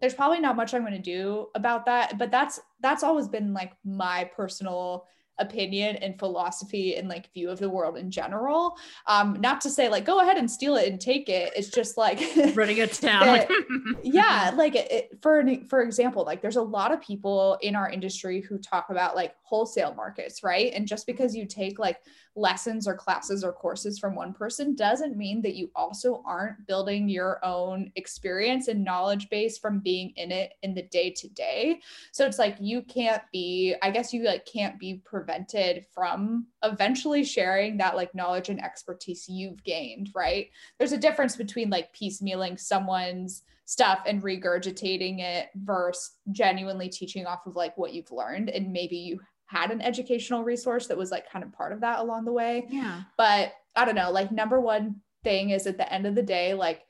there's 0.00 0.14
probably 0.14 0.40
not 0.40 0.56
much 0.56 0.74
I'm 0.74 0.82
going 0.82 0.92
to 0.92 0.98
do 0.98 1.48
about 1.54 1.86
that, 1.86 2.18
but 2.18 2.30
that's 2.30 2.60
that's 2.80 3.02
always 3.02 3.28
been 3.28 3.52
like 3.52 3.72
my 3.84 4.30
personal 4.36 5.06
opinion 5.38 5.96
and 5.96 6.18
philosophy 6.18 6.96
and 6.96 7.08
like 7.08 7.32
view 7.32 7.48
of 7.48 7.58
the 7.58 7.68
world 7.68 7.96
in 7.96 8.10
general. 8.10 8.76
Um, 9.06 9.36
not 9.40 9.60
to 9.62 9.70
say 9.70 9.88
like 9.88 10.04
go 10.04 10.20
ahead 10.20 10.36
and 10.36 10.50
steal 10.50 10.76
it 10.76 10.88
and 10.88 11.00
take 11.00 11.28
it. 11.28 11.52
It's 11.56 11.68
just 11.68 11.96
like 11.96 12.20
running 12.54 12.78
it 12.78 12.98
down. 13.00 13.46
yeah, 14.02 14.52
like 14.54 14.74
it, 14.74 15.18
for 15.22 15.44
for 15.68 15.82
example, 15.82 16.24
like 16.24 16.42
there's 16.42 16.56
a 16.56 16.62
lot 16.62 16.92
of 16.92 17.00
people 17.00 17.58
in 17.62 17.76
our 17.76 17.88
industry 17.88 18.40
who 18.40 18.58
talk 18.58 18.90
about 18.90 19.16
like 19.16 19.34
wholesale 19.48 19.94
markets, 19.94 20.42
right? 20.42 20.72
And 20.74 20.86
just 20.86 21.06
because 21.06 21.34
you 21.34 21.46
take 21.46 21.78
like 21.78 21.98
lessons 22.36 22.86
or 22.86 22.94
classes 22.94 23.42
or 23.42 23.52
courses 23.52 23.98
from 23.98 24.14
one 24.14 24.34
person 24.34 24.74
doesn't 24.74 25.16
mean 25.16 25.40
that 25.42 25.54
you 25.54 25.70
also 25.74 26.22
aren't 26.26 26.66
building 26.66 27.08
your 27.08 27.42
own 27.44 27.90
experience 27.96 28.68
and 28.68 28.84
knowledge 28.84 29.28
base 29.30 29.58
from 29.58 29.80
being 29.80 30.12
in 30.16 30.30
it 30.30 30.52
in 30.62 30.74
the 30.74 30.82
day 30.82 31.10
to 31.10 31.28
day. 31.30 31.80
So 32.12 32.26
it's 32.26 32.38
like 32.38 32.56
you 32.60 32.82
can't 32.82 33.22
be, 33.32 33.74
I 33.82 33.90
guess 33.90 34.12
you 34.12 34.24
like 34.24 34.44
can't 34.44 34.78
be 34.78 35.00
prevented 35.04 35.86
from 35.92 36.46
eventually 36.62 37.24
sharing 37.24 37.78
that 37.78 37.96
like 37.96 38.14
knowledge 38.14 38.50
and 38.50 38.62
expertise 38.62 39.28
you've 39.28 39.64
gained, 39.64 40.10
right? 40.14 40.48
There's 40.78 40.92
a 40.92 40.98
difference 40.98 41.36
between 41.36 41.70
like 41.70 41.94
piecemealing 41.94 42.60
someone's 42.60 43.42
stuff 43.68 44.00
and 44.06 44.22
regurgitating 44.22 45.20
it 45.20 45.50
versus 45.54 46.12
genuinely 46.32 46.88
teaching 46.88 47.26
off 47.26 47.46
of 47.46 47.54
like 47.54 47.76
what 47.76 47.92
you've 47.92 48.10
learned 48.10 48.48
and 48.48 48.72
maybe 48.72 48.96
you 48.96 49.20
had 49.48 49.70
an 49.70 49.80
educational 49.80 50.44
resource 50.44 50.86
that 50.86 50.96
was 50.96 51.10
like 51.10 51.30
kind 51.30 51.42
of 51.42 51.52
part 51.52 51.72
of 51.72 51.80
that 51.80 51.98
along 51.98 52.24
the 52.24 52.32
way. 52.32 52.66
Yeah. 52.68 53.02
But 53.16 53.54
I 53.74 53.84
don't 53.84 53.94
know, 53.94 54.10
like 54.10 54.30
number 54.30 54.60
one 54.60 54.96
thing 55.24 55.50
is 55.50 55.66
at 55.66 55.78
the 55.78 55.90
end 55.92 56.06
of 56.06 56.14
the 56.14 56.22
day, 56.22 56.54
like 56.54 56.82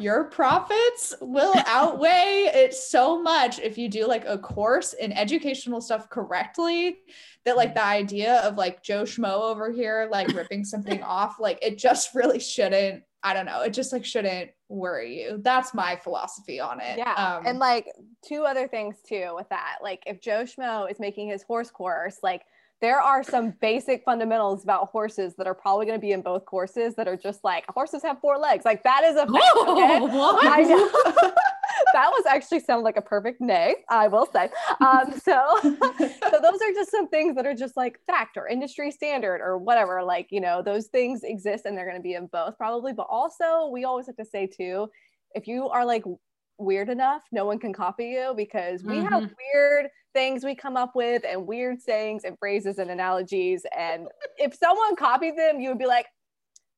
your 0.00 0.24
profits 0.24 1.14
will 1.20 1.54
outweigh 1.66 2.50
it 2.54 2.72
so 2.72 3.20
much 3.20 3.58
if 3.58 3.76
you 3.76 3.88
do 3.88 4.06
like 4.06 4.24
a 4.26 4.38
course 4.38 4.92
in 4.92 5.12
educational 5.12 5.80
stuff 5.80 6.08
correctly 6.08 6.98
that 7.44 7.56
like 7.56 7.70
mm. 7.70 7.74
the 7.74 7.84
idea 7.84 8.36
of 8.40 8.56
like 8.56 8.82
Joe 8.82 9.02
Schmo 9.02 9.50
over 9.50 9.72
here 9.72 10.08
like 10.10 10.28
ripping 10.28 10.64
something 10.64 11.02
off, 11.04 11.40
like 11.40 11.58
it 11.62 11.78
just 11.78 12.14
really 12.14 12.38
shouldn't 12.38 13.02
I 13.24 13.32
don't 13.32 13.46
know. 13.46 13.62
It 13.62 13.70
just 13.70 13.90
like 13.90 14.04
shouldn't 14.04 14.50
worry 14.68 15.22
you. 15.22 15.40
That's 15.42 15.72
my 15.72 15.96
philosophy 15.96 16.60
on 16.60 16.80
it. 16.80 16.98
Yeah. 16.98 17.14
Um, 17.14 17.46
and 17.46 17.58
like 17.58 17.88
two 18.22 18.44
other 18.44 18.68
things 18.68 18.96
too 19.08 19.32
with 19.34 19.48
that. 19.48 19.78
Like 19.82 20.02
if 20.06 20.20
Joe 20.20 20.44
Schmo 20.44 20.90
is 20.90 21.00
making 21.00 21.30
his 21.30 21.42
horse 21.42 21.70
course, 21.70 22.18
like 22.22 22.42
there 22.82 23.00
are 23.00 23.22
some 23.22 23.54
basic 23.62 24.04
fundamentals 24.04 24.62
about 24.62 24.90
horses 24.90 25.34
that 25.38 25.46
are 25.46 25.54
probably 25.54 25.86
going 25.86 25.98
to 25.98 26.04
be 26.06 26.12
in 26.12 26.20
both 26.20 26.44
courses 26.44 26.94
that 26.96 27.08
are 27.08 27.16
just 27.16 27.42
like 27.42 27.64
horses 27.68 28.02
have 28.02 28.20
four 28.20 28.36
legs. 28.36 28.66
Like 28.66 28.82
that 28.82 29.04
is 29.04 29.16
a 29.16 29.26
fact, 29.26 29.56
okay? 29.68 29.98
I 30.02 30.62
know. 30.68 31.32
that 31.94 32.10
was 32.10 32.26
actually 32.26 32.60
sound 32.60 32.82
like 32.82 32.96
a 32.96 33.02
perfect 33.02 33.40
nay, 33.40 33.76
I 33.88 34.08
will 34.08 34.26
say. 34.26 34.50
Um, 34.80 35.14
so, 35.24 35.46
so 35.62 36.40
those 36.42 36.60
are 36.60 36.72
just 36.74 36.90
some 36.90 37.08
things 37.08 37.36
that 37.36 37.46
are 37.46 37.54
just 37.54 37.76
like 37.76 37.98
fact 38.06 38.36
or 38.36 38.48
industry 38.48 38.90
standard 38.90 39.40
or 39.40 39.56
whatever. 39.56 40.02
Like, 40.02 40.26
you 40.30 40.40
know, 40.40 40.60
those 40.60 40.88
things 40.88 41.22
exist 41.22 41.64
and 41.64 41.78
they're 41.78 41.88
going 41.88 41.96
to 41.96 42.02
be 42.02 42.14
in 42.14 42.26
both 42.26 42.58
probably. 42.58 42.92
But 42.92 43.06
also, 43.08 43.68
we 43.72 43.84
always 43.84 44.06
have 44.06 44.16
to 44.16 44.24
say 44.24 44.46
too, 44.46 44.88
if 45.34 45.46
you 45.46 45.68
are 45.68 45.86
like 45.86 46.04
weird 46.58 46.88
enough, 46.88 47.22
no 47.32 47.44
one 47.44 47.58
can 47.58 47.72
copy 47.72 48.06
you 48.06 48.34
because 48.36 48.82
we 48.82 48.96
mm-hmm. 48.96 49.06
have 49.06 49.30
weird 49.54 49.88
things 50.14 50.44
we 50.44 50.54
come 50.54 50.76
up 50.76 50.94
with 50.94 51.24
and 51.28 51.46
weird 51.46 51.80
sayings 51.80 52.24
and 52.24 52.38
phrases 52.38 52.78
and 52.78 52.90
analogies. 52.90 53.64
And 53.76 54.08
if 54.36 54.54
someone 54.54 54.96
copied 54.96 55.38
them, 55.38 55.60
you 55.60 55.68
would 55.68 55.78
be 55.78 55.86
like, 55.86 56.06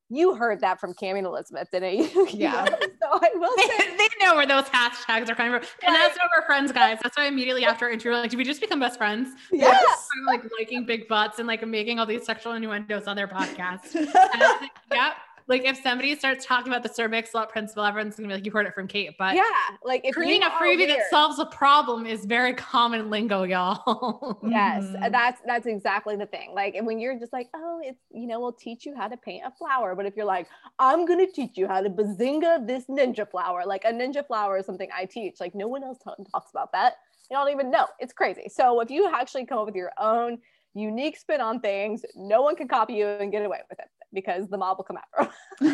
you 0.09 0.35
heard 0.35 0.61
that 0.61 0.81
from 0.81 0.95
Cami 0.95 1.19
and 1.19 1.27
Elizabeth, 1.27 1.69
didn't 1.71 1.99
you? 1.99 2.29
Yeah. 2.37 2.65
so 2.65 3.09
I 3.11 3.31
will 3.35 3.57
say 3.57 3.97
they, 3.97 4.25
know 4.25 4.35
where 4.35 4.47
those 4.47 4.65
hashtags 4.65 5.29
are 5.29 5.35
coming 5.35 5.53
from. 5.53 5.69
And 5.85 5.95
right. 5.95 6.07
that's 6.07 6.17
why 6.17 6.25
we're 6.37 6.47
friends, 6.47 6.73
guys. 6.73 6.99
That's 7.03 7.17
why 7.17 7.27
immediately 7.27 7.65
after 7.65 7.87
our 7.87 7.91
interview, 7.91 8.13
like, 8.13 8.31
did 8.31 8.37
we 8.37 8.45
just 8.45 8.61
become 8.61 8.81
best 8.81 8.99
friends? 8.99 9.31
Yes. 9.53 10.09
I'm 10.19 10.27
like 10.27 10.43
liking 10.59 10.85
big 10.85 11.09
butts 11.09 11.39
and 11.39 11.47
like 11.47 11.67
making 11.67 11.99
all 11.99 12.07
these 12.07 12.25
sexual 12.25 12.53
innuendos 12.53 13.07
on 13.07 13.17
their 13.17 13.29
podcast. 13.29 13.95
and, 13.95 14.71
yeah 14.93 15.13
like 15.49 15.65
if 15.65 15.81
somebody 15.83 16.17
starts 16.17 16.45
talking 16.45 16.73
about 16.73 16.83
the 16.83 16.89
cervix 16.93 17.33
slut 17.33 17.51
principle, 17.51 17.85
everyone's 17.85 18.17
gonna 18.17 18.29
be 18.29 18.35
like, 18.35 18.45
you 18.45 18.51
heard 18.51 18.67
it 18.67 18.75
from 18.75 18.89
Kate. 18.89 19.11
But 19.19 19.37
yeah, 19.37 19.43
like 19.85 20.01
if 20.05 20.15
creating 20.15 20.43
a 20.43 20.51
freebie 20.51 20.89
that 20.89 21.09
solves 21.09 21.39
a 21.39 21.47
problem 21.47 22.05
is 22.05 22.25
very 22.25 22.53
common 22.55 23.11
lingo, 23.11 23.45
y'all. 23.45 24.41
yes, 24.47 24.85
mm-hmm. 24.85 25.13
that's 25.13 25.41
that's 25.47 25.67
exactly 25.67 26.17
the 26.17 26.27
thing. 26.27 26.53
Like, 26.53 26.75
and 26.75 26.87
when 26.87 26.99
you're 26.99 27.19
just 27.19 27.33
like, 27.33 27.49
oh, 27.55 27.81
it's 27.83 28.01
you 28.11 28.27
know, 28.27 28.41
we'll 28.41 28.53
teach 28.53 28.85
you 28.85 28.95
how 28.97 29.07
to 29.07 29.17
paint 29.17 29.45
a 29.47 29.53
flower. 29.53 29.95
But 29.95 30.07
if 30.07 30.17
you're 30.17 30.27
like, 30.27 30.49
I'm 30.79 31.07
gonna 31.07 31.31
teach 31.31 31.57
you 31.57 31.69
how 31.69 31.81
to 31.81 31.91
bazinga 31.91 32.67
this 32.67 32.85
ninja 32.87 33.31
flower, 33.31 33.65
like 33.65 33.85
a 33.85 33.93
ninja 33.93 34.27
flower 34.27 34.59
is 34.59 34.67
something 34.67 34.89
I 34.97 35.05
teach. 35.05 35.37
Like 35.41 35.55
no 35.55 35.69
one 35.69 35.85
else 35.85 35.99
t- 35.99 36.25
talks 36.33 36.51
about 36.51 36.73
that. 36.73 36.95
You 37.31 37.37
don't 37.37 37.51
even 37.51 37.71
know. 37.71 37.87
It's 37.99 38.13
crazy. 38.13 38.49
So 38.49 38.81
if 38.81 38.91
you 38.91 39.09
actually 39.13 39.47
come 39.47 39.59
up 39.59 39.67
with 39.67 39.75
your 39.75 39.93
own 39.99 40.39
unique 40.77 41.17
spin 41.17 41.41
on 41.41 41.61
things. 41.61 42.05
No 42.15 42.43
one 42.43 42.55
can 42.55 42.69
copy 42.69 42.95
you 42.95 43.07
and 43.07 43.33
get 43.33 43.45
away 43.45 43.61
with 43.69 43.79
it 43.79 43.89
because 44.13 44.49
the 44.49 44.59
mob 44.59 44.79
will 44.79 44.85
come 44.85 44.99
after. 44.99 45.33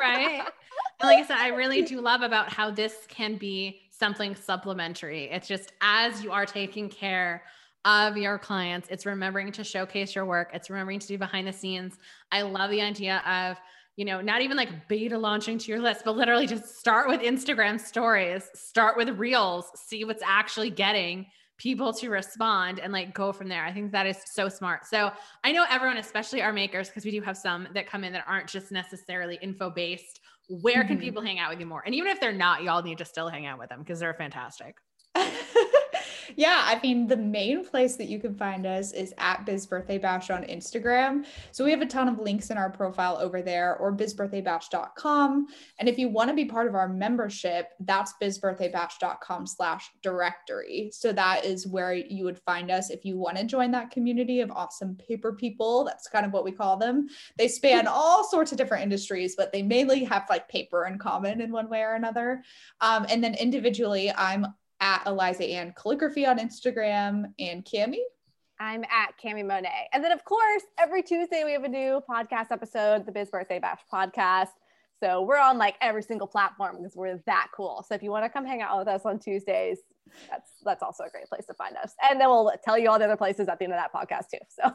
right. 0.00 0.42
And 1.00 1.08
like 1.08 1.18
I 1.18 1.24
said, 1.26 1.36
I 1.36 1.48
really 1.48 1.82
do 1.82 2.00
love 2.00 2.22
about 2.22 2.52
how 2.52 2.70
this 2.70 2.94
can 3.08 3.36
be 3.36 3.82
something 3.90 4.34
supplementary. 4.34 5.30
It's 5.30 5.46
just 5.46 5.72
as 5.80 6.22
you 6.22 6.32
are 6.32 6.46
taking 6.46 6.88
care 6.88 7.44
of 7.84 8.16
your 8.16 8.38
clients, 8.38 8.88
it's 8.90 9.06
remembering 9.06 9.52
to 9.52 9.64
showcase 9.64 10.14
your 10.14 10.26
work, 10.26 10.50
it's 10.52 10.68
remembering 10.68 10.98
to 10.98 11.06
do 11.06 11.16
behind 11.16 11.46
the 11.46 11.52
scenes. 11.52 11.96
I 12.30 12.42
love 12.42 12.70
the 12.70 12.82
idea 12.82 13.22
of 13.26 13.56
you 13.96 14.06
know, 14.06 14.22
not 14.22 14.40
even 14.40 14.56
like 14.56 14.88
beta 14.88 15.18
launching 15.18 15.58
to 15.58 15.70
your 15.70 15.78
list, 15.80 16.06
but 16.06 16.16
literally 16.16 16.46
just 16.46 16.78
start 16.78 17.06
with 17.06 17.20
Instagram 17.20 17.78
stories, 17.78 18.48
start 18.54 18.96
with 18.96 19.10
reels, 19.10 19.70
see 19.74 20.04
what's 20.04 20.22
actually 20.24 20.70
getting 20.70 21.26
people 21.60 21.92
to 21.92 22.08
respond 22.08 22.80
and 22.80 22.90
like 22.90 23.12
go 23.14 23.32
from 23.32 23.46
there. 23.46 23.66
I 23.66 23.72
think 23.72 23.92
that 23.92 24.06
is 24.06 24.16
so 24.32 24.48
smart. 24.48 24.86
So 24.86 25.12
I 25.44 25.52
know 25.52 25.66
everyone, 25.68 25.98
especially 25.98 26.40
our 26.40 26.54
makers, 26.54 26.88
because 26.88 27.04
we 27.04 27.10
do 27.10 27.20
have 27.20 27.36
some 27.36 27.68
that 27.74 27.86
come 27.86 28.02
in 28.02 28.14
that 28.14 28.24
aren't 28.26 28.48
just 28.48 28.72
necessarily 28.72 29.38
info 29.42 29.68
based. 29.68 30.20
Where 30.48 30.82
can 30.84 30.96
mm-hmm. 30.96 31.04
people 31.04 31.22
hang 31.22 31.38
out 31.38 31.50
with 31.50 31.60
you 31.60 31.66
more? 31.66 31.82
And 31.84 31.94
even 31.94 32.08
if 32.08 32.18
they're 32.18 32.32
not, 32.32 32.62
y'all 32.62 32.82
need 32.82 32.98
to 32.98 33.04
still 33.04 33.28
hang 33.28 33.44
out 33.44 33.58
with 33.58 33.68
them 33.68 33.80
because 33.80 34.00
they're 34.00 34.14
fantastic. 34.14 34.76
Yeah, 36.36 36.62
I 36.64 36.80
mean, 36.82 37.06
the 37.06 37.16
main 37.16 37.64
place 37.64 37.96
that 37.96 38.08
you 38.08 38.18
can 38.18 38.34
find 38.34 38.66
us 38.66 38.92
is 38.92 39.14
at 39.18 39.44
Biz 39.46 39.66
Birthday 39.66 39.98
Bash 39.98 40.30
on 40.30 40.44
Instagram. 40.44 41.24
So 41.52 41.64
we 41.64 41.70
have 41.70 41.82
a 41.82 41.86
ton 41.86 42.08
of 42.08 42.18
links 42.18 42.50
in 42.50 42.58
our 42.58 42.70
profile 42.70 43.18
over 43.20 43.42
there 43.42 43.76
or 43.76 43.92
bizbirthdaybash.com. 43.92 45.46
And 45.78 45.88
if 45.88 45.98
you 45.98 46.08
want 46.08 46.30
to 46.30 46.34
be 46.34 46.44
part 46.44 46.66
of 46.66 46.74
our 46.74 46.88
membership, 46.88 47.68
that's 47.80 48.14
bizbirthdaybash.com 48.22 49.46
slash 49.46 49.90
directory. 50.02 50.90
So 50.92 51.12
that 51.12 51.44
is 51.44 51.66
where 51.66 51.94
you 51.94 52.24
would 52.24 52.38
find 52.38 52.70
us 52.70 52.90
if 52.90 53.04
you 53.04 53.18
want 53.18 53.36
to 53.36 53.44
join 53.44 53.70
that 53.72 53.90
community 53.90 54.40
of 54.40 54.50
awesome 54.50 54.96
paper 54.96 55.32
people. 55.32 55.84
That's 55.84 56.08
kind 56.08 56.26
of 56.26 56.32
what 56.32 56.44
we 56.44 56.52
call 56.52 56.76
them. 56.76 57.08
They 57.36 57.48
span 57.48 57.86
all 57.88 58.24
sorts 58.24 58.52
of 58.52 58.58
different 58.58 58.82
industries, 58.82 59.36
but 59.36 59.52
they 59.52 59.62
mainly 59.62 60.04
have 60.04 60.26
like 60.28 60.48
paper 60.48 60.86
in 60.86 60.98
common 60.98 61.40
in 61.40 61.52
one 61.52 61.68
way 61.68 61.82
or 61.82 61.94
another. 61.94 62.42
Um, 62.80 63.06
and 63.08 63.22
then 63.22 63.34
individually, 63.34 64.12
I'm 64.16 64.46
at 64.80 65.06
Eliza 65.06 65.44
Ann 65.44 65.74
Calligraphy 65.76 66.26
on 66.26 66.38
Instagram 66.38 67.32
and 67.38 67.64
Cami. 67.64 68.00
I'm 68.58 68.84
at 68.84 69.14
Cami 69.22 69.44
Monet. 69.46 69.88
And 69.92 70.04
then, 70.04 70.12
of 70.12 70.24
course, 70.24 70.62
every 70.78 71.02
Tuesday 71.02 71.44
we 71.44 71.52
have 71.52 71.64
a 71.64 71.68
new 71.68 72.02
podcast 72.08 72.50
episode, 72.50 73.06
the 73.06 73.12
Biz 73.12 73.30
Birthday 73.30 73.58
Bash 73.58 73.80
podcast. 73.92 74.48
So 75.02 75.22
we're 75.22 75.38
on 75.38 75.56
like 75.56 75.76
every 75.80 76.02
single 76.02 76.26
platform 76.26 76.76
because 76.76 76.94
we're 76.94 77.18
that 77.24 77.48
cool. 77.54 77.84
So 77.88 77.94
if 77.94 78.02
you 78.02 78.10
want 78.10 78.26
to 78.26 78.28
come 78.28 78.44
hang 78.44 78.60
out 78.60 78.78
with 78.78 78.88
us 78.88 79.02
on 79.06 79.18
Tuesdays, 79.18 79.78
that's 80.30 80.50
that's 80.64 80.82
also 80.82 81.04
a 81.04 81.10
great 81.10 81.26
place 81.28 81.46
to 81.46 81.54
find 81.54 81.76
us. 81.76 81.94
And 82.08 82.20
then 82.20 82.28
we'll 82.28 82.52
tell 82.64 82.78
you 82.78 82.90
all 82.90 82.98
the 82.98 83.04
other 83.04 83.16
places 83.16 83.48
at 83.48 83.58
the 83.58 83.64
end 83.64 83.74
of 83.74 83.78
that 83.78 83.92
podcast 83.92 84.30
too. 84.30 84.38
So 84.48 84.72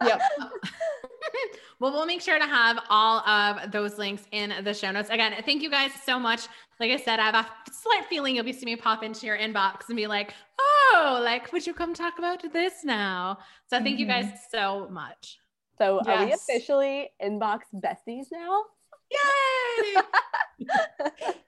yep. 0.06 0.20
well, 1.80 1.92
we'll 1.92 2.06
make 2.06 2.20
sure 2.20 2.38
to 2.38 2.46
have 2.46 2.78
all 2.88 3.20
of 3.20 3.70
those 3.70 3.98
links 3.98 4.24
in 4.32 4.52
the 4.62 4.74
show 4.74 4.90
notes. 4.90 5.10
Again, 5.10 5.34
thank 5.44 5.62
you 5.62 5.70
guys 5.70 5.90
so 6.04 6.18
much. 6.18 6.48
Like 6.80 6.90
I 6.92 6.96
said, 6.96 7.18
I 7.18 7.30
have 7.30 7.34
a 7.34 7.72
slight 7.72 8.04
feeling 8.08 8.36
you'll 8.36 8.44
be 8.44 8.52
seeing 8.52 8.66
me 8.66 8.76
pop 8.76 9.02
into 9.02 9.26
your 9.26 9.36
inbox 9.36 9.88
and 9.88 9.96
be 9.96 10.06
like, 10.06 10.32
oh, 10.60 11.20
like, 11.24 11.52
would 11.52 11.66
you 11.66 11.74
come 11.74 11.94
talk 11.94 12.18
about 12.18 12.40
this 12.52 12.84
now? 12.84 13.38
So 13.68 13.78
thank 13.78 13.86
mm-hmm. 13.88 13.98
you 13.98 14.06
guys 14.06 14.26
mm-hmm. 14.26 14.36
so 14.50 14.88
much. 14.90 15.38
So 15.78 16.00
yes. 16.04 16.16
are 16.16 16.26
we 16.26 16.32
officially 16.32 17.10
inbox 17.22 17.60
besties 17.74 18.26
now? 18.32 18.64
Yay! 19.10 20.02